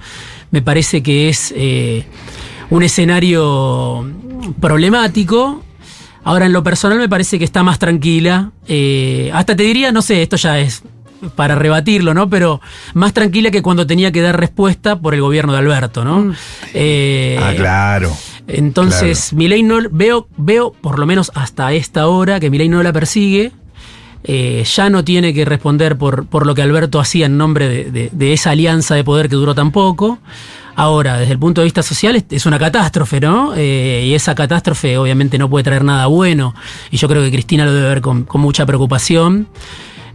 me 0.52 0.62
parece 0.62 1.04
que 1.04 1.28
es 1.28 1.54
eh, 1.56 2.06
un 2.70 2.84
escenario 2.84 4.10
problemático. 4.60 5.64
Ahora, 6.30 6.46
en 6.46 6.54
lo 6.54 6.64
personal, 6.64 6.98
me 6.98 7.10
parece 7.10 7.38
que 7.40 7.46
está 7.46 7.64
más 7.64 7.80
tranquila. 7.80 8.52
Eh, 8.68 9.32
hasta 9.34 9.56
te 9.56 9.64
diría, 9.64 9.92
no 9.92 10.02
sé, 10.02 10.22
esto 10.22 10.36
ya 10.36 10.60
es 10.60 10.84
para 11.36 11.56
rebatirlo, 11.56 12.14
¿no? 12.14 12.30
Pero 12.30 12.62
más 12.94 13.14
tranquila 13.14 13.52
que 13.52 13.62
cuando 13.62 13.86
tenía 13.86 14.12
que 14.12 14.22
dar 14.22 14.40
respuesta 14.40 15.00
por 15.00 15.14
el 15.14 15.22
gobierno 15.22 15.52
de 15.54 15.60
Alberto, 15.60 16.04
¿no? 16.06 16.34
Eh, 16.74 17.38
ah, 17.42 17.54
claro. 17.56 18.16
Entonces, 18.48 19.34
Milei 19.34 19.64
no 19.64 19.80
veo, 19.92 20.28
veo, 20.38 20.72
por 20.82 20.98
lo 21.00 21.06
menos 21.06 21.32
hasta 21.36 21.72
esta 21.74 22.08
hora, 22.08 22.40
que 22.40 22.50
Milei 22.50 22.70
no 22.70 22.82
la 22.84 22.94
persigue. 22.94 23.52
Eh, 24.24 24.64
ya 24.66 24.90
no 24.90 25.04
tiene 25.06 25.34
que 25.34 25.46
responder 25.46 25.98
por, 25.98 26.26
por 26.26 26.46
lo 26.46 26.54
que 26.54 26.62
Alberto 26.62 27.00
hacía 27.00 27.26
en 27.28 27.38
nombre 27.38 27.70
de, 27.70 27.90
de- 27.92 28.10
de 28.12 28.34
esa 28.34 28.52
alianza 28.52 28.96
de 28.96 29.04
poder 29.04 29.30
que 29.30 29.36
duró 29.36 29.56
tan 29.56 29.72
poco. 29.72 30.20
Ahora, 30.80 31.18
desde 31.20 31.34
el 31.34 31.40
punto 31.40 31.62
de 31.62 31.66
vista 31.66 31.84
social, 31.84 32.24
es- 32.30 32.46
una 32.46 32.58
catástrofe, 32.58 33.20
¿no? 33.20 33.54
Eh, 33.56 34.06
y 34.08 34.14
esa 34.14 34.34
catástrofe 34.36 34.98
obviamente 34.98 35.38
no 35.38 35.50
puede 35.50 35.64
traer 35.64 35.84
nada 35.84 36.08
bueno. 36.08 36.56
Y 36.92 36.98
yo 36.98 37.08
creo 37.08 37.22
que 37.22 37.32
Cristina 37.32 37.66
lo 37.66 37.74
debe 37.74 37.88
ver 37.90 38.02
con, 38.02 38.24
con 38.24 38.42
mucha 38.42 38.66
preocupación. 38.66 39.48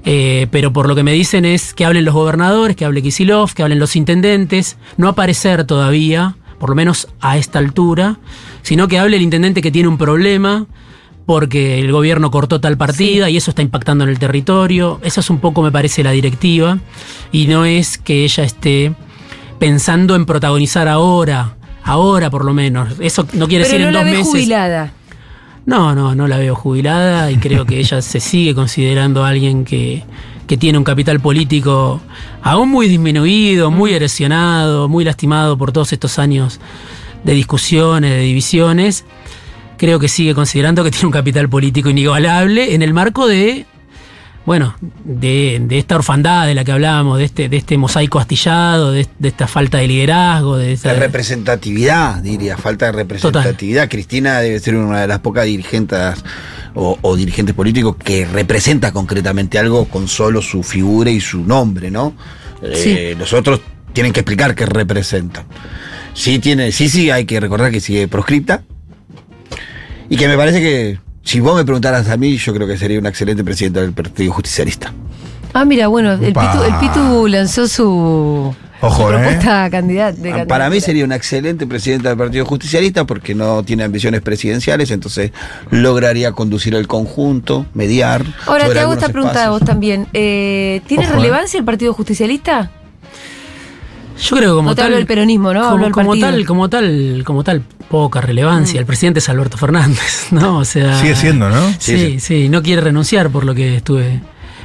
Eh, 0.07 0.48
pero 0.50 0.72
por 0.72 0.87
lo 0.88 0.94
que 0.94 1.03
me 1.03 1.12
dicen 1.12 1.44
es 1.44 1.72
que 1.74 1.85
hablen 1.85 2.05
los 2.05 2.12
gobernadores, 2.14 2.77
que 2.77 2.85
hable 2.85 3.03
Kisilov, 3.03 3.55
que 3.55 3.62
hablen 3.62 3.79
los 3.79 3.96
intendentes, 3.96 4.77
no 4.98 5.09
aparecer 5.09 5.64
todavía, 5.64 6.37
por 6.59 6.68
lo 6.70 6.74
menos 6.77 7.09
a 7.20 7.38
esta 7.38 7.59
altura, 7.59 8.18
sino 8.62 8.87
que 8.87 8.98
hable 8.98 9.16
el 9.16 9.22
intendente 9.22 9.62
que 9.62 9.70
tiene 9.70 9.88
un 9.88 9.96
problema 9.98 10.66
porque 11.27 11.81
el 11.81 11.90
gobierno 11.90 12.31
cortó 12.31 12.61
tal 12.61 12.77
partida 12.77 13.31
y 13.31 13.38
eso 13.38 13.50
está 13.50 13.62
impactando 13.62 14.05
en 14.05 14.11
el 14.11 14.18
territorio. 14.18 15.00
Esa 15.03 15.20
es 15.20 15.31
un 15.31 15.38
poco, 15.38 15.62
me 15.62 15.72
parece, 15.72 16.03
la 16.05 16.11
directiva. 16.11 16.79
Y 17.33 17.46
no 17.46 17.64
es 17.64 17.96
que 17.96 18.24
ella 18.24 18.44
esté 18.44 18.94
pensando 19.64 20.14
en 20.14 20.27
protagonizar 20.27 20.88
ahora, 20.88 21.57
ahora 21.83 22.29
por 22.29 22.44
lo 22.44 22.53
menos. 22.53 22.96
Eso 23.00 23.27
no 23.33 23.48
quiere 23.48 23.64
Pero 23.64 23.79
decir 23.79 23.81
no 23.81 23.88
en 23.88 23.94
la 23.94 24.00
dos 24.00 24.11
meses. 24.11 24.27
jubilada. 24.27 24.92
No, 25.64 25.94
no, 25.94 26.14
no 26.14 26.29
la 26.29 26.37
veo 26.37 26.55
jubilada 26.55 27.31
y 27.31 27.37
creo 27.37 27.64
que 27.64 27.79
ella 27.79 28.03
se 28.03 28.20
sigue 28.20 28.55
considerando 28.55 29.24
alguien 29.24 29.64
que, 29.64 30.05
que 30.46 30.59
tiene 30.59 30.77
un 30.77 30.85
capital 30.85 31.20
político 31.20 32.03
aún 32.42 32.68
muy 32.68 32.88
disminuido, 32.88 33.70
muy 33.70 33.94
erosionado, 33.94 34.87
muy 34.90 35.03
lastimado 35.03 35.57
por 35.57 35.72
todos 35.72 35.94
estos 35.94 36.18
años 36.18 36.61
de 37.24 37.33
discusiones, 37.33 38.11
de 38.11 38.20
divisiones. 38.20 39.07
Creo 39.79 39.98
que 39.98 40.09
sigue 40.09 40.35
considerando 40.35 40.85
que 40.85 40.90
tiene 40.90 41.07
un 41.07 41.12
capital 41.12 41.48
político 41.48 41.88
inigualable 41.88 42.74
en 42.74 42.83
el 42.83 42.92
marco 42.92 43.27
de, 43.27 43.64
bueno, 44.47 44.75
de, 45.05 45.61
de 45.65 45.79
esta 45.79 45.97
orfandad 45.97 46.47
de 46.47 46.55
la 46.55 46.65
que 46.65 46.73
hablábamos, 46.73 47.19
de 47.19 47.25
este, 47.25 47.49
de 47.49 47.57
este 47.57 47.79
mosaico 47.79 48.19
astillado, 48.19 48.93
de, 48.93 49.07
de 49.19 49.29
esta 49.29 49.47
falta 49.47 49.79
de 49.79 49.89
liderazgo, 49.89 50.57
de 50.59 50.73
esa- 50.75 50.93
La 50.93 50.99
representatividad, 50.99 52.17
diría, 52.23 52.57
falta 52.57 52.87
de 52.87 52.93
representatividad. 52.93 53.89
Cristina 53.89 54.41
debe 54.41 54.61
ser 54.61 54.77
una 54.77 55.01
de 55.01 55.07
las 55.07 55.21
pocas 55.21 55.47
dirigentes 55.47 56.23
o, 56.75 56.99
o 57.01 57.17
dirigentes 57.17 57.55
políticos 57.55 57.97
que 57.97 58.27
representa 58.27 58.93
concretamente 58.93 59.59
algo 59.59 59.87
con 59.87 60.09
solo 60.09 60.43
su 60.43 60.63
figura 60.63 61.11
y 61.11 61.21
su 61.21 61.41
nombre, 61.45 61.91
¿no? 61.91 62.15
Eh, 62.63 63.15
los 63.19 63.33
otros 63.33 63.61
tienen 63.93 64.13
que 64.13 64.21
explicar 64.21 64.55
qué 64.55 64.67
representan. 64.67 65.45
Sí, 66.15 66.39
tiene, 66.39 66.71
sí, 66.73 66.89
sí, 66.89 67.11
hay 67.11 67.25
que 67.25 67.41
recordar 67.41 67.71
que 67.71 67.81
sigue 67.81 68.09
proscripta. 68.09 68.63
Y 70.09 70.17
que 70.17 70.29
me 70.29 70.37
parece 70.37 70.61
que, 70.61 70.99
si 71.25 71.41
vos 71.41 71.57
me 71.57 71.65
preguntaras 71.65 72.09
a 72.09 72.17
mí, 72.17 72.37
yo 72.37 72.55
creo 72.55 72.67
que 72.67 72.77
sería 72.77 72.99
una 72.99 73.09
excelente 73.09 73.43
presidenta 73.43 73.81
del 73.81 73.93
Partido 73.93 74.33
Justicialista. 74.33 74.93
Ah, 75.53 75.65
mira, 75.65 75.87
bueno, 75.89 76.13
el. 76.13 76.33
Pitu, 76.33 76.63
el 76.67 76.75
Pitu 76.81 77.29
lanzó 77.29 77.69
su, 77.69 78.55
Ojo, 78.81 78.96
su 78.96 79.09
¿eh? 79.09 79.13
propuesta 79.13 79.71
candidata. 79.71 80.21
de 80.21 80.33
Ah, 80.33 80.46
Para 80.46 80.69
mí 80.69 80.81
sería 80.81 81.05
una 81.05 81.15
excelente 81.17 81.67
presidenta 81.67 82.09
del 82.11 82.19
Partido 82.19 82.44
Justicialista 82.44 83.05
porque 83.05 83.35
no 83.35 83.63
tiene 83.63 83.85
ambiciones 83.85 84.21
presidenciales, 84.21 84.90
entonces 84.90 85.31
lograría 85.71 86.33
conducir 86.33 86.75
el 86.75 86.87
conjunto, 86.88 87.67
mediar. 87.73 88.25
Ahora 88.46 88.69
te 88.69 88.81
hago 88.81 88.92
esta 88.94 89.09
pregunta 89.09 89.46
a 89.46 89.51
vos 89.51 89.65
también. 89.65 90.09
Eh, 90.13 90.83
¿Tiene 90.88 91.05
Ojo, 91.05 91.15
¿eh? 91.15 91.17
relevancia 91.17 91.59
el 91.59 91.65
Partido 91.65 91.94
Justicialista? 91.94 92.71
Yo 94.25 94.37
creo 94.37 94.50
que 94.50 94.56
como 94.56 94.70
No 94.70 94.75
te 94.75 94.77
tal. 94.77 94.85
hablo 94.87 94.96
del 94.96 95.06
peronismo, 95.06 95.52
¿no? 95.52 95.70
Como, 95.90 96.16
tal, 96.18 96.44
como 96.46 96.68
tal, 96.70 97.22
como 97.25 97.44
tal, 97.44 97.62
poca 97.88 98.20
relevancia. 98.20 98.81
El 98.81 98.87
presidente 98.87 99.18
es 99.18 99.29
Alberto 99.29 99.56
Fernández, 99.58 100.29
¿no? 100.31 100.58
O 100.58 100.64
sea. 100.64 100.98
Sigue 101.00 101.14
siendo, 101.16 101.50
¿no? 101.50 101.68
Sí, 101.79 101.96
Sí, 101.98 102.20
sí, 102.20 102.48
no 102.48 102.62
quiere 102.62 102.81
renunciar 102.83 103.31
por 103.31 103.44
lo 103.44 103.54
que 103.54 103.77
estuve 103.77 104.20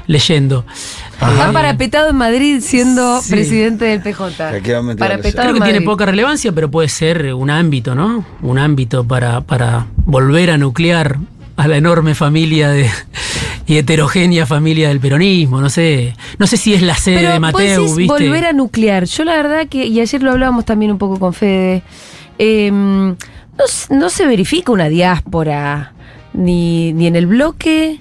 leyendo. 0.07 0.65
Está 1.11 1.49
Eh, 1.49 1.53
parapetado 1.53 2.09
en 2.09 2.15
Madrid 2.15 2.61
siendo 2.61 3.21
Sí. 3.21 3.31
presidente 3.31 3.85
del 3.85 4.01
PJ. 4.01 4.51
Parapetado 4.97 5.49
Creo 5.49 5.53
que 5.53 5.61
tiene 5.61 5.81
poca 5.81 6.05
relevancia, 6.05 6.51
pero 6.51 6.71
puede 6.71 6.87
ser 6.89 7.33
un 7.33 7.49
ámbito, 7.49 7.93
¿no? 7.93 8.25
Un 8.41 8.57
ámbito 8.57 9.03
para, 9.03 9.41
para 9.41 9.85
volver 10.05 10.49
a 10.51 10.57
nuclear 10.57 11.17
a 11.59 11.67
la 11.67 11.75
enorme 11.75 12.15
familia 12.15 12.69
de, 12.69 12.89
y 13.67 13.77
heterogénea 13.77 14.45
familia 14.45 14.87
del 14.87 15.01
peronismo. 15.01 15.59
No 15.59 15.69
sé, 15.69 16.15
no 16.37 16.47
sé 16.47 16.55
si 16.55 16.73
es 16.73 16.81
la 16.81 16.95
sede 16.95 17.17
Pero 17.17 17.27
de 17.27 17.33
vos 17.33 17.41
Mateo, 17.41 17.81
decís 17.81 17.95
¿viste? 17.97 18.13
volver 18.13 18.45
a 18.45 18.53
nuclear. 18.53 19.03
Yo 19.03 19.25
la 19.25 19.35
verdad 19.35 19.67
que, 19.67 19.85
y 19.85 19.99
ayer 19.99 20.23
lo 20.23 20.31
hablábamos 20.31 20.63
también 20.63 20.89
un 20.89 20.97
poco 20.97 21.19
con 21.19 21.33
Fede, 21.33 21.83
eh, 22.37 22.71
no, 22.71 23.25
no 23.89 24.09
se 24.09 24.25
verifica 24.25 24.71
una 24.71 24.87
diáspora, 24.87 25.91
ni, 26.31 26.93
ni 26.93 27.07
en 27.07 27.17
el 27.17 27.27
bloque, 27.27 27.99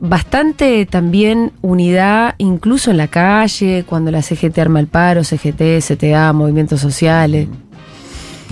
bastante 0.00 0.86
también 0.86 1.52
unidad, 1.62 2.34
incluso 2.38 2.90
en 2.90 2.96
la 2.96 3.06
calle, 3.06 3.84
cuando 3.86 4.10
la 4.10 4.22
CGT 4.22 4.58
arma 4.58 4.80
el 4.80 4.88
paro, 4.88 5.22
CGT, 5.22 5.80
CTA, 5.86 6.32
movimientos 6.32 6.80
sociales. 6.80 7.46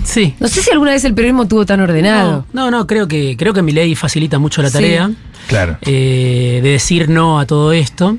Sí. 0.05 0.33
No 0.39 0.47
sé 0.47 0.61
si 0.61 0.71
alguna 0.71 0.91
vez 0.91 1.03
el 1.03 1.13
periodismo 1.13 1.47
tuvo 1.47 1.65
tan 1.65 1.81
ordenado. 1.81 2.45
No, 2.53 2.65
no, 2.65 2.77
no, 2.77 2.87
creo 2.87 3.07
que, 3.07 3.35
creo 3.37 3.53
que 3.53 3.61
mi 3.61 3.71
ley 3.73 3.95
facilita 3.95 4.39
mucho 4.39 4.61
la 4.61 4.69
Sí. 4.69 4.73
tarea 4.75 5.11
Claro. 5.47 5.77
eh, 5.81 6.61
de 6.63 6.69
decir 6.69 7.09
no 7.09 7.39
a 7.39 7.45
todo 7.45 7.73
esto. 7.73 8.17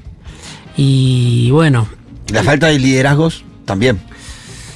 Y 0.77 1.51
bueno, 1.53 1.89
La 2.33 2.43
falta 2.43 2.67
de 2.67 2.79
liderazgos 2.79 3.45
también. 3.65 4.01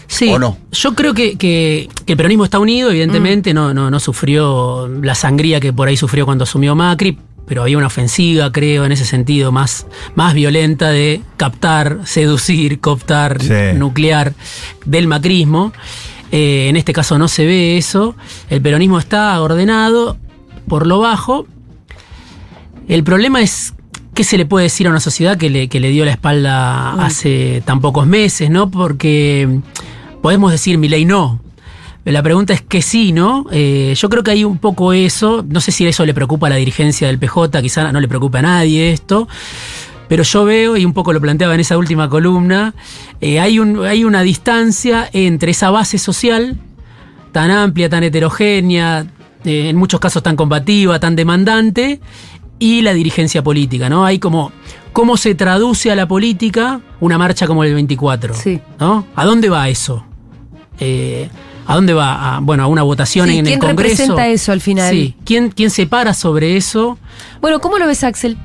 Sí, 0.06 0.28
¿O 0.30 0.38
no? 0.38 0.56
yo 0.72 0.94
creo 0.94 1.14
que, 1.14 1.36
que- 1.36 1.88
que 2.06 2.12
el 2.12 2.16
peronismo 2.16 2.44
está 2.44 2.58
unido, 2.58 2.90
evidentemente, 2.90 3.52
no, 3.54 3.74
no, 3.74 3.90
no 3.90 4.00
sufrió 4.00 4.88
la 4.88 5.14
sangría 5.14 5.61
que 5.61 5.72
por 5.72 5.88
ahí 5.88 5.96
sufrió 5.96 6.24
cuando 6.26 6.44
asumió 6.44 6.74
Macri, 6.74 7.16
pero 7.46 7.62
había 7.62 7.76
una 7.76 7.86
ofensiva, 7.88 8.50
creo, 8.52 8.84
en 8.84 8.92
ese 8.92 9.04
sentido, 9.04 9.50
más, 9.52 9.86
más 10.14 10.34
violenta 10.34 10.90
de 10.90 11.22
captar, 11.36 11.98
seducir, 12.04 12.80
cooptar, 12.80 13.42
Sí. 13.42 13.76
nuclear 13.76 14.32
del 14.84 15.06
macrismo. 15.08 15.72
Eh, 16.33 16.68
en 16.68 16.76
este 16.76 16.93
caso 16.93 17.18
no 17.18 17.28
se 17.28 17.47
ve 17.47 17.76
eso. 17.76 18.14
El 18.49 18.61
peronismo 18.62 18.99
está 18.99 19.41
ordenado 19.41 20.16
por 20.68 20.87
lo 20.87 21.01
bajo. 21.01 21.47
El 22.89 23.05
problema 23.05 23.41
es 23.41 23.74
qué 24.14 24.24
se 24.24 24.37
le 24.39 24.47
puede 24.47 24.64
decir 24.64 24.87
a 24.87 24.91
una 24.91 25.01
sociedad 25.01 25.39
que 25.39 25.51
le, 25.51 25.68
que 25.68 25.81
le 25.81 25.91
dio 25.91 26.05
la 26.05 26.12
espalda 26.12 26.93
hace 27.05 27.62
tan 27.64 27.81
pocos 27.81 28.07
meses, 28.07 28.51
¿no? 28.51 28.70
Porque 28.70 29.61
podemos 30.22 30.53
decir 30.53 30.78
mi 30.78 30.89
ley 30.89 31.05
no. 31.05 31.41
La 32.05 32.22
pregunta 32.22 32.55
es 32.55 32.62
que 32.62 32.81
sí, 32.81 33.12
¿no? 33.12 33.47
Eh, 33.53 33.95
yo 33.97 34.09
creo 34.09 34.22
que 34.22 34.31
hay 34.31 34.45
un 34.45 34.59
poco 34.59 34.93
eso. 34.93 35.45
No 35.47 35.61
sé 35.61 35.70
si 35.70 35.87
eso 35.87 36.07
le 36.07 36.14
preocupa 36.14 36.47
a 36.47 36.51
la 36.51 36.57
dirigencia 36.57 37.07
del 37.07 37.18
PJ, 37.18 37.61
quizá 37.61 37.93
no 37.93 38.01
le 38.01 38.09
preocupa 38.09 38.39
a 38.39 38.43
nadie 38.43 38.91
esto. 38.93 39.28
Pero 40.11 40.24
yo 40.24 40.44
veo, 40.44 40.76
y 40.76 40.84
un 40.84 40.92
poco 40.92 41.12
lo 41.12 41.20
planteaba 41.20 41.54
en 41.54 41.61
esa 41.61 41.78
última 41.78 42.08
columna, 42.08 42.74
eh, 43.20 43.38
hay, 43.38 43.61
un, 43.61 43.86
hay 43.86 44.02
una 44.02 44.22
distancia 44.22 45.08
entre 45.12 45.52
esa 45.52 45.70
base 45.70 45.98
social 45.98 46.58
tan 47.30 47.52
amplia, 47.52 47.88
tan 47.88 48.02
heterogénea, 48.02 49.06
eh, 49.44 49.68
en 49.68 49.76
muchos 49.76 50.00
casos 50.00 50.20
tan 50.24 50.34
combativa, 50.34 50.98
tan 50.98 51.14
demandante, 51.14 52.00
y 52.58 52.82
la 52.82 52.92
dirigencia 52.92 53.44
política, 53.44 53.88
¿no? 53.88 54.04
Hay 54.04 54.18
como 54.18 54.50
cómo 54.92 55.16
se 55.16 55.36
traduce 55.36 55.92
a 55.92 55.94
la 55.94 56.08
política 56.08 56.80
una 56.98 57.16
marcha 57.16 57.46
como 57.46 57.62
el 57.62 57.72
24, 57.74 58.34
Sí. 58.34 58.58
¿no? 58.80 59.06
¿A 59.14 59.24
dónde 59.24 59.48
va 59.48 59.68
eso? 59.68 60.04
Eh, 60.80 61.28
¿A 61.68 61.76
dónde 61.76 61.92
va? 61.94 62.36
A, 62.36 62.40
bueno, 62.40 62.64
a 62.64 62.66
una 62.66 62.82
votación 62.82 63.28
Sí, 63.28 63.34
en 63.38 63.46
el 63.46 63.52
¿quién 63.52 63.61
Congreso. 63.61 63.90
representa 64.02 64.26
eso 64.26 64.50
al 64.50 64.61
final? 64.61 64.90
Sí, 64.92 65.14
¿quién, 65.24 65.50
quién 65.50 65.70
se 65.70 65.86
para 65.86 66.14
sobre 66.14 66.56
eso? 66.56 66.98
Bueno, 67.40 67.61
¿cómo 67.61 67.78
lo 67.78 67.86
ves, 67.86 68.02
Axel? 68.02 68.36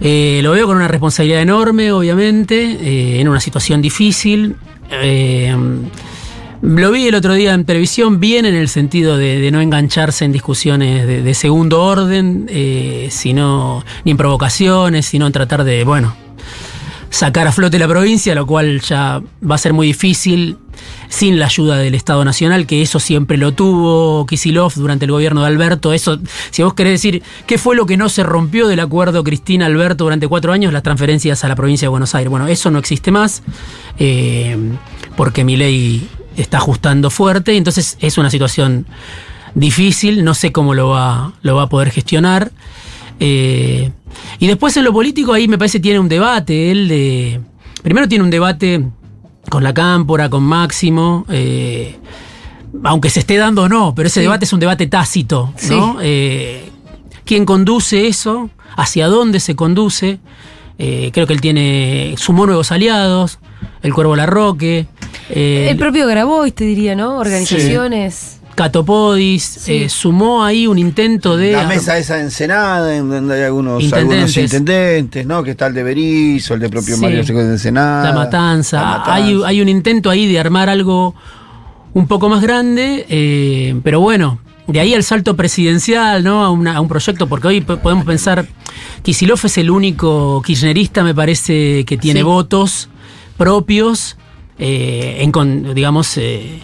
Eh, 0.00 0.40
lo 0.42 0.52
veo 0.52 0.66
con 0.66 0.76
una 0.76 0.88
responsabilidad 0.88 1.42
enorme, 1.42 1.92
obviamente, 1.92 2.56
eh, 2.56 3.20
en 3.20 3.28
una 3.28 3.40
situación 3.40 3.82
difícil. 3.82 4.56
Eh, 4.90 5.54
lo 6.62 6.90
vi 6.90 7.08
el 7.08 7.14
otro 7.14 7.32
día 7.32 7.54
en 7.54 7.64
televisión 7.64 8.20
bien 8.20 8.44
en 8.44 8.54
el 8.54 8.68
sentido 8.68 9.16
de, 9.16 9.50
no 9.50 9.62
engancharse 9.62 10.26
en 10.26 10.32
discusiones 10.32 11.06
de, 11.06 11.22
de 11.22 11.34
segundo 11.34 11.82
orden, 11.82 12.46
eh, 12.50 13.08
sino 13.10 13.82
ni 14.04 14.10
en 14.10 14.16
provocaciones, 14.18 15.06
sino 15.06 15.26
en 15.26 15.32
tratar 15.32 15.64
de, 15.64 15.84
bueno, 15.84 16.14
sacar 17.10 17.46
a 17.48 17.52
flote 17.52 17.78
la 17.78 17.88
provincia, 17.88 18.34
lo 18.34 18.46
cual 18.46 18.80
ya 18.80 19.20
va 19.48 19.56
a 19.56 19.58
ser 19.58 19.72
muy 19.72 19.88
difícil 19.88 20.56
sin 21.08 21.38
la 21.38 21.46
ayuda 21.46 21.76
del 21.76 21.94
Estado 21.96 22.24
Nacional, 22.24 22.66
que 22.66 22.82
eso 22.82 23.00
siempre 23.00 23.36
lo 23.36 23.52
tuvo 23.52 24.24
Kisilov 24.26 24.72
durante 24.76 25.04
el 25.04 25.10
gobierno 25.10 25.42
de 25.42 25.48
Alberto. 25.48 25.92
Eso, 25.92 26.20
si 26.50 26.62
vos 26.62 26.72
querés 26.74 26.94
decir 26.94 27.22
qué 27.46 27.58
fue 27.58 27.74
lo 27.74 27.84
que 27.84 27.96
no 27.96 28.08
se 28.08 28.22
rompió 28.22 28.68
del 28.68 28.80
acuerdo 28.80 29.24
Cristina-Alberto 29.24 30.04
durante 30.04 30.28
cuatro 30.28 30.52
años, 30.52 30.72
las 30.72 30.84
transferencias 30.84 31.44
a 31.44 31.48
la 31.48 31.56
provincia 31.56 31.86
de 31.86 31.90
Buenos 31.90 32.14
Aires. 32.14 32.30
Bueno, 32.30 32.46
eso 32.46 32.70
no 32.70 32.78
existe 32.78 33.10
más, 33.10 33.42
eh, 33.98 34.56
porque 35.16 35.42
mi 35.44 35.56
ley 35.56 36.08
está 36.36 36.58
ajustando 36.58 37.10
fuerte, 37.10 37.56
entonces 37.56 37.98
es 38.00 38.16
una 38.18 38.30
situación 38.30 38.86
difícil, 39.54 40.24
no 40.24 40.34
sé 40.34 40.52
cómo 40.52 40.74
lo 40.74 40.90
va, 40.90 41.32
lo 41.42 41.56
va 41.56 41.62
a 41.64 41.68
poder 41.68 41.90
gestionar. 41.90 42.52
Eh, 43.20 43.92
y 44.38 44.46
después 44.46 44.76
en 44.76 44.84
lo 44.84 44.92
político 44.92 45.32
ahí 45.34 45.46
me 45.46 45.58
parece 45.58 45.78
tiene 45.78 45.98
un 46.00 46.08
debate, 46.08 46.70
él 46.70 46.88
de... 46.88 47.40
Primero 47.82 48.08
tiene 48.08 48.24
un 48.24 48.30
debate 48.30 48.82
con 49.48 49.62
la 49.62 49.72
Cámpora, 49.74 50.28
con 50.28 50.42
Máximo, 50.42 51.24
eh, 51.30 51.96
aunque 52.84 53.10
se 53.10 53.20
esté 53.20 53.36
dando 53.36 53.62
o 53.64 53.68
no, 53.68 53.94
pero 53.94 54.06
ese 54.08 54.20
Sí. 54.20 54.22
debate 54.22 54.44
es 54.46 54.52
un 54.52 54.60
debate 54.60 54.86
tácito, 54.86 55.52
¿no? 55.68 55.98
Eh, 56.02 56.68
¿Quién 57.24 57.44
conduce 57.44 58.06
eso? 58.06 58.50
¿Hacia 58.76 59.06
dónde 59.08 59.38
se 59.40 59.54
conduce? 59.54 60.18
Eh, 60.78 61.10
creo 61.12 61.26
que 61.26 61.32
él 61.34 61.40
tiene, 61.40 62.14
sumó 62.16 62.46
nuevos 62.46 62.72
aliados, 62.72 63.38
el 63.82 63.92
Cuervo 63.94 64.16
Larroque, 64.16 64.86
El 65.28 65.76
propio 65.76 66.06
Grabois, 66.06 66.54
te 66.54 66.64
diría, 66.64 66.94
¿no? 66.96 67.18
Organizaciones. 67.18 68.39
Catopodis, 68.64 69.42
Sí. 69.42 69.72
eh, 69.84 69.88
sumó 69.88 70.44
ahí 70.44 70.66
un 70.66 70.78
intento 70.78 71.36
de... 71.36 71.52
La 71.52 71.66
mesa 71.66 71.96
esa 71.98 72.16
de 72.16 72.22
Ensenada, 72.22 72.94
en 72.96 73.08
donde 73.08 73.34
hay 73.36 73.42
algunos 73.44 73.82
Intendentes. 73.82 74.36
intendentes, 74.36 74.36
algunos 74.36 74.60
intendentes 74.60 75.26
¿no? 75.26 75.42
Que 75.42 75.50
está 75.52 75.66
el 75.68 75.74
de 75.74 75.82
Berizo, 75.82 76.54
el 76.54 76.60
de 76.60 76.68
propio 76.68 76.94
Sí. 76.96 77.00
Mario 77.00 77.24
Seco 77.24 77.38
de 77.40 77.52
Ensenada. 77.52 78.04
La 78.04 78.12
matanza. 78.14 78.80
La 78.80 78.86
Matanza. 78.98 79.14
Hay, 79.14 79.40
hay 79.46 79.60
un 79.62 79.68
intento 79.68 80.10
ahí 80.10 80.30
de 80.30 80.38
armar 80.38 80.68
algo 80.68 81.14
un 81.94 82.06
poco 82.06 82.28
más 82.28 82.42
grande, 82.42 83.06
eh, 83.08 83.80
pero 83.82 84.00
bueno, 84.00 84.38
de 84.66 84.78
ahí 84.78 84.94
al 84.94 85.02
salto 85.02 85.34
presidencial, 85.36 86.22
¿no? 86.22 86.44
A, 86.44 86.50
una- 86.50 86.76
a 86.76 86.80
un 86.80 86.88
proyecto, 86.88 87.28
porque 87.28 87.48
hoy 87.48 87.60
po- 87.62 87.78
podemos 87.78 88.04
pensar, 88.04 88.46
Kisilov 89.02 89.40
es 89.44 89.58
el 89.58 89.70
único 89.70 90.42
kirchnerista, 90.44 91.02
me 91.02 91.14
parece, 91.14 91.84
que 91.86 91.96
tiene 91.96 92.20
Sí. 92.20 92.24
votos 92.24 92.88
propios, 93.36 94.16
eh, 94.58 95.16
en 95.20 95.32
digamos, 95.74 96.16
eh, 96.18 96.60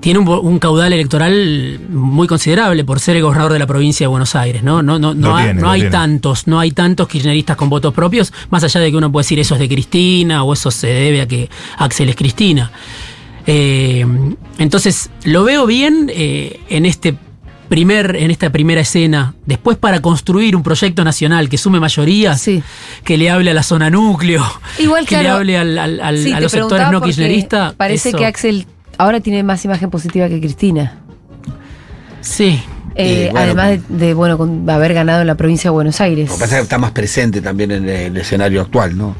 tiene 0.00 0.20
un, 0.20 0.28
un 0.28 0.58
caudal 0.58 0.92
electoral 0.92 1.80
muy 1.90 2.26
considerable 2.28 2.84
por 2.84 3.00
ser 3.00 3.16
el 3.16 3.22
gobernador 3.22 3.52
de 3.52 3.58
la 3.58 3.66
provincia 3.66 4.04
de 4.04 4.08
Buenos 4.08 4.34
Aires, 4.36 4.62
¿no? 4.62 4.82
No, 4.82 4.98
no, 4.98 5.14
no, 5.14 5.36
tiene, 5.36 5.54
no 5.54 5.70
hay 5.70 5.80
tiene. 5.80 5.90
tantos, 5.92 6.46
no 6.46 6.60
hay 6.60 6.70
tantos 6.70 7.08
kirchneristas 7.08 7.56
con 7.56 7.68
votos 7.68 7.92
propios, 7.92 8.32
más 8.50 8.62
allá 8.64 8.80
de 8.80 8.90
que 8.90 8.96
uno 8.96 9.10
puede 9.10 9.24
decir 9.24 9.38
eso 9.40 9.54
es 9.54 9.60
de 9.60 9.68
Cristina 9.68 10.44
o 10.44 10.52
eso 10.52 10.70
se 10.70 10.86
debe 10.86 11.20
a 11.22 11.26
que 11.26 11.48
Axel 11.78 12.08
es 12.08 12.16
Cristina. 12.16 12.70
Eh, 13.46 14.06
entonces, 14.58 15.10
lo 15.24 15.44
veo 15.44 15.66
bien 15.66 16.10
eh, 16.14 16.60
en 16.68 16.84
este 16.86 17.16
primer, 17.68 18.16
en 18.16 18.30
esta 18.30 18.50
primera 18.50 18.80
escena. 18.82 19.34
Después 19.46 19.76
para 19.78 20.00
construir 20.00 20.54
un 20.56 20.62
proyecto 20.62 21.04
nacional 21.04 21.48
que 21.48 21.58
sume 21.58 21.80
mayorías, 21.80 22.40
Sí. 22.40 22.62
que 23.04 23.16
le 23.18 23.30
hable 23.30 23.50
a 23.50 23.54
la 23.54 23.62
zona 23.62 23.90
núcleo, 23.90 24.44
Igual, 24.78 25.06
que 25.06 25.22
le 25.22 25.28
hable 25.28 25.56
al- 25.58 25.78
al- 25.78 26.00
al- 26.00 26.18
Sí, 26.18 26.32
a 26.32 26.40
los 26.40 26.52
sectores 26.52 26.90
no 26.90 27.00
kirchneristas. 27.00 27.74
Parece 27.74 28.10
eso- 28.10 28.18
que 28.18 28.26
Axel 28.26 28.66
ahora 28.98 29.20
tiene 29.20 29.42
más 29.42 29.64
imagen 29.64 29.90
positiva 29.90 30.28
que 30.28 30.38
Cristina. 30.40 30.98
Sí. 32.20 32.60
Eh, 32.94 33.28
bueno, 33.30 33.44
además 33.46 33.88
de, 33.88 34.06
de, 34.06 34.14
bueno, 34.14 34.36
con 34.36 34.68
haber 34.68 34.92
ganado 34.92 35.20
en 35.20 35.28
la 35.28 35.36
provincia 35.36 35.70
de 35.70 35.72
Buenos 35.72 36.00
Aires. 36.00 36.28
Lo 36.28 36.34
que 36.34 36.40
pasa 36.40 36.54
es 36.56 36.60
que 36.60 36.62
está 36.64 36.78
más 36.78 36.90
presente 36.90 37.40
también 37.40 37.70
en 37.70 37.88
el 37.88 38.16
escenario 38.16 38.60
actual, 38.60 38.96
¿no? 38.98 39.14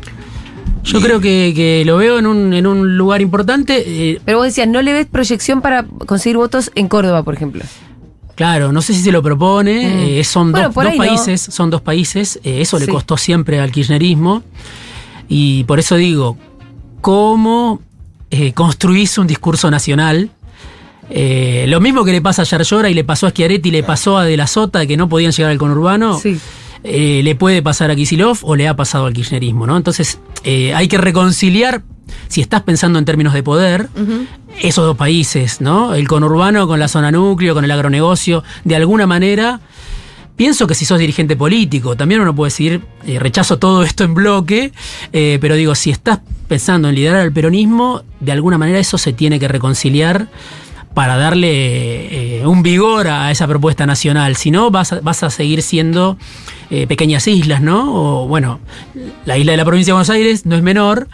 Yo 0.82 0.98
Y- 0.98 1.02
creo 1.02 1.20
que, 1.20 1.52
que 1.54 1.84
lo 1.86 1.96
veo 1.96 2.18
en 2.18 2.26
un, 2.26 2.52
en 2.54 2.66
un 2.66 2.96
lugar 2.96 3.20
importante. 3.20 3.82
eh, 3.86 4.20
Pero 4.24 4.38
vos 4.38 4.46
decías, 4.46 4.66
no 4.66 4.82
le 4.82 4.92
ves 4.92 5.06
proyección 5.06 5.60
para 5.62 5.84
conseguir 5.84 6.36
votos 6.38 6.72
en 6.74 6.88
Córdoba, 6.88 7.22
por 7.22 7.34
ejemplo. 7.34 7.62
claro, 8.34 8.72
no 8.72 8.82
sé 8.82 8.94
si 8.94 9.02
se 9.02 9.12
lo 9.12 9.22
propone. 9.22 9.74
Mm. 9.86 9.98
eh, 10.20 10.24
son 10.24 10.50
Bueno, 10.52 10.70
dos, 10.74 10.84
no. 10.84 10.96
países, 10.96 11.40
son 11.40 11.70
dos 11.70 11.80
países. 11.80 12.40
eh, 12.42 12.60
eso 12.62 12.78
le 12.80 12.88
costó 12.88 13.16
siempre 13.16 13.60
al 13.60 13.70
kirchnerismo. 13.70 14.42
Y 15.28 15.62
por 15.64 15.78
eso 15.78 15.94
digo, 15.96 16.36
¿cómo 17.00 17.80
eh, 18.30 18.52
construís 18.52 19.18
un 19.18 19.26
discurso 19.26 19.70
nacional? 19.70 20.30
Eh, 21.10 21.64
lo 21.68 21.80
mismo 21.80 22.04
que 22.04 22.12
le 22.12 22.20
pasa 22.20 22.42
a 22.42 22.44
Yarlora 22.44 22.90
y 22.90 22.94
le 22.94 23.04
pasó 23.04 23.26
a 23.26 23.30
Schiaretti 23.30 23.70
y 23.70 23.72
le 23.72 23.82
pasó 23.82 24.18
a 24.18 24.24
De 24.24 24.36
la 24.36 24.46
Sota, 24.46 24.86
que 24.86 24.96
no 24.96 25.08
podían 25.08 25.32
llegar 25.32 25.50
al 25.50 25.58
conurbano. 25.58 26.18
Sí. 26.18 26.38
eh, 26.84 27.22
le 27.24 27.34
puede 27.34 27.62
pasar 27.62 27.90
a 27.90 27.96
Kisilov 27.96 28.38
o 28.42 28.56
le 28.56 28.68
ha 28.68 28.76
pasado 28.76 29.06
al 29.06 29.12
kirchnerismo, 29.12 29.66
¿no? 29.66 29.76
Entonces, 29.76 30.18
hay 30.44 30.88
que 30.88 30.98
reconciliar, 30.98 31.82
si 32.28 32.40
estás 32.40 32.62
pensando 32.62 32.98
en 32.98 33.04
términos 33.04 33.32
de 33.32 33.42
poder, 33.42 33.88
esos 34.60 34.84
dos 34.84 34.96
países, 34.96 35.60
¿no? 35.60 35.94
El 35.94 36.06
conurbano 36.06 36.66
con 36.66 36.78
la 36.78 36.88
zona 36.88 37.10
núcleo, 37.10 37.54
con 37.54 37.64
el 37.64 37.70
agronegocio, 37.70 38.44
de 38.64 38.76
alguna 38.76 39.06
manera. 39.06 39.60
Pienso 40.38 40.66
que 40.66 40.74
si 40.74 40.84
sos 40.86 40.98
dirigente 40.98 41.36
político, 41.36 41.96
también 41.96 42.20
uno 42.22 42.34
puede 42.34 42.46
decir, 42.50 42.80
eh, 43.06 43.18
rechazo 43.18 43.58
todo 43.58 43.82
esto 43.82 44.04
en 44.04 44.14
bloque, 44.14 44.72
eh, 45.12 45.36
pero 45.40 45.56
digo, 45.56 45.74
si 45.74 45.90
estás 45.90 46.20
pensando 46.46 46.88
en 46.88 46.94
liderar 46.94 47.26
el 47.26 47.32
peronismo, 47.32 48.02
de 48.20 48.32
alguna 48.32 48.56
manera 48.56 48.78
eso 48.78 48.96
se 48.98 49.12
tiene 49.12 49.38
que 49.40 49.48
reconciliar 49.48 50.28
para 50.94 51.16
darle 51.16 52.38
eh, 52.40 52.46
un 52.46 52.62
vigor 52.62 53.08
a 53.08 53.30
esa 53.30 53.46
propuesta 53.46 53.84
nacional. 53.84 54.36
Si 54.36 54.50
no, 54.50 54.70
vas 54.70 54.92
a, 54.92 55.00
vas 55.00 55.22
a 55.24 55.30
seguir 55.30 55.60
siendo 55.60 56.16
eh, 56.70 56.86
pequeñas 56.86 57.26
islas, 57.28 57.60
¿no? 57.60 58.22
O 58.22 58.28
bueno, 58.28 58.60
la 59.26 59.36
isla 59.38 59.52
de 59.52 59.58
la 59.58 59.64
provincia 59.64 59.90
de 59.90 59.94
Buenos 59.94 60.10
Aires 60.10 60.46
no 60.46 60.54
es 60.56 60.62
menor, 60.62 61.08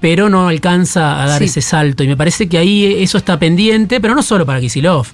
pero 0.00 0.28
no 0.30 0.48
alcanza 0.48 1.22
a 1.22 1.26
dar 1.26 1.38
Sí. 1.38 1.44
ese 1.44 1.60
salto. 1.60 2.02
Y 2.02 2.08
me 2.08 2.16
parece 2.16 2.48
que 2.48 2.56
ahí 2.58 2.96
eso 3.02 3.18
está 3.18 3.38
pendiente, 3.38 4.00
pero 4.00 4.14
no 4.14 4.22
solo 4.22 4.46
para 4.46 4.58
Kisilov. 4.60 5.06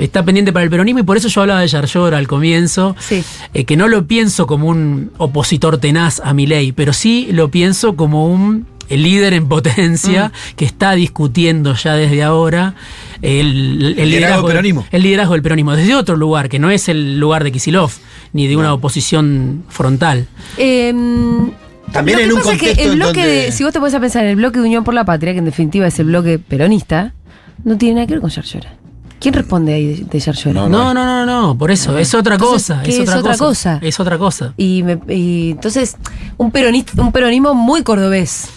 Está 0.00 0.24
pendiente 0.24 0.52
para 0.52 0.64
el 0.64 0.70
peronismo 0.70 1.00
y 1.00 1.02
por 1.04 1.16
eso 1.16 1.28
yo 1.28 1.42
hablaba 1.42 1.60
de 1.60 1.68
Yarlora 1.68 2.18
al 2.18 2.26
comienzo, 2.26 2.96
Sí. 2.98 3.22
eh, 3.54 3.64
que 3.64 3.76
no 3.76 3.86
lo 3.88 4.06
pienso 4.06 4.46
como 4.46 4.66
un 4.68 5.10
opositor 5.18 5.78
tenaz 5.78 6.20
a 6.24 6.32
mi 6.34 6.46
ley, 6.46 6.72
pero 6.72 6.92
sí 6.92 7.28
lo 7.32 7.50
pienso 7.50 7.96
como 7.96 8.26
un 8.26 8.66
el 8.88 9.04
líder 9.04 9.34
en 9.34 9.46
potencia 9.48 10.28
Mm. 10.34 10.56
que 10.56 10.64
está 10.64 10.92
discutiendo 10.96 11.74
ya 11.76 11.94
desde 11.94 12.24
ahora 12.24 12.74
el, 13.22 13.94
el 13.96 14.10
liderazgo 14.10 14.48
del 14.48 14.56
peronismo. 14.56 14.86
el 14.90 15.02
liderazgo 15.04 15.34
del 15.34 15.42
peronismo, 15.42 15.76
desde 15.76 15.94
otro 15.94 16.16
lugar, 16.16 16.48
que 16.48 16.58
no 16.58 16.70
es 16.70 16.88
el 16.88 17.20
lugar 17.20 17.44
de 17.44 17.52
Kisilov, 17.52 17.92
ni 18.32 18.48
de 18.48 18.56
una 18.56 18.72
oposición 18.74 19.62
frontal. 19.68 20.26
Em, 20.56 21.50
También 21.92 22.18
lo 22.18 22.22
en 22.24 22.28
que 22.30 22.34
un 22.34 22.40
pasa 22.40 22.52
es 22.54 22.58
que 22.60 22.66
contexto 22.68 22.90
el 22.92 22.96
bloque 22.96 23.20
donde- 23.20 23.34
de, 23.46 23.52
si 23.52 23.62
vos 23.64 23.72
te 23.72 23.78
pones 23.78 23.94
a 23.94 24.00
pensar 24.00 24.24
en 24.24 24.30
el 24.30 24.36
bloque 24.36 24.58
de 24.58 24.64
Unión 24.66 24.82
por 24.82 24.94
la 24.94 25.04
Patria, 25.04 25.32
que 25.34 25.38
en 25.38 25.44
definitiva 25.44 25.86
es 25.86 25.98
el 26.00 26.06
bloque 26.06 26.38
peronista, 26.40 27.14
no 27.62 27.76
tiene 27.78 27.94
nada 27.96 28.06
que 28.08 28.14
ver 28.14 28.20
con 28.22 28.30
Yarlora. 28.30 28.74
¿Quién 29.20 29.34
responde 29.34 29.74
ahí 29.74 30.04
de, 30.10 30.18
Yarlora? 30.18 30.52
No, 30.62 30.68
No, 30.68 30.94
no, 30.94 31.04
no, 31.04 31.26
no, 31.26 31.58
por 31.58 31.70
eso, 31.70 31.96
es 31.98 32.12
otra 32.14 32.34
Entonces, 32.36 32.68
cosa, 32.68 32.82
¿qué 32.82 32.90
es 32.90 32.96
es 32.96 33.02
otra, 33.02 33.18
otra 33.20 33.32
cosa, 33.32 33.44
cosa? 33.44 33.78
Es 33.86 34.00
otra 34.00 34.18
cosa. 34.18 34.54
Y, 34.56 34.82
me- 34.82 34.98
y 35.14 35.50
entonces, 35.52 35.96
un 36.38 36.50
peronista, 36.50 37.00
un 37.02 37.12
peronismo 37.12 37.54
muy 37.54 37.82
cordobés. 37.82 38.48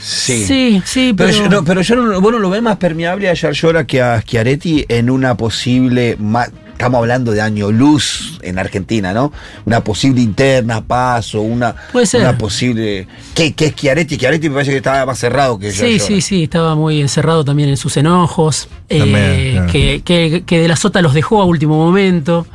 Sí. 0.00 0.44
Sí, 0.44 0.82
sí, 0.84 1.14
Pero, 1.16 1.30
pero, 1.30 1.44
yo, 1.44 1.48
no, 1.48 1.64
pero 1.64 1.80
yo 1.82 1.94
no, 1.94 2.20
vos 2.20 2.32
no 2.32 2.38
lo 2.40 2.50
ves 2.50 2.60
más 2.62 2.76
permeable 2.78 3.28
a 3.28 3.34
Yarlora 3.34 3.86
que 3.86 4.02
a 4.02 4.20
Schiaretti 4.20 4.84
en 4.88 5.08
una 5.10 5.36
posible. 5.36 6.16
ma- 6.18 6.48
estamos 6.82 6.98
hablando 6.98 7.30
de 7.32 7.40
año 7.40 7.70
luz 7.70 8.38
en 8.42 8.58
Argentina, 8.58 9.12
¿no? 9.14 9.32
Una 9.64 9.84
posible 9.84 10.20
interna, 10.20 10.82
paso, 10.84 11.40
una, 11.40 11.74
Puede 11.92 12.06
ser. 12.06 12.22
una 12.22 12.36
posible. 12.36 13.06
¿Qué, 13.34 13.52
qué 13.54 13.66
es 13.66 13.72
Schiaretti? 13.72 14.16
Schiaretti 14.16 14.48
me 14.48 14.54
parece 14.56 14.72
que 14.72 14.78
estaba 14.78 15.06
más 15.06 15.18
cerrado 15.18 15.58
que 15.58 15.70
Sí, 15.70 15.78
Yarlora. 15.78 16.04
sí, 16.04 16.20
sí, 16.20 16.42
estaba 16.42 16.74
muy 16.74 17.00
encerrado 17.00 17.44
también 17.44 17.68
en 17.68 17.76
sus 17.76 17.96
enojos, 17.96 18.68
eh, 18.88 19.52
claro. 19.54 19.70
que, 19.72 20.02
que- 20.04 20.42
que 20.44 20.58
de 20.60 20.66
la 20.68 20.74
sota 20.76 21.00
los 21.02 21.14
dejó 21.14 21.40
a 21.40 21.44
último 21.44 21.76
momento, 21.76 22.46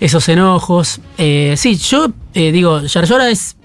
esos 0.00 0.28
enojos. 0.28 1.00
Eh, 1.16 1.54
sí, 1.56 1.76
yo 1.76 2.08
eh, 2.34 2.50
digo, 2.50 2.80
Yarlora 2.82 3.30
es 3.30 3.56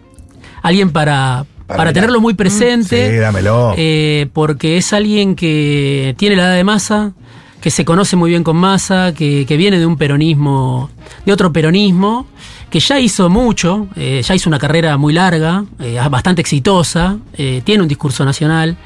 alguien 0.62 0.92
para, 0.92 1.46
Para 1.66 1.94
tenerlo 1.94 2.22
muy 2.22 2.36
presente. 2.36 3.10
Sí, 3.10 3.16
dámelo. 3.18 3.74
Eh, 3.76 4.28
porque 4.34 4.78
es 4.78 4.94
alguien 4.94 5.36
que 5.36 6.14
tiene 6.20 6.36
la 6.36 6.44
edad 6.44 6.56
de 6.56 6.64
masa, 6.64 7.14
que 7.66 7.72
se 7.72 7.84
conoce 7.84 8.16
muy 8.16 8.30
bien 8.30 8.44
con 8.44 8.58
masa, 8.58 9.12
que, 9.16 9.44
que 9.48 9.58
viene 9.58 9.80
de 9.80 9.88
un 9.88 9.98
peronismo, 9.98 10.92
de 11.26 11.34
otro 11.34 11.52
peronismo, 11.52 12.28
que 12.70 12.80
ya 12.80 13.00
hizo 13.00 13.28
mucho, 13.28 13.88
eh, 13.96 14.22
ya 14.24 14.36
hizo 14.36 14.52
una 14.52 14.60
carrera 14.60 14.98
muy 14.98 15.14
larga, 15.14 15.66
eh, 15.80 16.00
bastante 16.12 16.42
exitosa, 16.42 17.18
eh, 17.34 17.64
tiene 17.66 17.82
un 17.82 17.88
discurso 17.90 18.24
nacional. 18.24 18.78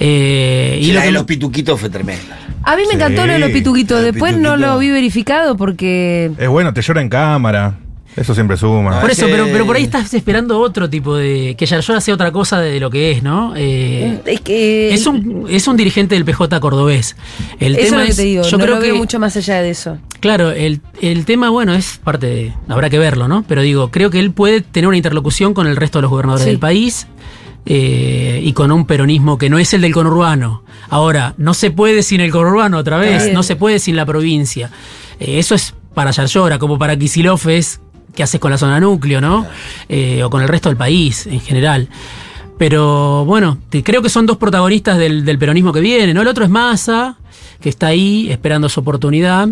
eh, 0.00 0.80
Y 0.82 0.88
lo 0.88 0.94
la 0.94 1.00
que 1.02 1.06
de 1.06 1.12
los 1.12 1.22
pituquitos 1.22 1.78
fue 1.78 1.90
tremenda. 1.90 2.36
A 2.64 2.74
mí 2.74 2.82
me 2.82 2.88
Sí, 2.88 2.94
encantó 2.96 3.24
lo 3.24 3.34
de 3.34 3.38
los 3.38 3.50
pituquitos. 3.50 4.02
Después 4.02 4.36
no 4.36 4.56
lo 4.56 4.78
vi 4.78 4.90
verificado 4.90 5.56
porque. 5.56 6.32
Es 6.38 6.48
bueno, 6.48 6.74
te 6.74 6.82
llora 6.82 7.02
en 7.02 7.08
cámara. 7.08 7.78
Eso 8.16 8.34
siempre 8.34 8.56
suma. 8.58 9.00
por 9.00 9.10
eso, 9.10 9.24
ese- 9.24 9.32
pero, 9.32 9.46
pero 9.50 9.64
por 9.66 9.76
ahí 9.76 9.84
estás 9.84 10.12
esperando 10.12 10.60
otro 10.60 10.90
tipo 10.90 11.16
de. 11.16 11.54
que 11.56 11.64
Yarlora 11.66 12.00
sea 12.00 12.14
otra 12.14 12.30
cosa 12.30 12.60
de 12.60 12.78
lo 12.78 12.90
que 12.90 13.10
es, 13.12 13.22
¿no? 13.22 13.54
Eh, 13.56 14.20
Es 14.26 14.40
que. 14.42 14.92
es, 14.92 15.06
un, 15.06 15.46
es 15.48 15.66
un 15.66 15.76
dirigente 15.76 16.14
del 16.14 16.24
PJ 16.24 16.60
cordobés. 16.60 17.16
El 17.58 17.76
eso 17.76 17.84
tema 17.86 18.02
es 18.02 18.08
lo 18.10 18.14
que 18.16 18.22
te 18.22 18.28
digo. 18.28 18.42
yo 18.44 18.58
no 18.58 18.64
creo 18.64 18.76
lo 18.76 18.82
que 18.82 18.88
veo 18.88 18.96
mucho 18.96 19.18
más 19.18 19.34
allá 19.36 19.62
de 19.62 19.70
eso. 19.70 19.96
Claro, 20.20 20.50
el, 20.50 20.80
el 21.00 21.24
tema, 21.24 21.48
bueno, 21.48 21.72
es 21.74 21.98
parte 22.04 22.26
de. 22.26 22.52
Habrá 22.68 22.90
que 22.90 22.98
verlo, 22.98 23.28
¿no? 23.28 23.44
Pero 23.48 23.62
digo, 23.62 23.90
creo 23.90 24.10
que 24.10 24.20
él 24.20 24.32
puede 24.32 24.60
tener 24.60 24.88
una 24.88 24.96
interlocución 24.98 25.54
con 25.54 25.66
el 25.66 25.76
resto 25.76 25.98
de 25.98 26.02
los 26.02 26.10
gobernadores 26.10 26.44
Sí. 26.44 26.50
del 26.50 26.58
país 26.58 27.06
eh, 27.64 28.40
y 28.44 28.52
con 28.52 28.72
un 28.72 28.86
peronismo 28.86 29.38
que 29.38 29.48
no 29.48 29.58
es 29.58 29.72
el 29.74 29.80
del 29.80 29.92
conurbano. 29.94 30.64
Ahora, 30.90 31.34
no 31.38 31.54
se 31.54 31.70
puede 31.70 32.02
sin 32.02 32.20
el 32.20 32.30
conurbano 32.30 32.76
otra 32.78 32.98
vez, 32.98 33.22
Bien. 33.24 33.34
no 33.34 33.42
se 33.42 33.56
puede 33.56 33.78
sin 33.78 33.96
la 33.96 34.04
provincia. 34.04 34.70
Eh, 35.20 35.38
eso 35.38 35.54
es 35.54 35.74
para 35.94 36.10
Yarlora, 36.10 36.58
como 36.58 36.78
para 36.78 36.96
Kisilov 36.96 37.48
es 37.48 37.80
qué 38.14 38.22
haces 38.22 38.40
con 38.40 38.50
la 38.50 38.58
zona 38.58 38.78
núcleo, 38.80 39.20
¿no? 39.20 39.46
Eh, 39.88 40.22
o 40.22 40.30
con 40.30 40.42
el 40.42 40.48
resto 40.48 40.68
del 40.68 40.76
país 40.76 41.26
en 41.26 41.40
general. 41.40 41.88
Pero 42.58 43.24
bueno, 43.24 43.58
te- 43.70 43.82
creo 43.82 44.02
que 44.02 44.08
son 44.08 44.26
dos 44.26 44.36
protagonistas 44.36 44.98
del, 44.98 45.24
del 45.24 45.38
peronismo 45.38 45.72
que 45.72 45.80
viene, 45.80 46.14
¿no? 46.14 46.22
El 46.22 46.28
otro 46.28 46.44
es 46.44 46.50
Massa, 46.50 47.16
que 47.60 47.68
está 47.68 47.88
ahí 47.88 48.30
esperando 48.30 48.68
su 48.68 48.80
oportunidad. 48.80 49.48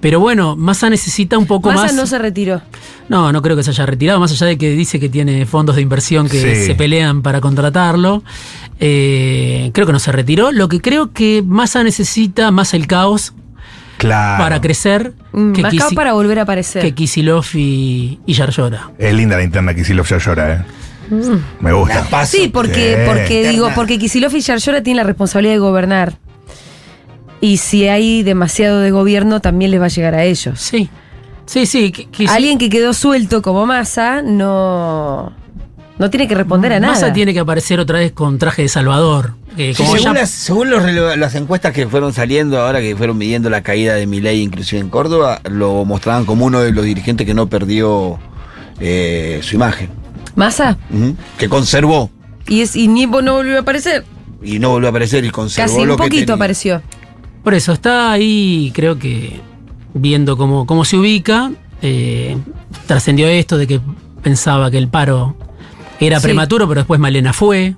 Pero 0.00 0.20
bueno, 0.20 0.56
Massa 0.56 0.88
necesita 0.88 1.36
un 1.36 1.46
poco 1.46 1.70
Massa 1.70 1.82
más. 1.86 1.94
no 1.94 2.06
se 2.06 2.18
retiró. 2.18 2.62
No, 3.08 3.30
no 3.32 3.42
creo 3.42 3.56
que 3.56 3.62
se 3.62 3.70
haya 3.70 3.84
retirado, 3.86 4.20
más 4.20 4.32
allá 4.32 4.46
de 4.46 4.56
que 4.58 4.70
dice 4.70 4.98
que 5.00 5.08
tiene 5.08 5.44
fondos 5.46 5.76
de 5.76 5.82
inversión 5.82 6.28
que 6.28 6.40
Sí. 6.56 6.66
se 6.66 6.74
pelean 6.74 7.22
para 7.22 7.40
contratarlo. 7.40 8.22
Eh, 8.80 9.70
creo 9.74 9.86
que 9.86 9.92
no 9.92 9.98
se 9.98 10.12
retiró. 10.12 10.52
Lo 10.52 10.68
que 10.68 10.80
creo 10.80 11.12
que 11.12 11.42
Massa 11.44 11.82
necesita 11.82 12.50
más 12.50 12.72
el 12.74 12.86
caos 12.86 13.32
Claro. 13.98 14.42
para 14.44 14.60
crecer 14.60 15.12
Mm, 15.32 15.52
que, 15.52 15.62
Más 15.62 15.74
cao 15.74 15.88
Kisi- 15.90 15.94
para 15.94 16.12
volver 16.14 16.38
a 16.38 16.42
aparecer. 16.42 16.82
que 16.82 16.94
Kisilov 16.94 17.44
y, 17.54 18.18
y 18.26 18.32
Yarlora. 18.34 18.90
Es 18.98 19.12
linda 19.14 19.36
la 19.36 19.42
interna 19.44 19.74
Kisilov 19.74 20.06
ya 20.06 20.18
llora, 20.18 20.54
¿eh? 20.54 20.64
Mm. 21.14 21.38
Me 21.64 21.72
gusta. 21.72 22.04
Paso. 22.10 22.36
Sí, 22.36 22.48
porque, 22.48 22.96
Sí. 22.98 23.02
porque 23.06 23.48
digo, 23.50 23.70
porque 23.74 23.98
Kisilov 23.98 24.34
y 24.34 24.40
Yarlora 24.40 24.82
tienen 24.82 24.98
la 24.98 25.04
responsabilidad 25.04 25.54
de 25.54 25.58
gobernar. 25.60 26.14
Y 27.40 27.58
si 27.58 27.86
hay 27.86 28.22
demasiado 28.22 28.80
de 28.80 28.90
gobierno, 28.90 29.40
también 29.40 29.70
les 29.70 29.80
va 29.80 29.84
a 29.86 29.88
llegar 29.88 30.14
a 30.14 30.24
ellos. 30.24 30.58
Sí, 30.58 30.88
sí, 31.44 31.66
sí. 31.66 31.92
Alguien 32.28 32.58
que 32.58 32.70
quedó 32.70 32.92
suelto 32.94 33.42
como 33.42 33.66
Massa 33.66 34.22
no, 34.22 35.32
no 35.98 36.10
tiene 36.10 36.26
que 36.28 36.34
responder 36.34 36.72
a 36.72 36.80
nada. 36.80 36.94
Massa 36.94 37.12
tiene 37.12 37.34
que 37.34 37.40
aparecer 37.40 37.78
otra 37.78 37.98
vez 37.98 38.12
con 38.12 38.38
traje 38.38 38.62
de 38.62 38.68
Salvador. 38.68 39.34
Eh, 39.56 39.74
según 39.74 39.98
ya- 39.98 40.12
las, 40.12 40.30
según 40.30 40.70
los 40.70 40.82
las 41.16 41.34
encuestas 41.34 41.72
que 41.72 41.86
fueron 41.88 42.12
saliendo 42.12 42.60
ahora, 42.60 42.80
que 42.80 42.94
fueron 42.96 43.16
midiendo 43.18 43.48
la 43.50 43.62
caída 43.62 43.94
de 43.94 44.06
Milei 44.06 44.40
inclusive 44.42 44.80
en 44.80 44.88
Córdoba, 44.90 45.40
lo 45.50 45.84
mostraban 45.84 46.24
como 46.26 46.44
uno 46.44 46.60
de 46.60 46.72
los 46.72 46.84
dirigentes 46.84 47.26
que 47.26 47.34
no 47.34 47.48
perdió 47.48 48.18
eh, 48.80 49.40
su 49.42 49.56
imagen, 49.56 49.90
Massa. 50.34 50.76
Ujú. 50.92 51.16
que 51.38 51.48
conservó 51.48 52.10
Y, 52.48 52.60
es, 52.60 52.76
y 52.76 52.88
ni 52.88 53.06
no 53.06 53.32
volvió 53.34 53.56
a 53.56 53.60
aparecer. 53.60 54.04
y 54.42 54.58
no 54.58 54.70
volvió 54.70 54.88
a 54.88 54.90
aparecer 54.90 55.24
y 55.24 55.30
conservó 55.30 55.74
Casi 55.76 55.86
un 55.90 55.96
poquito 55.96 56.34
apareció. 56.34 56.82
Por 57.42 57.54
eso, 57.54 57.72
está 57.72 58.10
ahí, 58.12 58.72
creo 58.74 58.98
que 58.98 59.40
viendo 59.94 60.36
cómo, 60.36 60.66
cómo 60.66 60.84
se 60.84 60.96
ubica. 60.96 61.52
eh, 61.82 62.36
trascendió 62.86 63.28
esto 63.28 63.56
de 63.58 63.66
que 63.66 63.80
pensaba 64.22 64.70
que 64.70 64.78
el 64.78 64.88
paro 64.88 65.36
era 66.00 66.18
Sí. 66.20 66.24
prematuro, 66.24 66.66
pero 66.68 66.80
después 66.80 66.98
Malena 67.00 67.32
fue. 67.32 67.76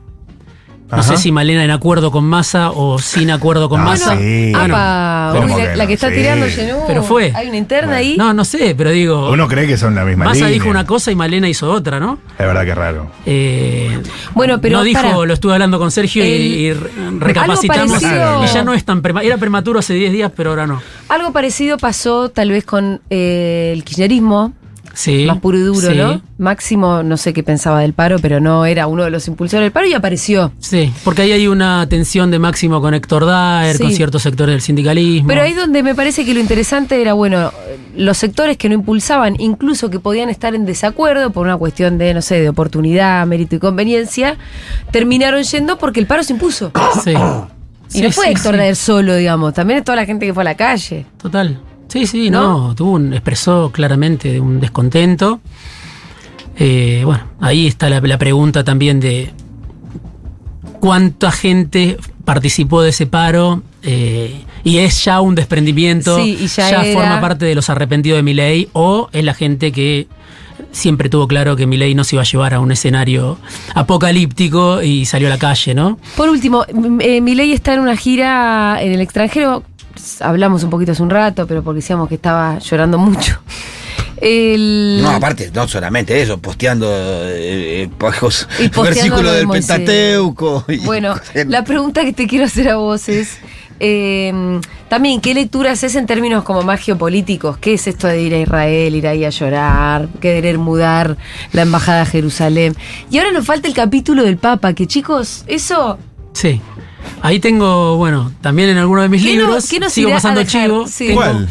No 0.90 0.96
Ajá. 1.00 1.02
sé 1.02 1.16
si 1.18 1.32
Malena 1.32 1.62
en 1.64 1.70
acuerdo 1.70 2.10
con 2.10 2.24
Massa 2.24 2.70
o 2.70 2.98
sin 2.98 3.30
acuerdo 3.30 3.68
con 3.68 3.82
Ah, 3.82 3.84
Massa. 3.84 4.16
sí. 4.16 4.52
Bueno, 4.54 4.74
Apa, 4.74 5.32
¿cómo 5.38 5.54
uy, 5.54 5.60
la, 5.62 5.68
que 5.70 5.76
la 5.76 5.84
no? 5.84 5.88
que 5.88 5.92
está 5.94 6.08
Sí. 6.08 6.14
tirando 6.14 6.46
Yenú. 6.48 6.78
Pero 6.86 7.02
fue. 7.02 7.30
Hay 7.34 7.48
una 7.48 7.58
interna 7.58 7.96
ahí. 7.96 8.16
no, 8.16 8.32
no 8.32 8.42
sé, 8.46 8.74
pero 8.74 8.90
digo. 8.90 9.30
Uno 9.30 9.46
cree 9.48 9.66
que 9.66 9.76
son 9.76 9.94
la 9.94 10.04
misma 10.06 10.24
Massa 10.24 10.36
línea. 10.46 10.52
dijo 10.52 10.70
una 10.70 10.86
cosa 10.86 11.10
y 11.12 11.14
Malena 11.14 11.46
hizo 11.46 11.70
otra, 11.70 12.00
¿no? 12.00 12.18
Es 12.38 12.46
verdad 12.46 12.64
que 12.64 12.70
es 12.70 12.76
raro. 12.76 13.10
Eh, 13.26 14.00
Bueno, 14.34 14.60
pero 14.62 14.78
no 14.78 14.82
dijo, 14.84 15.26
lo 15.26 15.34
estuve 15.34 15.52
hablando 15.52 15.78
con 15.78 15.90
Sergio 15.90 16.24
y- 16.24 16.28
El- 16.32 16.42
y, 16.42 16.72
re- 16.72 16.90
recapacitamos. 17.18 18.02
parecido- 18.02 18.44
Y 18.44 18.46
ya 18.46 18.64
no 18.64 18.72
es 18.72 18.82
tan 18.84 19.02
prema- 19.02 19.22
Era 19.22 19.36
prematuro 19.36 19.78
hace 19.80 19.92
10 19.92 20.10
días, 20.10 20.32
pero 20.34 20.50
ahora 20.50 20.66
no. 20.66 20.80
Algo 21.10 21.32
parecido 21.32 21.76
pasó 21.76 22.30
tal 22.30 22.50
vez 22.50 22.64
con 22.64 23.02
eh, 23.10 23.72
el 23.74 23.84
kirchnerismo, 23.84 24.54
Sí. 24.98 25.26
más 25.26 25.38
puro 25.38 25.56
y 25.56 25.60
duro, 25.62 25.92
sí, 25.92 25.96
¿no? 25.96 26.20
Máximo, 26.38 27.04
no 27.04 27.16
sé 27.16 27.32
qué 27.32 27.44
pensaba 27.44 27.80
del 27.82 27.92
paro, 27.92 28.18
pero 28.20 28.40
no 28.40 28.66
era 28.66 28.88
uno 28.88 29.04
de 29.04 29.10
los 29.10 29.28
impulsores 29.28 29.64
del 29.66 29.70
paro 29.70 29.86
y 29.86 29.94
apareció. 29.94 30.50
Sí, 30.58 30.92
porque 31.04 31.22
ahí 31.22 31.30
hay 31.30 31.46
una 31.46 31.88
tensión 31.88 32.32
de 32.32 32.40
Máximo 32.40 32.80
con 32.80 32.94
Héctor 32.94 33.24
Daer, 33.24 33.76
Sí. 33.76 33.82
con 33.84 33.92
ciertos 33.92 34.22
sectores 34.22 34.54
del 34.54 34.60
sindicalismo. 34.60 35.28
Pero 35.28 35.42
ahí 35.42 35.52
donde 35.54 35.84
me 35.84 35.94
parece 35.94 36.24
que 36.24 36.34
lo 36.34 36.40
interesante 36.40 37.00
era, 37.00 37.12
bueno, 37.12 37.52
los 37.96 38.18
sectores 38.18 38.56
que 38.56 38.68
no 38.68 38.74
impulsaban, 38.74 39.36
incluso 39.40 39.88
que 39.88 40.00
podían 40.00 40.30
estar 40.30 40.56
en 40.56 40.66
desacuerdo 40.66 41.30
por 41.30 41.46
una 41.46 41.56
cuestión 41.56 41.96
de, 41.96 42.12
no 42.14 42.20
sé, 42.20 42.40
de 42.40 42.48
oportunidad, 42.48 43.24
mérito 43.24 43.54
y 43.54 43.58
conveniencia, 43.60 44.36
terminaron 44.90 45.44
yendo 45.44 45.78
porque 45.78 46.00
el 46.00 46.06
paro 46.06 46.24
se 46.24 46.32
impuso. 46.32 46.72
Sí. 47.04 47.12
Y 47.94 48.02
no 48.02 48.10
fue 48.12 48.26
sí, 48.26 48.30
Héctor. 48.32 48.56
Daer 48.56 48.76
solo, 48.76 49.14
digamos, 49.14 49.54
también 49.54 49.78
es 49.78 49.84
toda 49.84 49.96
la 49.96 50.04
gente 50.04 50.26
que 50.26 50.34
fue 50.34 50.42
a 50.42 50.44
la 50.44 50.56
calle. 50.56 51.06
Total. 51.22 51.58
Sí, 51.88 52.06
sí, 52.06 52.30
¿No? 52.30 52.68
no, 52.68 52.74
tuvo 52.74 52.92
un, 52.92 53.12
expresó 53.14 53.70
claramente 53.72 54.38
un 54.40 54.60
descontento. 54.60 55.40
Eh, 56.56 57.02
bueno, 57.04 57.22
ahí 57.40 57.66
está 57.66 57.88
la, 57.88 58.00
la 58.00 58.18
pregunta 58.18 58.64
también 58.64 59.00
de 59.00 59.30
cuánta 60.80 61.30
gente 61.32 61.96
participó 62.24 62.82
de 62.82 62.90
ese 62.90 63.06
paro 63.06 63.62
eh, 63.82 64.42
y 64.64 64.78
es 64.78 65.04
ya 65.04 65.20
un 65.20 65.34
desprendimiento, 65.34 66.16
Sí, 66.22 66.36
y 66.42 66.46
ya 66.48 66.68
era- 66.68 66.84
forma 66.92 67.20
parte 67.20 67.46
de 67.46 67.54
los 67.54 67.70
arrepentidos 67.70 68.18
de 68.18 68.22
Milei 68.22 68.68
o 68.72 69.08
es 69.12 69.24
la 69.24 69.34
gente 69.34 69.72
que 69.72 70.08
siempre 70.72 71.08
tuvo 71.08 71.26
claro 71.28 71.56
que 71.56 71.66
Milei 71.66 71.94
no 71.94 72.04
se 72.04 72.16
iba 72.16 72.22
a 72.22 72.26
llevar 72.26 72.52
a 72.54 72.60
un 72.60 72.70
escenario 72.72 73.38
apocalíptico 73.74 74.82
y 74.82 75.06
salió 75.06 75.28
a 75.28 75.30
la 75.30 75.38
calle, 75.38 75.74
¿no? 75.74 75.98
Por 76.16 76.28
último, 76.28 76.64
eh, 77.00 77.20
Milei 77.20 77.52
está 77.52 77.74
en 77.74 77.80
una 77.80 77.96
gira 77.96 78.78
en 78.82 78.92
el 78.92 79.00
extranjero. 79.00 79.62
Hablamos 80.20 80.62
un 80.64 80.70
poquito 80.70 80.92
hace 80.92 81.02
un 81.02 81.10
rato, 81.10 81.46
pero 81.46 81.62
porque 81.62 81.76
decíamos 81.80 82.08
que 82.08 82.14
estaba 82.16 82.58
llorando 82.58 82.98
mucho. 82.98 83.38
El- 84.20 85.00
No, 85.02 85.10
aparte, 85.10 85.50
no 85.54 85.68
solamente 85.68 86.20
eso, 86.20 86.38
posteando 86.38 86.86
eh, 86.92 87.82
eh, 87.84 87.90
pajos- 87.98 88.48
Y 88.58 88.68
posteando 88.68 88.82
versículos 88.82 89.22
lo 89.22 89.30
de 89.30 89.36
del 89.38 89.46
Moisés. 89.46 89.66
Pentateuco. 89.76 90.64
y 90.68 90.78
Bueno, 90.84 91.14
la 91.46 91.62
pregunta 91.64 92.04
que 92.04 92.12
te 92.12 92.26
quiero 92.26 92.46
hacer 92.46 92.68
a 92.68 92.76
vos 92.76 93.08
es. 93.08 93.38
eh, 93.80 94.60
también, 94.88 95.20
¿qué 95.20 95.34
lectura 95.34 95.70
haces 95.72 95.94
en 95.94 96.06
términos 96.06 96.42
como 96.42 96.62
más 96.62 96.80
geopolíticos? 96.80 97.58
¿Qué 97.58 97.74
es 97.74 97.86
esto 97.86 98.08
de 98.08 98.20
ir 98.22 98.34
a 98.34 98.38
Israel, 98.38 98.94
ir 98.96 99.06
ahí 99.06 99.24
a 99.24 99.30
llorar, 99.30 100.08
querer 100.20 100.58
mudar 100.58 101.16
la 101.52 101.62
embajada 101.62 102.02
a 102.02 102.06
Jerusalén? 102.06 102.74
Y 103.10 103.18
ahora 103.18 103.30
nos 103.32 103.44
falta 103.46 103.68
el 103.68 103.74
capítulo 103.74 104.24
del 104.24 104.38
Papa, 104.38 104.72
que 104.72 104.86
chicos, 104.88 105.44
eso 105.46 105.98
Sí. 106.32 106.60
Ahí 107.22 107.40
tengo, 107.40 107.96
bueno, 107.96 108.32
también 108.40 108.68
en 108.70 108.78
alguno 108.78 109.02
de 109.02 109.08
mis 109.08 109.22
¿Qué 109.22 109.34
no- 109.36 109.42
libros, 109.46 109.68
qué 109.68 109.80
nos 109.80 109.92
sigo 109.92 110.10
pasando 110.10 110.42
chivo. 110.44 110.86
Sí. 110.86 111.08
tengo- 111.08 111.20
¿Cuál? 111.20 111.48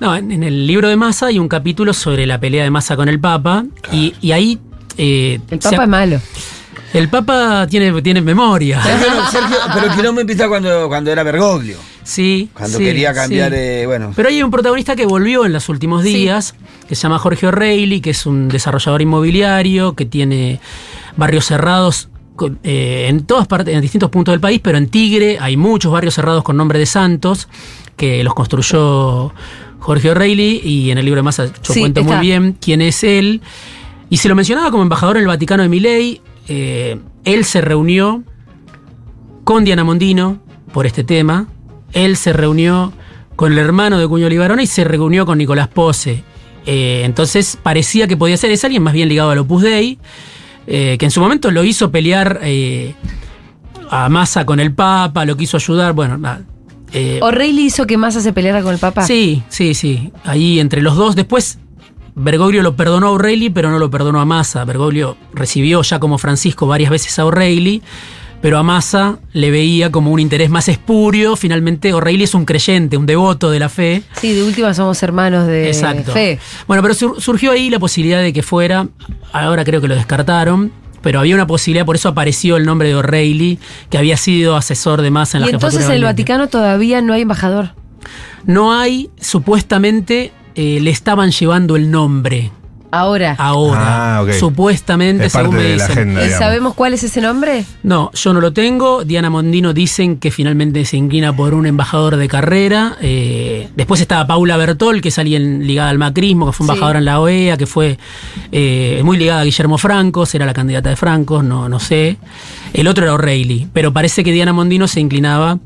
No, 0.00 0.16
en, 0.16 0.32
en 0.32 0.42
el 0.42 0.66
libro 0.66 0.88
de 0.88 0.96
Massa 0.96 1.26
hay 1.26 1.38
un 1.38 1.48
capítulo 1.48 1.92
sobre 1.92 2.26
la 2.26 2.40
pelea 2.40 2.64
de 2.64 2.70
Massa 2.70 2.96
con 2.96 3.08
el 3.08 3.20
Papa 3.20 3.64
y, 3.92 4.14
y 4.20 4.32
ahí... 4.32 4.58
eh, 4.98 5.38
el 5.50 5.58
Papa 5.60 5.82
es 5.84 5.88
malo. 5.88 6.20
el 6.92 7.08
Papa 7.08 7.66
tiene, 7.70 8.02
tiene 8.02 8.20
memoria. 8.20 8.82
Sergio, 8.82 9.06
Sergio, 9.30 9.56
pero 9.72 9.86
el 9.86 9.92
quilombo 9.92 10.20
empieza 10.20 10.48
cuando, 10.48 10.88
cuando 10.88 11.10
era 11.12 11.22
Bergoglio. 11.22 11.76
Sí. 12.02 12.50
Cuando 12.52 12.78
sí, 12.78 12.84
quería 12.84 13.14
cambiar, 13.14 13.52
sí. 13.52 13.56
eh, 13.58 13.84
bueno. 13.86 14.12
Pero 14.16 14.28
hay 14.28 14.42
un 14.42 14.50
protagonista 14.50 14.96
que 14.96 15.06
volvió 15.06 15.44
en 15.46 15.52
los 15.52 15.68
últimos 15.68 16.02
Sí. 16.02 16.12
días, 16.12 16.56
que 16.88 16.96
se 16.96 17.02
llama 17.02 17.20
Jorge 17.20 17.46
O'Reilly, 17.46 18.00
que 18.00 18.10
es 18.10 18.26
un 18.26 18.48
desarrollador 18.48 19.02
inmobiliario, 19.02 19.94
que 19.94 20.04
tiene 20.04 20.58
barrios 21.16 21.44
cerrados 21.46 22.08
eh, 22.62 23.06
en 23.08 23.24
todas 23.24 23.46
partes, 23.46 23.74
en 23.74 23.80
distintos 23.80 24.10
puntos 24.10 24.32
del 24.32 24.40
país, 24.40 24.60
pero 24.62 24.78
en 24.78 24.88
Tigre 24.88 25.38
hay 25.40 25.56
muchos 25.56 25.92
barrios 25.92 26.14
cerrados 26.14 26.42
con 26.42 26.56
nombre 26.56 26.78
de 26.78 26.86
santos, 26.86 27.48
que 27.96 28.24
los 28.24 28.34
construyó 28.34 29.32
Jorge 29.78 30.10
O'Reilly, 30.10 30.60
y 30.64 30.90
en 30.90 30.98
el 30.98 31.04
libro 31.04 31.18
de 31.18 31.22
Massa 31.22 31.46
yo 31.46 31.74
Sí, 31.74 31.80
cuento 31.80 32.00
está. 32.00 32.16
muy 32.16 32.26
bien 32.26 32.56
quién 32.60 32.80
es 32.80 33.04
él. 33.04 33.40
Y 34.10 34.18
se 34.18 34.28
lo 34.28 34.34
mencionaba 34.34 34.70
como 34.70 34.82
embajador 34.82 35.16
en 35.16 35.22
el 35.22 35.28
Vaticano 35.28 35.62
de 35.62 35.68
Milei. 35.68 36.20
eh, 36.48 36.98
él 37.24 37.44
se 37.44 37.60
reunió 37.60 38.22
con 39.44 39.64
Diana 39.64 39.84
Mondino 39.84 40.38
por 40.72 40.86
este 40.86 41.04
tema. 41.04 41.46
Él 41.92 42.16
se 42.16 42.32
reunió 42.32 42.92
con 43.36 43.52
el 43.52 43.58
hermano 43.58 43.98
de 43.98 44.08
Cuño 44.08 44.28
Libarona 44.28 44.62
y 44.62 44.66
se 44.66 44.84
reunió 44.84 45.24
con 45.26 45.38
Nicolás 45.38 45.68
Pose. 45.68 46.24
Eh, 46.66 47.02
entonces 47.04 47.58
parecía 47.62 48.06
que 48.08 48.16
podía 48.16 48.36
ser, 48.36 48.50
es 48.50 48.64
alguien 48.64 48.82
más 48.82 48.92
bien 48.94 49.08
ligado 49.08 49.30
al 49.30 49.38
Opus 49.38 49.62
Dei, 49.62 49.98
eh, 50.66 50.96
que 50.98 51.04
en 51.04 51.10
su 51.10 51.20
momento 51.20 51.50
lo 51.50 51.64
hizo 51.64 51.90
pelear 51.90 52.40
eh, 52.42 52.94
a 53.90 54.08
Massa 54.08 54.46
con 54.46 54.60
el 54.60 54.74
Papa, 54.74 55.24
lo 55.24 55.36
quiso 55.36 55.56
ayudar, 55.56 55.92
bueno, 55.92 56.18
nada. 56.18 56.42
Eh, 56.92 57.20
¿O'Reilly 57.22 57.66
hizo 57.66 57.86
que 57.86 57.96
Massa 57.96 58.20
se 58.20 58.32
peleara 58.32 58.62
con 58.62 58.72
el 58.72 58.78
Papa? 58.78 59.06
Sí, 59.06 59.42
sí, 59.48 59.74
sí. 59.74 60.12
Ahí 60.24 60.60
entre 60.60 60.82
los 60.82 60.96
dos. 60.96 61.16
Después, 61.16 61.58
Bergoglio 62.14 62.62
lo 62.62 62.76
perdonó 62.76 63.08
a 63.08 63.10
O'Reilly, 63.12 63.50
pero 63.50 63.70
no 63.70 63.78
lo 63.78 63.90
perdonó 63.90 64.20
a 64.20 64.24
Massa. 64.24 64.64
Bergoglio 64.64 65.16
recibió 65.32 65.82
ya 65.82 65.98
como 65.98 66.18
Francisco 66.18 66.66
varias 66.66 66.90
veces 66.90 67.18
a 67.18 67.24
O'Reilly, 67.24 67.82
pero 68.42 68.58
a 68.58 68.62
Massa 68.62 69.18
le 69.32 69.50
veía 69.50 69.90
como 69.90 70.10
un 70.10 70.20
interés 70.20 70.50
más 70.50 70.68
espurio. 70.68 71.36
Finalmente, 71.36 71.94
O'Reilly 71.94 72.24
es 72.24 72.34
un 72.34 72.44
creyente, 72.44 72.96
un 72.98 73.06
devoto 73.06 73.50
de 73.50 73.58
la 73.60 73.68
fe. 73.70 74.02
Sí, 74.20 74.34
de 74.34 74.42
última 74.42 74.74
somos 74.74 75.02
hermanos 75.02 75.46
de 75.46 75.68
Exacto. 75.68 76.12
fe. 76.12 76.38
Bueno, 76.66 76.82
pero 76.82 76.92
sur- 76.92 77.20
surgió 77.22 77.52
ahí 77.52 77.70
la 77.70 77.78
posibilidad 77.78 78.20
de 78.20 78.32
que 78.34 78.42
fuera. 78.42 78.88
Ahora 79.32 79.64
creo 79.64 79.80
que 79.80 79.88
lo 79.88 79.94
descartaron. 79.94 80.72
Pero 81.02 81.18
había 81.18 81.34
una 81.34 81.48
posibilidad, 81.48 81.84
por 81.84 81.96
eso 81.96 82.08
apareció 82.10 82.56
el 82.56 82.64
nombre 82.64 82.86
de 82.88 82.94
O'Reilly, 82.94 83.58
que 83.90 83.98
había 83.98 84.16
sido 84.16 84.54
asesor 84.54 85.02
de 85.02 85.10
Massa 85.10 85.38
en 85.38 85.42
Y 85.42 85.46
la 85.46 85.52
entonces 85.54 85.78
jefatura 85.80 85.96
en 85.96 86.02
el. 86.02 86.04
Vaticano 86.04 86.48
todavía 86.48 87.00
no 87.00 87.12
hay 87.12 87.22
embajador. 87.22 87.70
No 88.44 88.72
hay, 88.72 89.10
supuestamente, 89.20 90.32
eh, 90.54 90.78
le 90.80 90.90
estaban 90.90 91.30
llevando 91.32 91.74
el 91.76 91.90
nombre 91.90 92.52
Ahora. 92.92 93.34
ahora. 93.38 94.16
Ah, 94.18 94.22
ok. 94.22 94.32
Supuestamente, 94.32 95.24
Es 95.26 95.32
parte 95.32 95.48
según 95.48 95.56
me 95.56 95.62
de 95.70 95.76
la 95.76 95.86
dicen. 95.88 95.98
agenda. 95.98 96.20
¿Eh, 96.20 96.24
digamos. 96.26 96.38
¿Sabemos 96.46 96.74
cuál 96.74 96.92
es 96.94 97.02
ese 97.02 97.20
nombre? 97.22 97.64
No, 97.82 98.10
yo 98.12 98.32
no 98.34 98.40
lo 98.40 98.52
tengo. 98.52 99.04
Diana 99.04 99.30
Mondino 99.30 99.72
dicen 99.72 100.18
que 100.18 100.30
finalmente 100.30 100.84
se 100.84 100.98
inclina 100.98 101.34
por 101.34 101.54
un 101.54 101.66
embajador 101.66 102.16
de 102.16 102.28
carrera. 102.28 102.96
Eh, 103.00 103.68
después 103.74 104.00
estaba 104.02 104.26
Paula 104.26 104.56
Bertol, 104.58 105.00
que 105.00 105.08
es 105.08 105.18
alguien 105.18 105.66
ligada 105.66 105.88
al 105.88 105.98
macrismo, 105.98 106.46
que 106.46 106.52
fue 106.52 106.66
Sí. 106.66 106.70
embajadora 106.72 106.98
en 106.98 107.04
la 107.06 107.20
OEA, 107.20 107.56
que 107.56 107.66
fue 107.66 107.98
eh, 108.52 109.00
muy 109.04 109.16
ligada 109.16 109.40
a 109.40 109.44
Guillermo 109.44 109.78
Franco, 109.78 110.24
era 110.32 110.44
la 110.46 110.52
candidata 110.54 110.90
de 110.90 110.96
Franco, 110.96 111.42
no, 111.42 111.68
no 111.70 111.80
sé. 111.80 112.18
El 112.74 112.86
otro 112.88 113.04
era 113.04 113.14
O'Reilly, 113.14 113.68
pero 113.72 113.92
parece 113.92 114.22
que 114.22 114.32
Diana 114.32 114.52
Mondino 114.52 114.86
se 114.86 115.00
inclinaba 115.00 115.58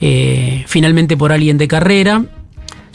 eh, 0.00 0.64
finalmente 0.68 1.16
por 1.16 1.32
alguien 1.32 1.58
de 1.58 1.68
carrera. 1.68 2.22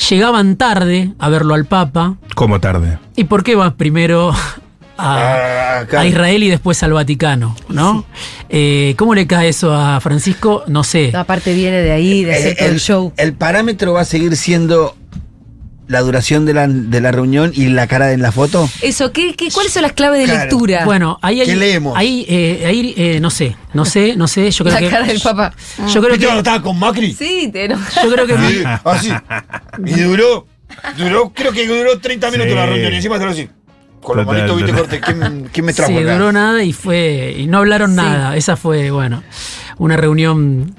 Llegaban 0.09 0.55
tarde 0.57 1.13
a 1.19 1.29
verlo 1.29 1.53
al 1.53 1.65
Papa. 1.65 2.15
Como 2.35 2.59
tarde. 2.59 2.97
¿Y 3.15 3.25
por 3.25 3.43
qué 3.43 3.55
vas 3.55 3.73
primero 3.73 4.31
a, 4.97 5.83
Ah, 5.83 5.85
a 5.97 6.05
Israel 6.05 6.43
y 6.43 6.49
después 6.49 6.81
al 6.83 6.93
Vaticano? 6.93 7.55
¿no? 7.69 8.05
Eh, 8.49 8.93
¿Cómo 8.97 9.15
le 9.15 9.25
cae 9.27 9.49
eso 9.49 9.73
a 9.73 9.99
Francisco? 10.01 10.63
No 10.67 10.83
sé. 10.83 11.15
Aparte 11.15 11.53
viene 11.53 11.77
de 11.77 11.91
ahí, 11.91 12.23
de 12.23 12.33
hacer 12.35 12.51
Eh, 12.53 12.55
todo 12.59 12.69
el 12.69 12.79
show. 12.79 13.13
el 13.17 13.33
parámetro 13.33 13.93
va 13.93 14.01
a 14.01 14.05
seguir 14.05 14.35
siendo 14.37 14.95
la 15.91 15.99
duración 16.01 16.45
de 16.45 16.53
la, 16.53 16.67
de 16.67 17.01
la 17.01 17.11
reunión 17.11 17.51
y 17.53 17.67
la 17.67 17.85
cara 17.87 18.13
en 18.13 18.21
la 18.21 18.31
foto. 18.31 18.69
Eso, 18.81 19.11
¿qué, 19.11 19.35
qué, 19.35 19.49
cuáles 19.51 19.73
son 19.73 19.81
las 19.83 19.91
claves 19.93 20.19
de 20.19 20.25
Claro. 20.25 20.39
lectura? 20.41 20.85
Bueno, 20.85 21.19
ahí 21.21 21.41
hay. 21.41 21.47
¿Qué 21.47 21.55
leemos? 21.55 21.97
Ahí, 21.97 22.25
eh, 22.29 22.63
ahí, 22.65 22.93
eh, 22.97 23.19
no 23.19 23.29
sé, 23.29 23.55
no 23.73 23.85
sé, 23.85 24.15
no 24.15 24.27
sé. 24.27 24.49
Yo 24.51 24.63
creo 24.63 24.73
la 24.75 24.79
que. 24.79 24.89
cara 24.89 25.05
del 25.05 25.19
Papa. 25.19 25.53
Yo 25.87 26.01
creo 26.01 26.13
¿Viste 26.15 26.27
que. 26.27 26.37
estaba 26.37 26.61
con 26.61 26.79
Macri? 26.79 27.13
Sí, 27.13 27.49
te. 27.51 27.67
Yo 27.69 28.11
creo 28.13 28.25
que. 28.25 28.37
Sí, 28.37 28.63
así. 28.85 29.11
Y 29.85 29.99
duró, 29.99 30.47
duró, 30.97 31.31
creo 31.33 31.51
que 31.51 31.67
duró 31.67 31.99
30 31.99 32.31
minutos 32.31 32.51
Sí. 32.51 32.55
la 32.55 32.65
reunión 32.65 32.93
y 32.93 32.95
encima 32.95 33.15
estaba 33.15 33.31
así. 33.33 33.49
Con 34.01 34.17
los 34.17 34.25
manitos, 34.25 34.57
viste, 34.57 34.73
corte. 34.73 34.99
¿Quién, 34.99 35.49
quién 35.53 35.65
me 35.65 35.73
trajo 35.73 35.91
Sí, 35.91 35.97
acá? 35.99 36.13
duró 36.13 36.31
nada 36.31 36.63
y 36.63 36.73
fue. 36.73 37.35
Y 37.37 37.45
no 37.47 37.59
hablaron 37.59 37.91
Sí. 37.91 37.97
nada. 37.97 38.35
Esa 38.35 38.55
fue, 38.55 38.89
bueno, 38.89 39.21
una 39.77 39.95
reunión 39.95 40.73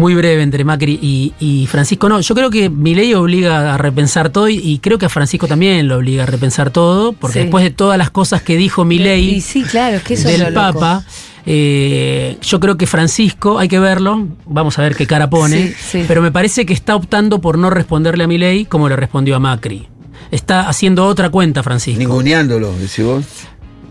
muy 0.00 0.14
breve 0.14 0.42
entre 0.42 0.64
Macri 0.64 0.98
y, 1.00 1.32
y 1.38 1.66
Francisco. 1.66 2.08
No, 2.08 2.20
yo 2.20 2.34
creo 2.34 2.50
que 2.50 2.68
Milei 2.70 3.14
obliga 3.14 3.74
a 3.74 3.76
repensar 3.76 4.30
todo 4.30 4.48
y, 4.48 4.56
y 4.56 4.78
creo 4.78 4.98
que 4.98 5.06
a 5.06 5.08
Francisco 5.08 5.46
también 5.46 5.86
lo 5.86 5.98
obliga 5.98 6.24
a 6.24 6.26
repensar 6.26 6.70
todo, 6.70 7.12
porque 7.12 7.34
Sí. 7.34 7.38
después 7.40 7.62
de 7.62 7.70
todas 7.70 7.96
las 7.98 8.10
cosas 8.10 8.42
que 8.42 8.56
dijo 8.56 8.82
Y 8.82 8.86
Milei 8.86 9.40
sí, 9.40 9.62
claro, 9.62 9.98
es 9.98 10.02
que 10.02 10.14
eso 10.14 10.28
es 10.28 10.38
del. 10.40 10.54
Papa, 10.54 11.04
eh, 11.46 12.38
yo 12.42 12.58
creo 12.60 12.76
que 12.76 12.86
Francisco, 12.86 13.58
hay 13.58 13.68
que 13.68 13.78
verlo, 13.78 14.26
vamos 14.46 14.78
a 14.78 14.82
ver 14.82 14.96
qué 14.96 15.06
cara 15.06 15.28
pone, 15.30 15.68
Sí, 15.68 15.74
sí. 16.00 16.04
pero 16.08 16.22
me 16.22 16.32
parece 16.32 16.64
que 16.66 16.72
está 16.72 16.96
optando 16.96 17.40
por 17.40 17.58
no 17.58 17.70
responderle 17.70 18.24
a 18.24 18.26
Milei 18.26 18.64
como 18.64 18.88
le 18.88 18.96
respondió 18.96 19.36
a 19.36 19.38
Macri. 19.38 19.86
Está 20.30 20.68
haciendo 20.68 21.06
otra 21.06 21.28
cuenta, 21.30 21.62
Francisco. 21.62 21.98
Ninguneándolo, 21.98 22.72
decís 22.72 23.04
vos. 23.04 23.24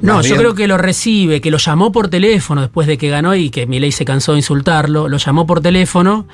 No, 0.02 0.16
Más 0.16 0.26
yo 0.26 0.32
bien. 0.36 0.42
creo 0.42 0.56
que 0.56 0.68
lo 0.68 0.78
recibe, 0.78 1.42
que 1.42 1.52
lo 1.52 1.58
llamó 1.58 1.92
por 1.92 2.08
teléfono 2.08 2.62
después 2.62 2.88
de 2.88 2.98
que 2.98 3.10
ganó 3.10 3.36
y 3.36 3.50
que 3.50 3.66
Milei 3.66 3.92
se 3.92 4.06
cansó 4.06 4.32
de 4.34 4.40
insultarlo, 4.40 5.08
lo 5.10 5.18
llamó 5.18 5.46
por 5.46 5.62
teléfono. 5.62 6.26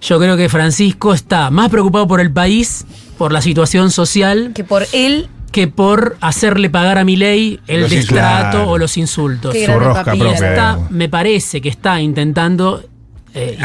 Yo 0.00 0.18
creo 0.18 0.36
que 0.36 0.48
Francisco 0.48 1.14
está 1.14 1.50
más 1.50 1.70
preocupado 1.70 2.06
por 2.06 2.20
el 2.20 2.30
país, 2.30 2.84
por 3.16 3.32
la 3.32 3.40
situación 3.42 3.90
social, 3.90 4.52
Que 4.54 4.62
por 4.62 4.86
él, 4.92 5.28
que 5.50 5.66
por 5.68 6.16
hacerle 6.20 6.68
pagar 6.70 6.98
a 6.98 7.04
Milei 7.04 7.58
el 7.66 7.80
Los 7.82 7.90
destrato 7.90 8.58
insultos. 8.58 8.68
o 8.74 8.78
los 8.78 8.96
insultos. 8.98 9.52
Qué 9.54 9.64
Su 9.66 9.72
grande 9.72 10.24
rosca. 10.24 10.48
Está, 10.48 10.78
me 10.90 11.08
parece 11.08 11.60
que 11.62 11.68
está 11.70 12.00
intentando 12.02 12.84
eh, 13.34 13.56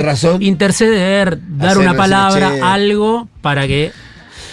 razón. 0.00 0.42
interceder, 0.42 1.38
dar 1.56 1.78
una 1.78 1.94
palabra, 1.94 2.50
che. 2.54 2.60
algo 2.62 3.28
para 3.40 3.66
que 3.66 3.92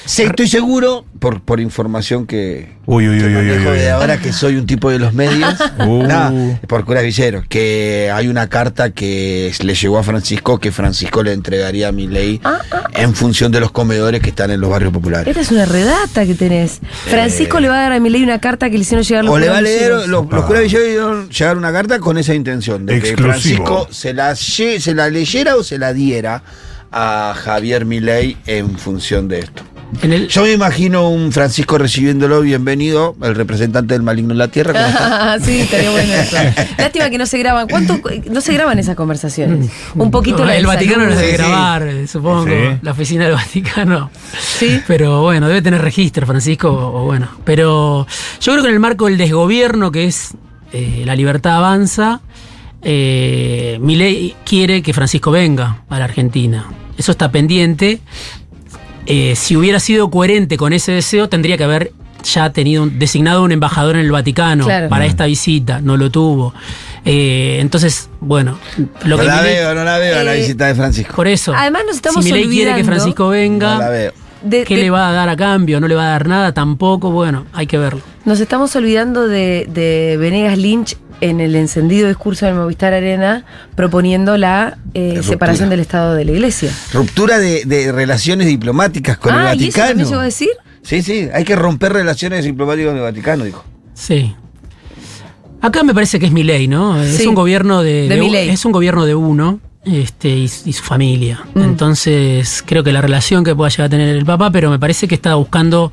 Sí, 0.09 0.23
estoy 0.23 0.47
seguro, 0.47 1.05
por, 1.19 1.39
por 1.41 1.59
información 1.59 2.25
que, 2.25 2.73
Uy, 2.87 3.07
uy, 3.07 3.19
que 3.19 3.25
uy, 3.25 3.35
uy, 3.35 3.51
uy, 3.51 3.77
de 3.77 3.91
ahora 3.91 4.17
que 4.19 4.33
soy 4.33 4.55
un 4.55 4.65
tipo 4.65 4.89
de 4.89 4.97
los 4.97 5.13
medios. 5.13 5.53
Uh. 5.79 6.03
No, 6.03 6.59
por 6.67 6.83
cura 6.83 7.01
Villero, 7.01 7.43
que 7.47 8.11
hay 8.13 8.27
una 8.27 8.49
carta 8.49 8.89
que 8.89 9.53
le 9.61 9.75
llegó 9.75 9.97
a 9.99 10.03
Francisco 10.03 10.59
que 10.59 10.71
Francisco 10.71 11.23
le 11.23 11.31
entregaría 11.31 11.87
a 11.87 11.91
mi 11.91 12.07
ley 12.07 12.41
Ah, 12.43 12.59
en 12.93 13.13
función 13.13 13.51
de 13.51 13.59
los 13.59 13.71
comedores 13.71 14.21
que 14.21 14.29
están 14.29 14.51
en 14.51 14.59
los 14.59 14.69
barrios 14.69 14.91
populares. 14.91 15.27
esta 15.27 15.41
es 15.41 15.51
una 15.51 15.65
redata 15.65 16.25
que 16.25 16.33
tenés. 16.33 16.79
Francisco 17.05 17.59
le 17.59 17.69
va 17.69 17.75
a 17.75 17.81
dar 17.83 17.91
a 17.93 17.99
Milei 17.99 18.23
una 18.23 18.39
carta 18.39 18.69
que 18.69 18.77
le 18.77 18.81
hicieron 18.81 19.03
llegar 19.05 19.23
los 19.23 19.33
O 19.35 19.39
le 19.39 19.47
va 19.49 19.57
a 19.59 19.61
leer, 19.61 19.79
villeros. 19.91 20.07
los, 20.07 20.29
los 20.31 20.45
curas 20.45 20.63
Villero 20.63 20.83
dieron 20.85 21.29
llegar 21.29 21.57
una 21.57 21.71
carta 21.71 21.99
con 21.99 22.17
esa 22.17 22.33
intención, 22.33 22.85
de 22.85 22.99
que. 22.99 23.15
Francisco 23.15 23.87
se 23.91 24.13
la, 24.13 24.35
se 24.35 24.93
la 24.95 25.09
leyera 25.09 25.55
o 25.55 25.63
se 25.63 25.77
la 25.77 25.93
diera 25.93 26.43
a 26.91 27.33
Javier 27.37 27.85
Milei 27.85 28.37
en 28.47 28.77
función 28.77 29.27
de 29.27 29.39
esto. 29.39 29.63
En 30.01 30.13
el, 30.13 30.27
Yo 30.27 30.43
me 30.43 30.51
imagino 30.53 31.09
un 31.09 31.31
Francisco 31.31 31.77
recibiéndolo, 31.77 32.41
bienvenido, 32.41 33.15
el 33.21 33.35
representante 33.35 33.93
del 33.95 34.03
maligno 34.03 34.31
en 34.33 34.37
la 34.37 34.47
tierra. 34.47 34.73
¿cómo 34.73 34.85
está? 34.85 35.39
sí, 35.43 35.59
estaría 35.61 35.91
bueno 35.91 36.13
eso. 36.13 36.37
Lástima 36.77 37.09
que 37.09 37.17
no 37.17 37.25
se 37.25 37.37
graban. 37.39 37.67
¿Cuánto 37.67 37.99
no 38.29 38.41
se 38.41 38.53
graban 38.53 38.77
esas 38.79 38.95
conversaciones? 38.95 39.69
Un 39.95 40.11
poquito 40.11 40.45
la 40.45 40.55
el 40.55 40.65
Vaticano 40.65 41.05
no 41.05 41.15
debe 41.15 41.23
Sí, 41.23 41.31
sí. 41.31 41.37
grabar, 41.37 41.87
eh, 41.87 42.07
supongo. 42.07 42.45
Sí. 42.45 42.77
La 42.81 42.91
oficina 42.91 43.25
del 43.25 43.33
Vaticano. 43.33 44.11
Sí. 44.39 44.79
Pero 44.87 45.21
bueno, 45.21 45.47
debe 45.47 45.61
tener 45.61 45.81
registro, 45.81 46.25
Francisco, 46.27 46.69
o 46.69 47.05
bueno. 47.05 47.27
Pero 47.43 48.05
yo 48.41 48.51
creo 48.51 48.63
que 48.63 48.69
en 48.69 48.75
el 48.75 48.79
marco 48.79 49.05
del 49.05 49.17
desgobierno, 49.17 49.91
que 49.91 50.05
es 50.05 50.31
eh, 50.71 51.03
la 51.05 51.15
libertad 51.15 51.57
avanza, 51.57 52.21
eh, 52.81 53.77
Milei 53.81 54.35
quiere 54.45 54.81
que 54.81 54.93
Francisco 54.93 55.31
venga 55.31 55.83
a 55.89 55.99
la 55.99 56.05
Argentina. 56.05 56.65
Eso 56.97 57.11
está 57.11 57.31
pendiente. 57.31 58.01
Eh, 59.09 59.35
si 59.35 59.57
hubiera 59.57 59.79
sido 59.79 60.09
coherente 60.09 60.55
con 60.55 60.71
ese 60.71 60.91
deseo, 60.93 61.27
tendría 61.27 61.57
que 61.57 61.63
haber 61.65 61.91
ya 62.23 62.51
tenido 62.51 62.83
un- 62.83 62.99
designado 62.99 63.43
un 63.43 63.51
embajador 63.51 63.95
en 63.95 64.01
el 64.05 64.11
Vaticano 64.11 64.65
Claro. 64.65 64.87
para 64.89 65.05
esta 65.05 65.25
visita. 65.25 65.81
No 65.81 65.97
lo 65.97 66.09
tuvo. 66.11 66.53
Eh, 67.05 67.57
entonces, 67.59 68.09
bueno, 68.19 68.57
lo 69.05 69.15
no 69.17 69.21
que 69.23 69.27
la 69.27 69.41
veo, 69.41 69.73
no 69.73 69.83
la 69.83 69.97
veo 69.97 70.23
la 70.23 70.35
Eh, 70.35 70.41
visita 70.41 70.67
de 70.67 70.75
Francisco. 70.75 71.15
por 71.15 71.27
eso. 71.27 71.53
Además 71.55 71.83
nos 71.87 71.95
estamos 71.95 72.23
si 72.23 72.31
Milei 72.31 72.47
quiere 72.49 72.65
que 72.65 72.69
olvidando- 72.81 72.85
Francisco 72.91 73.29
venga, 73.29 73.73
No 73.75 73.79
la 73.79 73.89
veo. 73.89 74.11
De- 74.43 74.63
¿qué 74.63 74.75
de- 74.75 74.81
le 74.83 74.89
va 74.89 75.09
a 75.09 75.11
dar 75.11 75.27
a 75.29 75.35
cambio? 75.35 75.79
¿No 75.81 75.87
le 75.87 75.95
va 75.95 76.03
a 76.03 76.09
dar 76.11 76.27
nada? 76.27 76.53
Tampoco, 76.53 77.09
bueno, 77.11 77.45
hay 77.53 77.67
que 77.67 77.77
verlo. 77.77 78.01
Nos 78.25 78.39
estamos 78.39 78.75
olvidando 78.75 79.27
de, 79.27 79.67
de 79.73 80.17
Venegas 80.17 80.57
Lynch 80.57 80.97
en 81.21 81.39
el 81.39 81.55
encendido 81.55 82.07
discurso 82.07 82.45
del 82.45 82.55
Movistar 82.55 82.93
Arena 82.93 83.45
proponiendo 83.75 84.37
la 84.37 84.77
eh, 84.93 85.21
separación 85.23 85.69
del 85.69 85.79
Estado 85.81 86.13
de 86.15 86.25
la 86.25 86.31
Iglesia. 86.31 86.71
Ruptura 86.93 87.37
de, 87.39 87.65
de 87.65 87.91
relaciones 87.91 88.47
diplomáticas 88.47 89.17
con 89.17 89.33
ah, 89.33 89.51
el 89.51 89.61
¿y 89.61 89.67
eso 89.67 89.77
Vaticano. 89.79 89.87
también 89.89 90.07
llegó 90.09 90.21
a 90.21 90.25
decir? 90.25 90.49
Sí, 90.81 91.01
sí, 91.01 91.27
hay 91.33 91.43
que 91.43 91.55
romper 91.55 91.93
relaciones 91.93 92.45
diplomáticas 92.45 92.87
con 92.91 92.97
el 92.97 93.03
Vaticano, 93.03 93.43
dijo. 93.43 93.63
Sí. 93.93 94.35
Acá 95.61 95.83
me 95.83 95.93
parece 95.93 96.19
que 96.19 96.25
es 96.27 96.31
Milei, 96.31 96.67
¿no? 96.67 97.01
Es 97.01 97.25
un 97.25 97.35
gobierno 97.35 97.83
de, 97.83 98.07
De 98.07 98.15
de- 98.15 98.21
Milei. 98.21 98.49
es 98.49 98.63
un 98.65 98.71
gobierno 98.71 99.05
de 99.05 99.15
uno. 99.15 99.59
Este, 99.85 100.29
y, 100.29 100.43
y 100.43 100.73
su 100.73 100.83
familia. 100.83 101.39
Mm. 101.53 101.61
Entonces, 101.61 102.63
creo 102.65 102.83
que 102.83 102.91
la 102.91 103.01
relación 103.01 103.43
que 103.45 103.55
pueda 103.55 103.69
llegar 103.69 103.85
a 103.85 103.89
tener 103.89 104.09
el 104.15 104.25
Papa, 104.25 104.51
pero 104.51 104.69
me 104.69 104.77
parece 104.77 105.07
que 105.07 105.15
está 105.15 105.35
buscando 105.35 105.91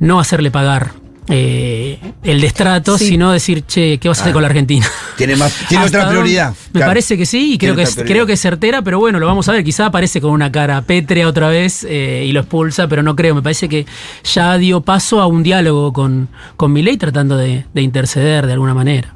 no 0.00 0.18
hacerle 0.20 0.50
pagar 0.50 0.92
eh, 1.28 1.98
el 2.22 2.40
destrato, 2.40 2.96
Sí. 2.98 3.06
sino 3.08 3.32
decir, 3.32 3.64
che, 3.66 3.98
¿qué 3.98 4.08
vas 4.08 4.18
a 4.18 4.22
hacer 4.22 4.30
Ah. 4.30 4.34
con 4.34 4.42
la 4.42 4.48
Argentina? 4.48 4.86
Tiene, 5.16 5.36
más, 5.36 5.52
tiene 5.68 5.84
¿Hasta 5.84 5.98
otra 5.98 6.10
prioridad. 6.10 6.54
Me 6.72 6.80
claro. 6.80 6.90
parece 6.90 7.16
que 7.18 7.26
sí, 7.26 7.54
y 7.54 7.58
creo 7.58 7.74
que, 7.76 7.82
es, 7.82 7.94
creo 7.96 8.24
que 8.26 8.34
es 8.34 8.40
certera, 8.40 8.82
pero 8.82 8.98
bueno, 8.98 9.18
lo 9.18 9.26
vamos 9.26 9.48
a 9.48 9.52
ver. 9.52 9.64
Quizá 9.64 9.86
aparece 9.86 10.20
con 10.20 10.30
una 10.30 10.50
cara 10.52 10.80
pétrea 10.82 11.26
otra 11.28 11.48
vez 11.48 11.84
eh, 11.88 12.24
y 12.26 12.32
lo 12.32 12.40
expulsa, 12.40 12.88
pero 12.88 13.02
no 13.02 13.14
creo. 13.16 13.34
Me 13.34 13.42
parece 13.42 13.68
que 13.68 13.84
ya 14.32 14.56
dio 14.58 14.80
paso 14.80 15.20
a 15.20 15.26
un 15.26 15.42
diálogo 15.42 15.92
con, 15.92 16.28
con 16.56 16.72
Milei 16.72 16.96
tratando 16.96 17.36
de, 17.36 17.64
de 17.74 17.82
interceder 17.82 18.46
de 18.46 18.52
alguna 18.54 18.74
manera. 18.74 19.14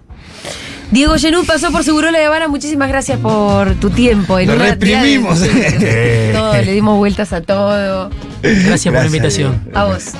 Diego 0.91 1.15
Genú 1.17 1.47
pasó 1.47 1.73
por 1.73 1.85
Seguro 1.85 2.11
La 2.11 2.27
Habana. 2.27 2.49
Muchísimas 2.49 2.87
gracias 2.89 3.19
por 3.19 3.73
tu 3.77 3.89
tiempo. 3.89 4.39
En 4.39 4.49
Lo 4.49 4.57
una- 4.57 4.67
reprimimos. 4.67 5.39
todo, 6.35 6.53
le 6.63 6.73
dimos 6.73 6.99
vueltas 6.99 7.33
a 7.33 7.41
todo. 7.41 8.11
Gracias, 8.43 8.93
por 8.93 9.01
la 9.01 9.07
invitación. 9.07 9.63
A 9.73 9.85
vos. 9.85 10.11